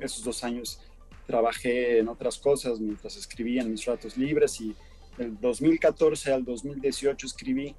esos 0.00 0.24
dos 0.24 0.42
años 0.42 0.80
trabajé 1.26 1.98
en 1.98 2.08
otras 2.08 2.38
cosas 2.38 2.80
mientras 2.80 3.16
escribía 3.16 3.62
en 3.62 3.70
mis 3.70 3.84
ratos 3.84 4.16
libres 4.16 4.60
y 4.60 4.74
del 5.16 5.38
2014 5.40 6.32
al 6.32 6.44
2018 6.44 7.26
escribí 7.26 7.74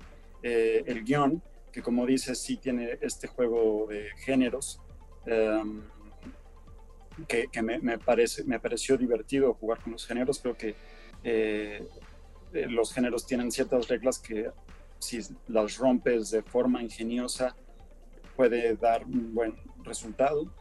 eh, 0.48 0.84
el 0.86 1.04
guion 1.04 1.42
que 1.72 1.82
como 1.82 2.06
dices, 2.06 2.40
sí 2.40 2.58
tiene 2.58 3.00
este 3.02 3.28
juego 3.28 3.88
de 3.90 4.10
géneros, 4.18 4.80
em, 5.26 5.82
que, 7.28 7.50
me, 7.62 7.98
parece, 7.98 8.44
me 8.44 8.60
pareció 8.60 8.96
divertido 8.96 9.56
jugar 9.56 9.82
con 9.82 9.94
los 9.94 10.06
géneros. 10.06 10.40
Creo 10.40 10.56
que 10.56 10.76
eh, 11.24 11.86
eh, 12.54 12.68
los 12.70 12.94
géneros 12.94 13.26
tienen 13.26 13.52
ciertas 13.52 13.88
reglas 13.88 14.20
que 14.20 14.52
si 15.00 15.20
las 15.48 15.78
rompes 15.78 16.30
de 16.30 16.44
forma 16.44 16.82
ingeniosa 16.82 17.56
puede 18.38 18.76
dar 18.76 19.04
un 19.04 19.34
buen 19.34 19.56
resultado. 19.84 20.54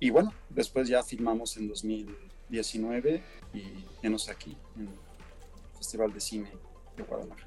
y 0.00 0.10
bueno, 0.10 0.32
después 0.48 0.88
ya 0.88 1.02
filmamos 1.02 1.56
en 1.56 1.68
2019 1.68 3.22
y 3.52 3.84
llenos 4.00 4.30
aquí 4.30 4.56
en 4.76 4.82
el 4.82 4.98
Festival 5.76 6.12
de 6.14 6.20
Cine 6.20 6.50
de 6.96 7.02
Guadalajara. 7.02 7.45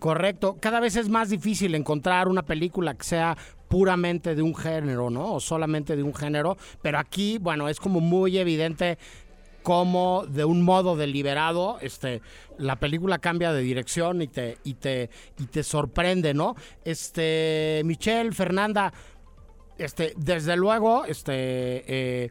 Correcto. 0.00 0.56
Cada 0.58 0.80
vez 0.80 0.96
es 0.96 1.10
más 1.10 1.28
difícil 1.28 1.74
encontrar 1.74 2.26
una 2.26 2.42
película 2.42 2.94
que 2.94 3.04
sea 3.04 3.36
puramente 3.68 4.34
de 4.34 4.40
un 4.40 4.56
género, 4.56 5.10
¿no? 5.10 5.34
O 5.34 5.40
solamente 5.40 5.94
de 5.94 6.02
un 6.02 6.14
género. 6.14 6.56
Pero 6.80 6.98
aquí, 6.98 7.36
bueno, 7.38 7.68
es 7.68 7.78
como 7.78 8.00
muy 8.00 8.38
evidente 8.38 8.96
cómo 9.62 10.24
de 10.26 10.46
un 10.46 10.62
modo 10.62 10.96
deliberado 10.96 11.78
este 11.82 12.22
la 12.56 12.76
película 12.76 13.18
cambia 13.18 13.52
de 13.52 13.60
dirección 13.60 14.22
y 14.22 14.26
te 14.26 14.56
y 14.64 14.72
te 14.72 15.10
y 15.38 15.44
te 15.44 15.62
sorprende 15.62 16.32
no 16.32 16.56
este 16.82 17.82
Michelle 17.84 18.32
Fernanda 18.32 18.90
este 19.76 20.14
desde 20.16 20.56
luego 20.56 21.04
este 21.04 21.34
eh, 21.34 22.30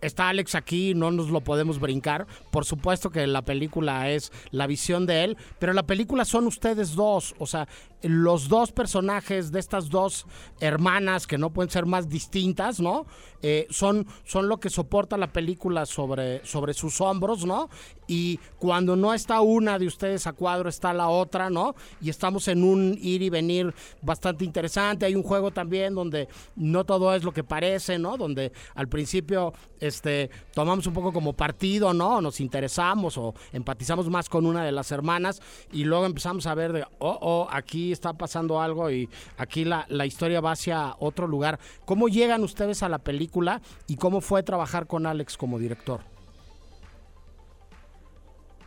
está 0.00 0.28
Alex 0.28 0.54
aquí, 0.54 0.94
no 0.94 1.10
nos 1.10 1.30
lo 1.30 1.40
podemos 1.42 1.78
brincar. 1.80 2.26
Por 2.50 2.64
supuesto 2.64 3.10
que 3.10 3.26
la 3.26 3.42
película 3.42 4.10
es 4.10 4.32
la 4.50 4.66
visión 4.66 5.06
de 5.06 5.24
él, 5.24 5.36
pero 5.58 5.72
la 5.72 5.86
película 5.86 6.24
son 6.24 6.46
ustedes 6.46 6.94
dos. 6.94 7.34
O 7.38 7.46
sea, 7.46 7.68
los 8.02 8.48
dos 8.48 8.72
personajes 8.72 9.50
de 9.50 9.60
estas 9.60 9.88
dos 9.88 10.26
hermanas 10.60 11.26
que 11.26 11.38
no 11.38 11.50
pueden 11.50 11.70
ser 11.70 11.86
más 11.86 12.08
distintas, 12.08 12.80
¿no? 12.80 13.06
Eh, 13.42 13.66
son, 13.70 14.06
son 14.24 14.48
lo 14.48 14.58
que 14.58 14.70
soporta 14.70 15.16
la 15.16 15.32
película 15.32 15.86
sobre, 15.86 16.44
sobre 16.44 16.74
sus 16.74 17.00
hombros, 17.00 17.44
¿no? 17.44 17.68
Y 18.08 18.40
cuando 18.58 18.96
no 18.96 19.14
está 19.14 19.40
una 19.42 19.78
de 19.78 19.86
ustedes 19.86 20.26
a 20.26 20.32
cuadro, 20.32 20.68
está 20.68 20.92
la 20.92 21.08
otra, 21.08 21.50
¿no? 21.50 21.76
Y 22.00 22.10
estamos 22.10 22.48
en 22.48 22.64
un 22.64 22.98
ir 23.00 23.22
y 23.22 23.30
venir 23.30 23.72
bastante 24.02 24.44
interesante. 24.44 25.06
Hay 25.06 25.14
un 25.14 25.22
juego 25.22 25.50
también 25.50 25.94
donde 25.94 26.26
no 26.56 26.84
todo 26.84 27.14
es 27.14 27.22
lo 27.22 27.32
que 27.32 27.44
parece, 27.44 27.98
¿no? 27.98 28.16
Donde 28.16 28.50
al 28.74 28.88
principio 28.88 29.52
este, 29.78 30.30
tomamos 30.54 30.86
un 30.86 30.94
poco 30.94 31.12
como 31.12 31.34
partido, 31.34 31.92
¿no? 31.92 32.20
Nos 32.20 32.40
interesamos 32.40 33.18
o 33.18 33.34
empatizamos 33.52 34.08
más 34.08 34.28
con 34.28 34.46
una 34.46 34.64
de 34.64 34.72
las 34.72 34.90
hermanas 34.90 35.40
y 35.70 35.84
luego 35.84 36.06
empezamos 36.06 36.46
a 36.46 36.54
ver 36.54 36.72
de, 36.72 36.84
oh, 36.98 37.18
oh, 37.20 37.48
aquí 37.50 37.92
está 37.92 38.14
pasando 38.14 38.60
algo 38.60 38.90
y 38.90 39.08
aquí 39.36 39.64
la, 39.64 39.86
historia 40.06 40.40
va 40.40 40.52
hacia 40.52 40.94
otro 40.98 41.26
lugar. 41.26 41.58
¿Cómo 41.84 42.08
llegan 42.08 42.42
ustedes 42.42 42.82
a 42.82 42.88
la 42.88 42.98
película 42.98 43.60
y 43.86 43.96
cómo 43.96 44.20
fue 44.20 44.42
trabajar 44.42 44.86
con 44.86 45.06
Alex 45.06 45.36
como 45.36 45.58
director? 45.58 46.17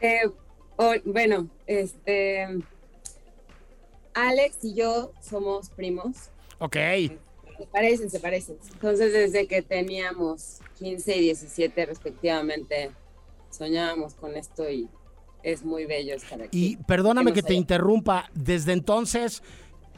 Eh, 0.01 0.29
bueno, 1.05 1.49
este 1.67 2.47
Alex 4.13 4.63
y 4.63 4.73
yo 4.73 5.11
somos 5.21 5.69
primos. 5.69 6.29
Ok. 6.59 6.75
Se 6.75 7.67
parecen, 7.71 8.09
se 8.09 8.19
parecen. 8.19 8.57
Entonces, 8.73 9.13
desde 9.13 9.47
que 9.47 9.61
teníamos 9.61 10.59
15 10.79 11.17
y 11.17 11.21
17 11.21 11.85
respectivamente, 11.85 12.91
soñábamos 13.51 14.15
con 14.15 14.35
esto 14.35 14.69
y 14.69 14.89
es 15.43 15.63
muy 15.63 15.85
bello 15.85 16.15
estar 16.15 16.41
aquí. 16.41 16.65
Y 16.65 16.77
perdóname 16.77 17.33
que, 17.33 17.43
te 17.43 17.53
interrumpa, 17.53 18.29
desde 18.33 18.73
entonces 18.73 19.43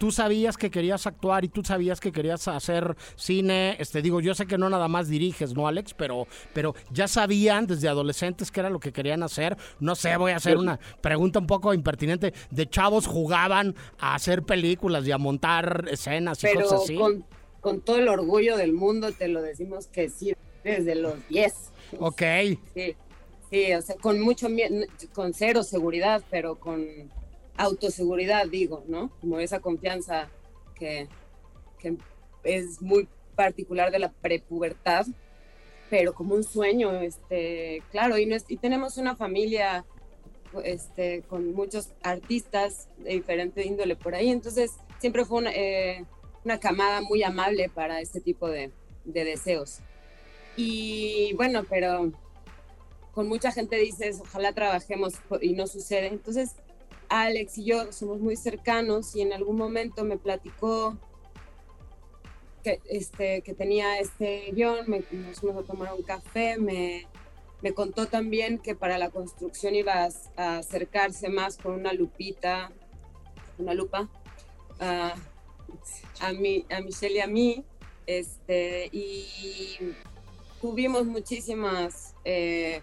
tú 0.03 0.11
sabías 0.11 0.57
que 0.57 0.69
querías 0.69 1.07
actuar 1.07 1.45
y 1.45 1.47
tú 1.47 1.63
sabías 1.63 2.01
que 2.01 2.11
querías 2.11 2.45
hacer 2.49 2.97
cine, 3.15 3.77
este 3.79 4.01
digo, 4.01 4.19
yo 4.19 4.35
sé 4.35 4.45
que 4.45 4.57
no 4.57 4.69
nada 4.69 4.89
más 4.89 5.07
diriges, 5.07 5.53
¿no, 5.53 5.65
Alex? 5.65 5.93
Pero 5.93 6.27
pero 6.53 6.75
ya 6.91 7.07
sabían 7.07 7.67
desde 7.67 7.87
adolescentes 7.87 8.51
qué 8.51 8.59
era 8.59 8.69
lo 8.69 8.81
que 8.81 8.91
querían 8.91 9.23
hacer. 9.23 9.55
No 9.79 9.95
sé, 9.95 10.17
voy 10.17 10.33
a 10.33 10.35
hacer 10.35 10.57
una 10.57 10.77
pregunta 10.99 11.39
un 11.39 11.47
poco 11.47 11.73
impertinente. 11.73 12.33
De 12.51 12.69
chavos 12.69 13.07
jugaban 13.07 13.75
a 13.97 14.15
hacer 14.15 14.43
películas 14.43 15.07
y 15.07 15.13
a 15.13 15.17
montar 15.17 15.85
escenas 15.89 16.43
y 16.43 16.53
cosas 16.53 16.81
así. 16.83 16.95
Con, 16.95 17.23
con 17.61 17.79
todo 17.79 17.95
el 17.95 18.09
orgullo 18.09 18.57
del 18.57 18.73
mundo 18.73 19.13
te 19.13 19.29
lo 19.29 19.41
decimos 19.41 19.87
que 19.87 20.09
sí, 20.09 20.35
desde 20.65 20.95
los 20.95 21.13
10. 21.29 21.53
Ok. 21.99 22.23
Sí. 22.73 22.95
Sí, 23.49 23.73
o 23.73 23.81
sea, 23.81 23.95
con 23.95 24.19
mucho 24.19 24.49
miedo, 24.49 24.85
con 25.13 25.33
cero 25.33 25.63
seguridad, 25.63 26.23
pero 26.29 26.55
con 26.55 26.83
autoseguridad, 27.57 28.47
digo, 28.47 28.83
¿no? 28.87 29.11
Como 29.21 29.39
esa 29.39 29.59
confianza 29.59 30.29
que, 30.75 31.07
es 32.43 32.81
muy 32.81 33.07
particular 33.35 33.91
de 33.91 33.99
la 33.99 34.11
prepubertad, 34.11 35.05
pero 35.89 36.13
como 36.13 36.35
un 36.35 36.43
sueño, 36.43 36.93
este, 37.01 37.81
claro, 37.91 38.17
y, 38.17 38.29
y 38.47 38.57
tenemos 38.57 38.97
una 38.97 39.15
familia 39.15 39.85
este, 40.63 41.23
con 41.23 41.53
muchos 41.53 41.89
artistas 42.01 42.87
de 42.97 43.11
diferente 43.11 43.65
índole 43.65 43.95
por 43.95 44.15
ahí, 44.15 44.29
entonces 44.29 44.71
siempre 44.99 45.25
fue 45.25 45.39
una, 45.39 45.51
eh, 45.53 46.05
una 46.45 46.59
camada 46.59 47.01
muy 47.01 47.23
amable 47.23 47.69
para 47.69 48.01
este 48.01 48.21
tipo 48.21 48.49
de, 48.49 48.71
de 49.05 49.25
deseos. 49.25 49.79
Y 50.55 51.33
bueno, 51.35 51.63
pero 51.69 52.11
con 53.13 53.27
mucha 53.27 53.51
gente 53.51 53.75
dices, 53.77 54.19
ojalá 54.21 54.53
trabajemos 54.53 55.13
y 55.41 55.53
no 55.53 55.67
sucede. 55.67 56.07
Entonces, 56.07 56.55
Alex 57.13 57.59
y 57.59 57.65
yo 57.65 57.93
somos 57.93 58.19
muy 58.19 58.35
cercanos 58.35 59.15
y 59.15 59.21
en 59.21 59.33
algún 59.33 59.55
momento 59.55 60.03
me 60.03 60.17
platicó 60.17 60.97
que, 62.63 62.81
este, 62.89 63.43
que 63.43 63.53
tenía 63.53 63.99
este 63.99 64.51
guion, 64.51 64.89
me, 64.89 65.03
nos 65.11 65.39
fuimos 65.39 65.63
a 65.63 65.67
tomar 65.67 65.93
un 65.93 66.01
café, 66.01 66.57
me, 66.57 67.05
me 67.61 67.71
contó 67.73 68.07
también 68.07 68.57
que 68.57 68.73
para 68.73 68.97
la 68.97 69.11
construcción 69.11 69.75
iba 69.75 70.09
a, 70.37 70.57
acercarse 70.57 71.29
más 71.29 71.57
con 71.57 71.73
una 71.73 71.93
lupita, 71.93 72.71
una 73.59 73.75
lupa, 73.75 74.09
a, 74.79 75.13
a, 76.19 76.33
mí, 76.33 76.65
a 76.71 76.81
Michelle 76.81 77.17
y 77.17 77.19
a 77.19 77.27
mí, 77.27 77.63
este, 78.07 78.89
y 78.91 79.93
tuvimos 80.59 81.05
muchísimas... 81.05 82.15
Eh, 82.25 82.81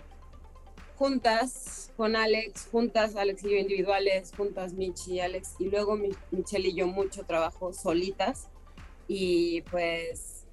juntas 1.01 1.91
con 1.97 2.15
Alex, 2.15 2.69
juntas 2.71 3.17
Alex 3.17 3.43
y 3.45 3.53
yo 3.53 3.57
individuales, 3.57 4.35
juntas 4.37 4.75
Michi 4.75 5.15
y 5.15 5.21
Alex, 5.21 5.55
y 5.59 5.71
luego 5.71 5.97
Michelle 6.31 6.69
y 6.69 6.75
yo 6.75 6.87
mucho 6.89 7.25
trabajo 7.25 7.73
solitas. 7.73 8.49
Y 9.09 9.63
pues 9.71 10.45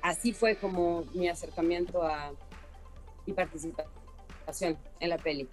así 0.00 0.32
fue 0.32 0.56
como 0.56 1.04
mi 1.12 1.28
acercamiento 1.28 2.02
a 2.02 2.32
y 3.26 3.34
participación 3.34 4.78
en 5.00 5.08
la 5.10 5.18
peli. 5.18 5.50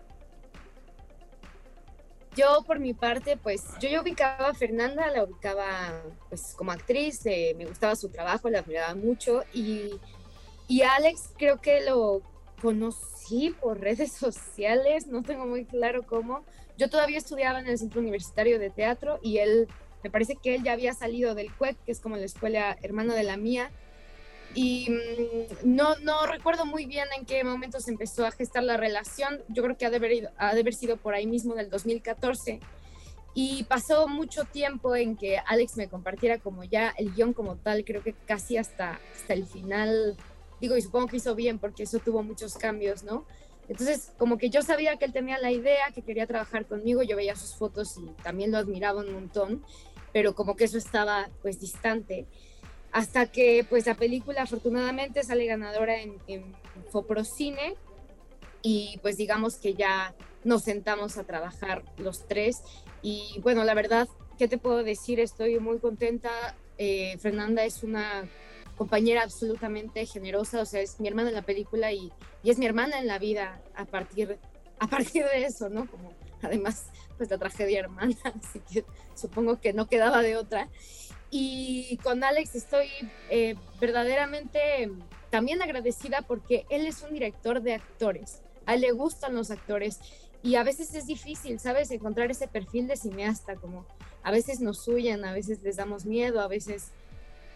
Yo 2.34 2.64
por 2.66 2.80
mi 2.80 2.94
parte, 2.94 3.36
pues 3.36 3.66
yo, 3.82 4.02
ubicaba 4.02 4.48
a 4.48 4.54
Fernanda, 4.54 5.12
la 5.12 5.26
ubicaba 5.26 6.04
pues 6.30 6.54
como 6.56 6.72
actriz, 6.72 7.26
eh, 7.26 7.54
me 7.58 7.66
gustaba 7.66 7.98
su 7.98 8.08
trabajo, 8.08 8.50
la 8.50 8.60
admiraba 8.60 8.96
mucho 8.96 9.44
y, 9.54 10.00
y 10.70 10.84
Alex 10.84 11.32
creo 11.38 11.60
que 11.60 11.82
lo 11.82 12.31
conocí 12.62 13.56
por 13.62 13.80
redes 13.80 14.12
sociales, 14.26 15.08
no 15.08 15.24
tengo 15.24 15.46
muy 15.46 15.66
claro 15.66 16.04
cómo. 16.04 16.44
Yo 16.78 16.90
todavía 16.90 17.18
estudiaba 17.18 17.60
en 17.60 17.68
el 17.68 17.78
Centro 17.78 18.00
Universitario 18.02 18.60
de 18.60 18.70
Teatro 18.70 19.20
y 19.22 19.38
él 19.40 19.68
me 20.04 20.10
parece 20.10 20.36
que 20.36 20.56
él 20.56 20.64
ya 20.64 20.74
había 20.74 20.94
salido 20.94 21.36
del 21.36 21.54
CUEC, 21.56 21.78
que 21.86 21.92
es 21.92 22.00
como 22.00 22.18
la 22.18 22.26
escuela 22.26 22.76
hermana 22.82 23.14
de 23.14 23.24
la 23.24 23.38
mía, 23.38 23.70
y 24.56 24.90
mm, 24.90 25.76
no, 25.76 25.96
no 25.98 26.26
recuerdo 26.26 26.66
muy 26.66 26.86
bien 26.86 27.06
en 27.18 27.26
qué 27.26 27.44
momento 27.44 27.80
se 27.80 27.92
empezó 27.92 28.26
a 28.26 28.32
gestar 28.32 28.64
la 28.64 28.78
relación, 28.78 29.42
yo 29.48 29.62
creo 29.64 29.78
que 29.78 29.86
ha 29.86 29.90
de 29.92 29.98
haber, 29.98 30.12
ido- 30.12 30.32
ha 30.38 30.56
de 30.56 30.62
haber 30.62 30.74
sido 30.74 30.98
por 30.98 31.14
ahí 31.14 31.28
mismo 31.28 31.54
del 31.54 31.70
2014, 31.70 32.60
y 33.36 33.64
pasó 33.66 34.08
mucho 34.08 34.44
tiempo 34.44 34.96
en 34.96 35.16
que 35.16 35.38
Alex 35.38 35.78
me 35.78 35.88
compartiera 35.88 36.40
como 36.40 36.64
ya 36.64 36.94
el 36.98 37.14
guion 37.14 37.32
como 37.34 37.56
tal, 37.56 37.86
creo 37.86 38.02
que 38.02 38.14
casi 38.26 38.58
hasta, 38.58 39.00
hasta 39.16 39.34
el 39.34 39.46
final, 39.46 40.18
digo, 40.62 40.78
y 40.78 40.82
supongo 40.82 41.08
que 41.08 41.18
hizo 41.18 41.36
bien 41.36 41.60
porque 41.60 41.84
eso 41.84 42.00
tuvo 42.00 42.24
muchos 42.24 42.54
cambios, 42.54 43.04
¿no? 43.04 43.26
Entonces, 43.68 44.12
como 44.18 44.38
que 44.38 44.50
yo 44.50 44.62
sabía 44.62 44.98
que 44.98 45.06
él 45.06 45.14
tenía 45.14 45.38
la 45.40 45.52
idea, 45.52 45.92
que 45.94 46.02
quería 46.02 46.28
trabajar 46.28 46.66
conmigo, 46.66 47.04
yo 47.04 47.16
veía 47.16 47.36
sus 47.36 47.56
fotos 47.56 47.98
y 47.98 48.06
también 48.22 48.52
lo 48.52 48.58
admiraba 48.58 49.02
un 49.02 49.12
montón, 49.12 49.64
pero 50.14 50.36
como 50.36 50.56
que 50.56 50.66
eso 50.66 50.78
estaba 50.78 51.30
pues 51.42 51.60
distante. 51.60 52.26
Hasta 52.92 53.28
que 53.28 53.66
pues 53.70 53.86
la 53.86 53.96
película 53.96 54.44
afortunadamente 54.44 55.24
sale 55.24 55.46
ganadora 55.46 56.02
en, 56.02 56.18
en 56.28 56.54
Foprocine 56.92 57.76
y 58.62 59.00
pues 59.02 59.18
digamos 59.18 59.56
que 59.56 59.74
ya 59.74 60.14
nos 60.44 60.64
sentamos 60.64 61.18
a 61.18 61.24
trabajar 61.24 61.84
los 61.98 62.28
tres 62.28 62.62
y 63.02 63.40
bueno, 63.42 63.64
la 63.64 63.74
verdad, 63.74 64.08
¿qué 64.38 64.48
te 64.48 64.58
puedo 64.58 64.84
decir? 64.84 65.20
Estoy 65.20 65.60
muy 65.60 65.80
contenta. 65.80 66.30
Eh, 66.78 67.18
Fernanda 67.20 67.64
es 67.64 67.84
una 67.84 68.28
compañera 68.82 69.22
absolutamente 69.22 70.08
generosa, 70.08 70.60
o 70.60 70.66
sea, 70.66 70.82
es 70.82 71.00
mi 71.00 71.08
hermana 71.08 71.30
en 71.30 71.36
la 71.36 71.44
película 71.44 71.92
y, 71.92 72.12
y 72.42 72.50
es 72.50 72.58
mi 72.58 72.66
hermana 72.66 72.98
en 72.98 73.06
la 73.06 73.20
vida 73.20 73.62
a 73.76 73.86
partir, 73.86 74.40
a 74.80 74.88
partir 74.88 75.24
de 75.24 75.46
eso, 75.46 75.70
¿no? 75.70 75.88
Como 75.88 76.12
además, 76.42 76.88
pues 77.16 77.30
la 77.30 77.38
tragedia 77.38 77.82
hermana, 77.82 78.16
así 78.44 78.60
que 78.62 78.84
supongo 79.14 79.62
que 79.62 79.72
no 79.72 79.88
quedaba 79.88 80.24
de 80.24 80.36
otra. 80.36 80.68
Y 81.30 82.00
con 82.02 82.24
Alex 82.24 82.56
estoy 82.56 82.88
eh, 83.30 83.54
verdaderamente 83.80 84.92
también 85.30 85.62
agradecida 85.62 86.24
porque 86.24 86.66
él 86.72 86.88
es 86.88 87.04
un 87.04 87.14
director 87.14 87.62
de 87.62 87.76
actores, 87.76 88.42
a 88.66 88.74
él 88.74 88.82
le 88.82 88.94
gustan 88.94 89.36
los 89.36 89.52
actores 89.52 90.00
y 90.42 90.56
a 90.56 90.64
veces 90.64 90.96
es 90.96 91.06
difícil, 91.06 91.60
¿sabes? 91.60 91.92
Encontrar 91.92 92.32
ese 92.32 92.48
perfil 92.48 92.88
de 92.88 92.98
cineasta, 92.98 93.58
como 93.58 93.86
a 94.24 94.32
veces 94.32 94.60
nos 94.60 94.88
huyen, 94.88 95.24
a 95.24 95.34
veces 95.34 95.62
les 95.62 95.76
damos 95.76 96.08
miedo, 96.08 96.42
a 96.42 96.48
veces 96.48 96.92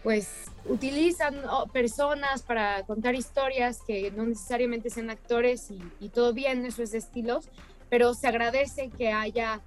pues 0.06 0.28
utilizan 0.66 1.34
oh, 1.50 1.66
personas 1.66 2.42
para 2.42 2.84
contar 2.84 3.16
historias 3.16 3.82
que 3.84 4.12
no 4.12 4.24
necesariamente 4.24 4.88
sean 4.88 5.10
actores 5.10 5.68
y, 5.72 5.82
y 5.98 6.10
todo 6.10 6.32
bien, 6.32 6.64
eso 6.64 6.84
es 6.84 6.92
de 6.92 6.98
estilos, 6.98 7.48
pero 7.90 8.14
se 8.14 8.28
agradece 8.28 8.90
que 8.90 9.10
haya 9.10 9.62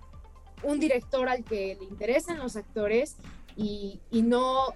un 0.64 0.80
director 0.80 1.28
al 1.28 1.44
que 1.44 1.76
le 1.78 1.84
interesan 1.84 2.40
los 2.40 2.56
actores 2.56 3.18
y, 3.58 4.00
y 4.12 4.22
no 4.22 4.68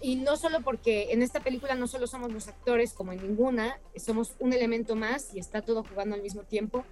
y 0.00 0.14
no 0.14 0.36
solo 0.36 0.60
porque 0.60 1.12
en 1.12 1.22
esta 1.22 1.40
película 1.40 1.74
no 1.74 1.88
solo 1.88 2.06
somos 2.06 2.32
los 2.32 2.46
actores 2.46 2.92
como 2.92 3.10
en 3.10 3.22
ninguna, 3.22 3.80
somos 3.96 4.34
un 4.38 4.52
elemento 4.52 4.94
más 4.94 5.34
y 5.34 5.40
está 5.40 5.62
todo 5.62 5.82
jugando 5.82 6.14
al 6.14 6.22
mismo 6.22 6.42
tiempo, 6.42 6.84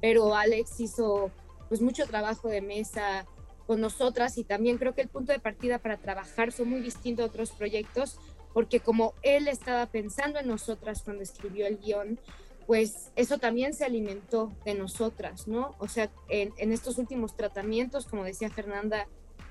pero 0.00 0.36
Alex 0.36 0.78
hizo 0.78 1.32
pues 1.68 1.80
mucho 1.80 2.06
trabajo 2.06 2.46
de 2.46 2.60
mesa 2.60 3.26
con 3.68 3.82
nosotras 3.82 4.38
y 4.38 4.44
también 4.44 4.78
creo 4.78 4.94
que 4.94 5.02
el 5.02 5.08
punto 5.08 5.30
de 5.30 5.40
partida 5.40 5.78
para 5.78 5.98
trabajar 5.98 6.52
fue 6.52 6.64
muy 6.64 6.80
distinto 6.80 7.22
a 7.22 7.26
otros 7.26 7.50
proyectos 7.50 8.18
porque 8.54 8.80
como 8.80 9.12
él 9.22 9.46
estaba 9.46 9.84
pensando 9.84 10.38
en 10.38 10.48
nosotras 10.48 11.02
cuando 11.02 11.22
escribió 11.22 11.66
el 11.66 11.76
guion, 11.76 12.18
pues 12.66 13.10
eso 13.14 13.36
también 13.36 13.74
se 13.74 13.84
alimentó 13.84 14.50
de 14.64 14.74
nosotras, 14.74 15.46
¿no? 15.48 15.74
O 15.78 15.86
sea, 15.86 16.10
en, 16.30 16.72
estos 16.72 16.96
últimos 16.96 17.36
tratamientos, 17.36 18.06
como 18.06 18.24
decía 18.24 18.48
Fernanda, 18.48 19.06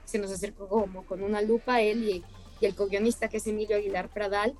se 0.05 0.17
nos 0.17 0.31
acercó 0.31 0.67
como 0.67 1.05
con 1.05 1.21
una 1.21 1.43
lupa 1.43 1.81
él 1.81 2.09
y, 2.09 2.23
el 2.65 2.73
co-guionista 2.73 3.27
que 3.27 3.37
es 3.37 3.45
Emilio 3.45 3.77
Aguilar 3.77 4.09
Pradal, 4.09 4.55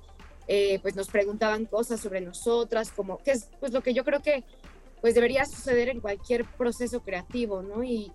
eh, 0.46 0.78
pues 0.82 0.94
nos 0.94 1.08
preguntaban 1.08 1.66
cosas 1.66 1.98
sobre 2.00 2.20
nosotras, 2.20 2.92
como 2.92 3.18
que 3.18 3.32
es 3.32 3.48
pues 3.58 3.72
lo 3.72 3.82
que 3.82 3.92
yo 3.92 4.04
creo 4.04 4.22
que 4.22 4.44
pues 5.00 5.16
debería 5.16 5.44
suceder 5.44 5.88
en 5.88 6.00
cualquier 6.00 6.44
proceso 6.44 7.00
creativo, 7.00 7.62
¿no? 7.62 7.82
Y 7.82 8.12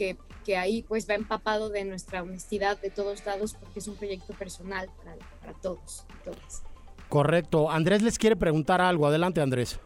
que, 0.00 0.16
que, 0.46 0.56
ahí 0.56 0.82
pues 0.88 1.06
va 1.08 1.12
empapado 1.12 1.68
de 1.68 1.84
nuestra 1.84 2.22
honestidad 2.22 2.80
de 2.80 2.88
todos 2.88 3.26
lados 3.26 3.54
porque 3.60 3.80
es 3.80 3.86
un 3.86 3.96
proyecto 3.96 4.32
personal 4.32 4.88
para, 4.96 5.16
para 5.40 5.52
todos 5.60 6.06
y 6.08 6.24
todas. 6.24 6.62
Correcto. 7.10 7.70
Andrés 7.70 8.00
les 8.00 8.18
quiere 8.18 8.34
preguntar 8.34 8.80
algo. 8.80 9.06
Adelante, 9.06 9.42
Andrés. 9.42 9.78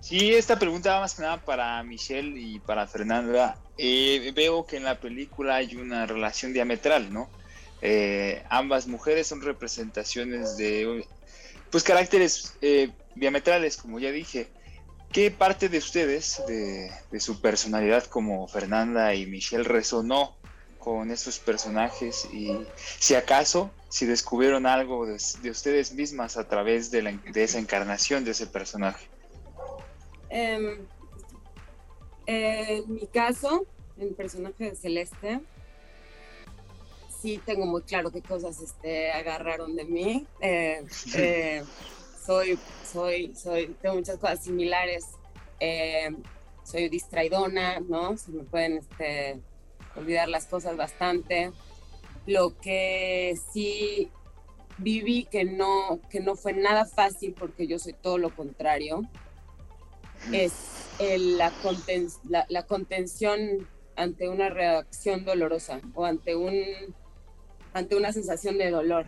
Sí, 0.00 0.34
esta 0.34 0.58
pregunta 0.58 0.94
va 0.94 1.00
más 1.00 1.14
que 1.14 1.22
nada 1.22 1.38
para 1.38 1.82
Michelle 1.82 2.38
y 2.38 2.58
para 2.58 2.86
Fernanda. 2.86 3.56
Eh, 3.78 4.32
veo 4.34 4.66
que 4.66 4.76
en 4.76 4.84
la 4.84 5.00
película 5.00 5.56
hay 5.56 5.76
una 5.76 6.04
relación 6.04 6.52
diametral, 6.52 7.10
¿no? 7.10 7.30
Eh, 7.80 8.42
ambas 8.50 8.86
mujeres 8.86 9.28
son 9.28 9.40
representaciones 9.40 10.58
de, 10.58 11.06
pues, 11.70 11.84
caracteres 11.84 12.54
eh, 12.60 12.90
diametrales, 13.14 13.78
como 13.78 13.98
ya 13.98 14.10
dije. 14.10 14.48
¿Qué 15.12 15.30
parte 15.30 15.68
de 15.68 15.78
ustedes, 15.78 16.42
de, 16.46 16.90
de, 17.10 17.20
su 17.20 17.40
personalidad 17.40 18.04
como 18.04 18.46
Fernanda 18.46 19.12
y 19.14 19.26
Michelle, 19.26 19.64
resonó 19.64 20.36
con 20.78 21.10
esos 21.10 21.40
personajes? 21.40 22.28
Y 22.32 22.64
si 22.76 23.16
acaso, 23.16 23.72
si 23.88 24.06
descubrieron 24.06 24.66
algo 24.66 25.06
de, 25.06 25.20
de 25.42 25.50
ustedes 25.50 25.92
mismas 25.92 26.36
a 26.36 26.46
través 26.46 26.92
de, 26.92 27.02
la, 27.02 27.12
de 27.12 27.42
esa 27.42 27.58
encarnación 27.58 28.24
de 28.24 28.30
ese 28.30 28.46
personaje. 28.46 29.08
Eh, 30.30 30.78
en 32.26 32.94
mi 32.94 33.06
caso, 33.08 33.66
el 33.98 34.14
personaje 34.14 34.70
de 34.70 34.76
Celeste, 34.76 35.40
sí 37.20 37.40
tengo 37.44 37.66
muy 37.66 37.82
claro 37.82 38.12
qué 38.12 38.22
cosas 38.22 38.60
este, 38.60 39.10
agarraron 39.10 39.74
de 39.74 39.84
mí. 39.84 40.26
Eh, 40.40 40.84
eh, 41.16 41.64
soy, 42.30 42.56
soy, 42.84 43.34
soy, 43.34 43.66
tengo 43.82 43.96
muchas 43.96 44.16
cosas 44.16 44.44
similares. 44.44 45.04
Eh, 45.58 46.10
soy 46.62 46.88
distraidona, 46.88 47.80
¿no? 47.80 48.16
Se 48.16 48.30
me 48.30 48.44
pueden 48.44 48.76
este, 48.76 49.40
olvidar 49.96 50.28
las 50.28 50.46
cosas 50.46 50.76
bastante. 50.76 51.50
Lo 52.26 52.56
que 52.60 53.36
sí 53.52 54.12
viví 54.78 55.24
que 55.24 55.44
no, 55.44 55.98
que 56.08 56.20
no 56.20 56.36
fue 56.36 56.52
nada 56.52 56.84
fácil 56.84 57.34
porque 57.36 57.66
yo 57.66 57.80
soy 57.80 57.94
todo 57.94 58.16
lo 58.16 58.30
contrario 58.30 59.02
es 60.32 60.52
la, 61.18 61.50
conten, 61.62 62.06
la, 62.28 62.62
contención 62.66 63.66
ante 63.96 64.28
una 64.28 64.50
reacción 64.50 65.24
dolorosa 65.24 65.80
o 65.94 66.04
ante, 66.04 66.36
un, 66.36 66.54
ante 67.72 67.96
una 67.96 68.12
sensación 68.12 68.56
de 68.56 68.70
dolor. 68.70 69.06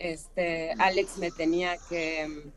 Este, 0.00 0.72
Alex 0.78 1.18
me 1.18 1.30
tenía 1.30 1.76
que, 1.88 2.50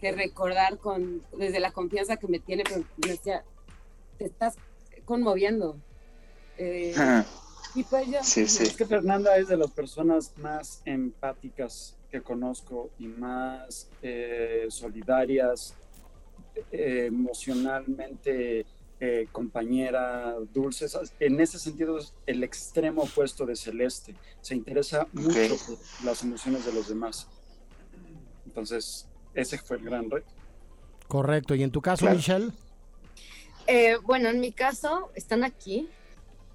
que 0.00 0.12
recordar 0.12 0.76
con, 0.78 1.22
desde 1.38 1.60
la 1.60 1.70
confianza 1.70 2.16
que 2.16 2.26
me 2.26 2.40
tiene, 2.40 2.64
pero 2.64 2.84
me 2.96 3.12
decía, 3.12 3.44
te 4.18 4.26
estás 4.26 4.56
conmoviendo. 5.04 5.78
Eh, 6.58 6.92
y 7.76 7.84
pues 7.84 8.08
yo, 8.08 8.18
sí, 8.22 8.48
sí. 8.48 8.64
Es 8.64 8.76
que 8.76 8.84
Fernanda 8.84 9.36
es 9.36 9.46
de 9.46 9.56
las 9.56 9.70
personas 9.70 10.36
más 10.38 10.82
empáticas 10.84 11.96
que 12.10 12.20
conozco 12.20 12.90
y 12.98 13.06
más 13.06 13.88
eh, 14.02 14.66
solidarias, 14.68 15.74
eh, 16.72 17.04
emocionalmente 17.06 18.66
eh, 19.00 19.28
compañera, 19.32 20.34
dulce. 20.52 20.86
En 21.20 21.40
ese 21.40 21.58
sentido 21.58 21.98
es 21.98 22.12
el 22.26 22.44
extremo 22.44 23.02
opuesto 23.02 23.46
de 23.46 23.56
Celeste. 23.56 24.14
Se 24.42 24.54
interesa 24.54 25.02
okay. 25.02 25.48
mucho 25.48 25.56
por 25.66 26.04
las 26.04 26.22
emociones 26.22 26.66
de 26.66 26.72
los 26.72 26.88
demás. 26.88 27.26
Entonces, 28.44 29.08
ese 29.34 29.58
fue 29.58 29.78
el 29.78 29.84
gran 29.84 30.10
reto. 30.10 30.28
Correcto. 31.08 31.54
¿Y 31.54 31.62
en 31.62 31.70
tu 31.70 31.80
caso, 31.80 32.00
claro. 32.00 32.16
Michelle? 32.16 32.52
Eh, 33.66 33.96
bueno, 34.02 34.28
en 34.28 34.40
mi 34.40 34.52
caso, 34.52 35.10
están 35.14 35.44
aquí. 35.44 35.88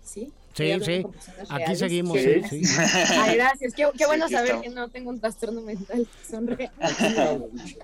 Sí. 0.05 0.31
Sí, 0.53 0.71
sí. 0.85 1.05
Aquí 1.49 1.57
reales. 1.57 1.79
seguimos. 1.79 2.17
Sí. 2.17 2.41
Sí, 2.49 2.63
sí. 2.63 2.81
Ay, 3.19 3.35
gracias. 3.35 3.73
Qué, 3.73 3.89
qué 3.97 4.05
bueno 4.05 4.29
saber 4.29 4.61
que 4.61 4.69
no 4.69 4.87
tengo 4.89 5.09
un 5.09 5.19
trastorno 5.19 5.59
mental. 5.61 6.07
Son 6.29 6.47
reales. 6.47 6.71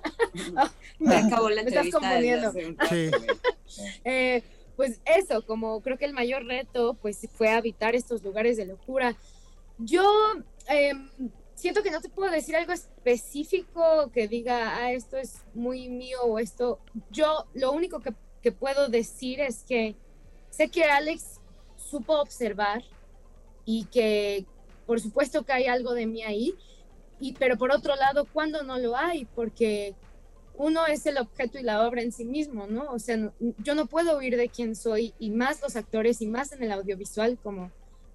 Me 1.00 1.16
acabó 1.16 1.50
la 1.50 1.64
Me 1.64 1.70
estás 1.70 1.90
confundiendo. 1.90 2.54
Sí. 2.54 3.12
eh, 4.06 4.42
pues 4.78 5.02
eso, 5.06 5.46
como 5.46 5.82
creo 5.82 5.98
que 5.98 6.06
el 6.06 6.14
mayor 6.14 6.46
reto 6.46 6.94
pues 7.02 7.28
fue 7.34 7.50
habitar 7.50 7.94
estos 7.96 8.24
lugares 8.24 8.56
de 8.56 8.66
locura. 8.66 9.18
Yo 9.78 10.10
eh, 10.70 10.94
siento 11.56 11.84
que 11.84 11.92
no 11.92 12.00
te 12.00 12.08
puedo 12.08 12.32
decir 12.32 12.56
algo 12.56 12.72
específico 12.72 14.10
que 14.14 14.30
diga, 14.30 14.78
ah, 14.78 14.94
esto 14.94 15.18
es 15.18 15.42
muy 15.54 15.90
mío 15.90 16.22
o 16.24 16.40
esto. 16.40 16.80
Yo 17.10 17.48
lo 17.54 17.74
único 17.74 18.00
que, 18.00 18.14
que 18.42 18.54
puedo 18.54 18.88
decir 18.88 19.42
es 19.42 19.64
que 19.68 19.96
sé 20.50 20.70
que 20.70 20.86
Alex 20.86 21.41
supo 21.92 22.20
observar 22.20 22.84
y 23.66 23.86
que 23.86 24.46
por 24.86 25.00
supuesto 25.00 25.44
que 25.44 25.54
hay 25.54 25.68
algo 25.68 25.94
de 25.94 26.08
mí 26.08 26.24
ahí, 26.24 26.54
y, 27.20 27.34
pero 27.34 27.58
por 27.58 27.72
otro 27.72 27.96
lado, 27.96 28.26
cuando 28.34 28.64
no 28.64 28.80
lo 28.80 28.98
hay? 28.98 29.26
Porque 29.26 29.94
uno 30.56 30.86
es 30.88 31.06
el 31.06 31.18
objeto 31.18 31.60
y 31.60 31.64
la 31.64 31.88
obra 31.88 32.02
en 32.02 32.12
sí 32.12 32.26
mismo, 32.26 32.68
¿no? 32.68 32.92
O 32.92 33.00
sea, 33.00 33.32
yo 33.60 33.76
no 33.76 33.86
puedo 33.86 34.18
huir 34.18 34.36
de 34.38 34.50
quién 34.50 34.76
soy 34.76 35.14
y 35.20 35.30
más 35.30 35.62
los 35.62 35.76
actores 35.76 36.22
y 36.22 36.28
más 36.28 36.52
en 36.52 36.64
el 36.64 36.72
audiovisual 36.72 37.38
como 37.42 37.72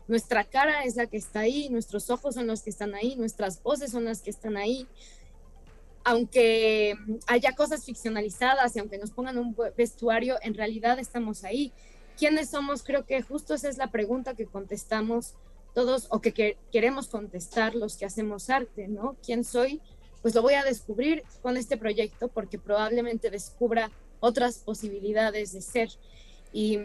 nuestra 0.08 0.44
cara 0.44 0.84
es 0.84 0.96
la 0.96 1.06
que 1.06 1.16
está 1.16 1.40
ahí, 1.40 1.68
nuestros 1.68 2.10
ojos 2.10 2.34
son 2.34 2.46
los 2.46 2.62
que 2.62 2.70
están 2.70 2.94
ahí, 2.94 3.16
nuestras 3.16 3.62
voces 3.62 3.90
son 3.90 4.04
las 4.04 4.20
que 4.20 4.30
están 4.30 4.56
ahí. 4.56 4.86
Aunque 6.04 6.94
haya 7.26 7.52
cosas 7.52 7.84
ficcionalizadas 7.84 8.76
y 8.76 8.78
aunque 8.78 8.98
nos 8.98 9.10
pongan 9.10 9.38
un 9.38 9.56
vestuario, 9.76 10.36
en 10.42 10.54
realidad 10.54 10.98
estamos 11.00 11.42
ahí. 11.42 11.72
¿Quiénes 12.16 12.50
somos? 12.50 12.82
Creo 12.82 13.04
que 13.04 13.20
justo 13.22 13.54
esa 13.54 13.68
es 13.68 13.76
la 13.76 13.90
pregunta 13.90 14.34
que 14.34 14.46
contestamos 14.46 15.34
todos 15.74 16.06
o 16.08 16.20
que, 16.20 16.56
queremos 16.72 17.08
contestar 17.08 17.74
los 17.74 17.96
que 17.96 18.06
hacemos 18.06 18.48
arte, 18.48 18.88
¿no? 18.88 19.16
¿Quién 19.22 19.44
soy? 19.44 19.82
Pues 20.22 20.34
lo 20.34 20.40
voy 20.40 20.54
a 20.54 20.64
descubrir 20.64 21.22
con 21.42 21.58
este 21.58 21.76
proyecto 21.76 22.28
porque 22.28 22.58
probablemente 22.58 23.28
descubra 23.28 23.90
otras 24.20 24.58
posibilidades 24.58 25.52
de 25.52 25.60
ser. 25.60 25.90
Y 26.50 26.78
mm, 26.78 26.84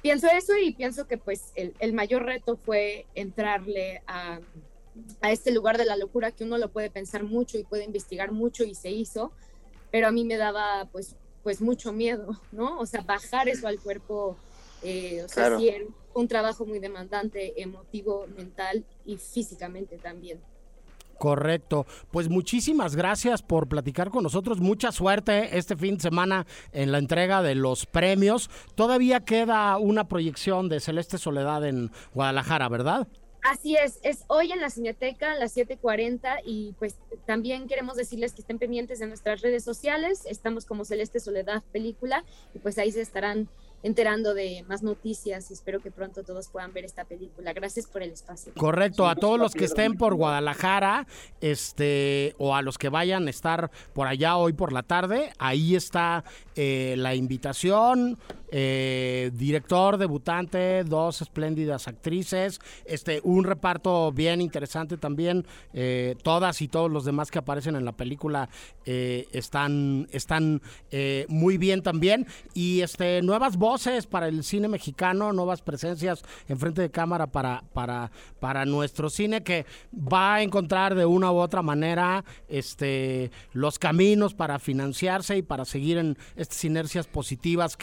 pienso 0.00 0.28
eso 0.28 0.56
y 0.56 0.72
pienso 0.72 1.08
que 1.08 1.18
pues 1.18 1.52
el, 1.56 1.92
mayor 1.92 2.24
reto 2.24 2.56
fue 2.56 3.06
entrarle 3.16 4.02
a, 4.06 4.38
a, 5.20 5.32
este 5.32 5.50
lugar 5.50 5.76
de 5.76 5.84
la 5.84 5.96
locura 5.96 6.30
que 6.30 6.44
uno 6.44 6.58
lo 6.58 6.70
puede 6.70 6.88
pensar 6.88 7.24
mucho 7.24 7.58
y 7.58 7.64
puede 7.64 7.82
investigar 7.82 8.30
mucho 8.30 8.62
y 8.62 8.76
se 8.76 8.90
hizo, 8.90 9.32
pero 9.90 10.06
a 10.06 10.12
mí 10.12 10.24
me 10.24 10.36
daba 10.36 10.88
pues, 10.92 11.16
pues 11.42 11.60
mucho 11.60 11.92
miedo, 11.92 12.38
¿no? 12.52 12.78
O 12.78 12.86
sea, 12.86 13.02
bajar 13.02 13.48
eso 13.48 13.66
al 13.66 13.80
cuerpo, 13.80 14.36
eh, 14.82 15.22
o 15.24 15.28
sea, 15.28 15.58
sí, 15.58 15.70
un 16.14 16.28
trabajo 16.28 16.64
muy 16.66 16.78
demandante, 16.78 17.60
emotivo, 17.60 18.26
mental 18.36 18.84
y 19.04 19.16
físicamente 19.16 19.98
también. 19.98 20.40
Correcto. 21.18 21.86
Pues 22.10 22.28
muchísimas 22.28 22.96
gracias 22.96 23.42
por 23.42 23.68
platicar 23.68 24.10
con 24.10 24.24
nosotros. 24.24 24.60
Mucha 24.60 24.90
suerte 24.90 25.56
este 25.56 25.76
fin 25.76 25.94
de 25.94 26.00
semana 26.00 26.46
en 26.72 26.90
la 26.90 26.98
entrega 26.98 27.42
de 27.42 27.54
los 27.54 27.86
premios. 27.86 28.50
Todavía 28.74 29.20
queda 29.20 29.76
una 29.78 30.08
proyección 30.08 30.68
de 30.68 30.80
Celeste 30.80 31.18
Soledad 31.18 31.64
en 31.64 31.92
Guadalajara, 32.12 32.68
¿verdad? 32.68 33.06
Así 33.42 33.76
es, 33.76 33.98
es 34.04 34.24
hoy 34.28 34.52
en 34.52 34.60
la 34.60 34.70
Cineteca 34.70 35.32
a 35.32 35.36
las 35.36 35.56
7:40 35.56 36.42
y 36.44 36.74
pues 36.78 36.96
también 37.26 37.66
queremos 37.66 37.96
decirles 37.96 38.34
que 38.34 38.40
estén 38.40 38.60
pendientes 38.60 39.00
de 39.00 39.08
nuestras 39.08 39.40
redes 39.40 39.64
sociales. 39.64 40.22
Estamos 40.26 40.64
como 40.64 40.84
Celeste 40.84 41.18
Soledad 41.18 41.64
Película 41.72 42.24
y 42.54 42.60
pues 42.60 42.78
ahí 42.78 42.92
se 42.92 43.00
estarán 43.00 43.48
enterando 43.82 44.34
de 44.34 44.64
más 44.68 44.82
noticias 44.82 45.50
y 45.50 45.54
espero 45.54 45.80
que 45.80 45.90
pronto 45.90 46.22
todos 46.22 46.48
puedan 46.48 46.72
ver 46.72 46.84
esta 46.84 47.04
película. 47.04 47.52
Gracias 47.52 47.86
por 47.86 48.02
el 48.02 48.10
espacio. 48.10 48.52
Correcto, 48.56 49.08
a 49.08 49.16
todos 49.16 49.38
los 49.38 49.54
que 49.54 49.64
estén 49.64 49.96
por 49.96 50.14
Guadalajara, 50.14 51.06
este, 51.40 52.34
o 52.38 52.54
a 52.54 52.62
los 52.62 52.78
que 52.78 52.88
vayan 52.88 53.26
a 53.26 53.30
estar 53.30 53.70
por 53.92 54.06
allá 54.06 54.36
hoy 54.36 54.52
por 54.52 54.72
la 54.72 54.82
tarde, 54.82 55.32
ahí 55.38 55.74
está 55.74 56.24
eh, 56.54 56.94
la 56.98 57.14
invitación. 57.14 58.18
Eh, 58.54 59.30
director, 59.32 59.96
debutante, 59.96 60.84
dos 60.84 61.22
espléndidas 61.22 61.88
actrices, 61.88 62.60
este, 62.84 63.22
un 63.24 63.44
reparto 63.44 64.12
bien 64.12 64.42
interesante 64.42 64.98
también. 64.98 65.46
Eh, 65.72 66.16
todas 66.22 66.60
y 66.60 66.68
todos 66.68 66.90
los 66.90 67.06
demás 67.06 67.30
que 67.30 67.38
aparecen 67.38 67.76
en 67.76 67.86
la 67.86 67.92
película 67.92 68.50
están, 68.84 70.06
están 70.12 70.60
muy 71.28 71.56
bien 71.56 71.82
también. 71.82 72.26
Y 72.52 72.82
este, 72.82 73.22
nuevas 73.22 73.56
voces 73.56 73.71
para 74.10 74.28
el 74.28 74.44
cine 74.44 74.68
mexicano, 74.68 75.32
nuevas 75.32 75.62
presencias 75.62 76.22
en 76.46 76.58
frente 76.58 76.82
de 76.82 76.90
cámara 76.90 77.28
para, 77.28 77.64
para, 77.72 78.10
para 78.38 78.66
nuestro 78.66 79.08
cine 79.08 79.42
que 79.42 79.64
va 79.94 80.34
a 80.34 80.42
encontrar 80.42 80.94
de 80.94 81.06
una 81.06 81.32
u 81.32 81.36
otra 81.36 81.62
manera 81.62 82.22
este, 82.48 83.30
los 83.52 83.78
caminos 83.78 84.34
para 84.34 84.58
financiarse 84.58 85.38
y 85.38 85.42
para 85.42 85.64
seguir 85.64 85.96
en 85.96 86.18
estas 86.36 86.62
inercias 86.64 87.06
positivas 87.06 87.76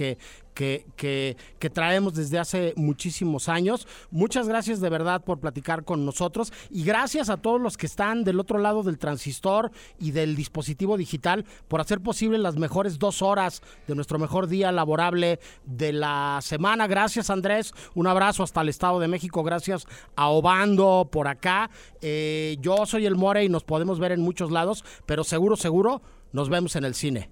que, 0.59 1.37
traemos 1.73 2.13
desde 2.13 2.39
hace 2.39 2.73
muchísimos 2.75 3.47
años. 3.47 3.87
Muchas 4.11 4.47
gracias 4.47 4.81
de 4.81 4.89
verdad 4.89 5.23
por 5.23 5.39
platicar 5.39 5.85
con 5.85 6.05
nosotros 6.05 6.51
y 6.69 6.83
gracias 6.83 7.29
a 7.29 7.37
todos 7.37 7.61
los 7.61 7.77
que 7.77 7.85
están 7.85 8.23
del 8.23 8.39
otro 8.39 8.59
lado 8.59 8.83
del 8.83 8.97
transistor 8.97 9.71
y 9.99 10.11
del 10.11 10.35
dispositivo 10.35 10.97
digital 10.97 11.45
por 11.67 11.79
hacer 11.79 12.01
posible 12.01 12.37
las 12.37 12.57
mejores 12.57 12.99
dos 12.99 13.21
horas 13.21 13.61
de 13.87 13.95
nuestro 13.95 14.19
mejor 14.19 14.47
día 14.47 14.71
laborable 14.71 15.39
de 15.65 15.93
la 15.93 16.39
semana. 16.41 16.87
Gracias 16.87 17.29
Andrés, 17.29 17.73
un 17.95 18.07
abrazo 18.07 18.43
hasta 18.43 18.61
el 18.61 18.69
Estado 18.69 18.99
de 18.99 19.07
México, 19.07 19.43
gracias 19.43 19.87
a 20.15 20.27
Obando 20.27 21.07
por 21.09 21.27
acá. 21.27 21.69
Eh, 22.01 22.57
yo 22.59 22.85
soy 22.85 23.05
el 23.05 23.15
More 23.15 23.43
y 23.43 23.49
nos 23.49 23.63
podemos 23.63 23.99
ver 23.99 24.11
en 24.11 24.21
muchos 24.21 24.51
lados, 24.51 24.83
pero 25.05 25.23
seguro, 25.23 25.55
seguro, 25.55 26.01
nos 26.33 26.49
vemos 26.49 26.75
en 26.75 26.83
el 26.83 26.95
cine. 26.95 27.29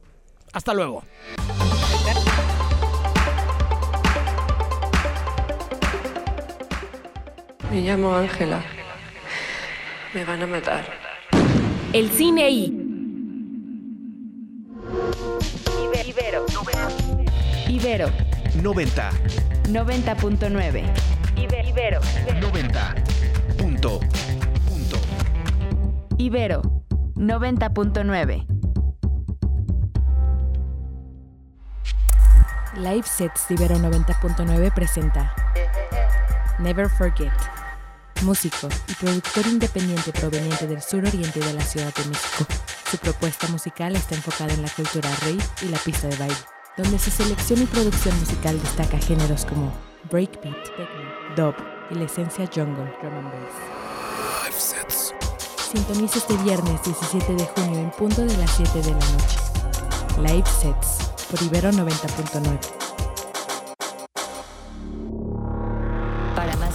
Hasta 0.54 0.74
luego. 0.74 1.04
Me 7.78 7.84
llamo 7.84 8.16
Ángela. 8.16 8.64
Me 10.16 10.26
van 10.26 10.42
a 10.42 10.48
matar. 10.48 10.84
El 11.94 12.10
cine 12.10 12.50
I. 12.50 12.74
Ibero. 16.08 16.46
Ibero. 17.70 18.08
90. 18.64 19.12
90.9. 19.70 20.84
Ibero. 21.68 22.00
90. 22.42 22.96
Punto. 23.60 24.00
Punto. 24.68 24.98
Ibero. 26.18 26.64
90.9. 27.14 28.48
Live 32.78 33.08
Sets 33.08 33.50
de 33.50 33.54
Ibero 33.54 33.76
90.9 33.76 34.74
presenta 34.74 35.32
Never 36.58 36.90
Forget 36.90 37.57
músico 38.24 38.70
y 38.88 38.94
productor 38.94 39.48
independiente 39.48 40.12
proveniente 40.12 40.68
del 40.68 40.82
sur 40.82 41.06
oriente 41.06 41.40
de 41.40 41.54
la 41.54 41.62
Ciudad 41.62 41.94
de 41.94 42.06
México. 42.06 42.46
Su 42.90 42.98
propuesta 42.98 43.48
musical 43.48 43.96
está 43.96 44.16
enfocada 44.16 44.54
en 44.54 44.62
la 44.62 44.70
cultura 44.70 45.10
rave 45.22 45.38
y 45.62 45.70
la 45.70 45.78
pista 45.78 46.08
de 46.08 46.18
baile, 46.18 46.36
donde 46.78 47.00
su 47.00 47.12
selección 47.12 47.62
y 47.62 47.66
producción 47.66 48.18
musical 48.20 48.62
destaca 48.62 48.98
géneros 49.00 49.46
como 49.46 49.74
breakbeat, 50.10 50.56
dub 51.36 51.56
y 51.92 51.96
la 51.96 52.06
esencia 52.06 52.46
jungle, 52.54 52.92
drum 53.02 53.16
and 53.16 53.32
bass. 53.32 53.78
Sintoniza 55.72 56.20
este 56.20 56.38
viernes 56.38 56.82
17 56.84 57.34
de 57.34 57.46
junio 57.46 57.80
en 57.80 57.92
punto 57.92 58.22
de 58.22 58.38
las 58.38 58.52
7 58.52 58.82
de 58.82 58.92
la 58.92 58.96
noche. 58.96 59.38
Live 60.22 60.48
Sets 60.62 61.12
por 61.30 61.42
Ibero 61.44 61.72
90.9. 61.72 62.87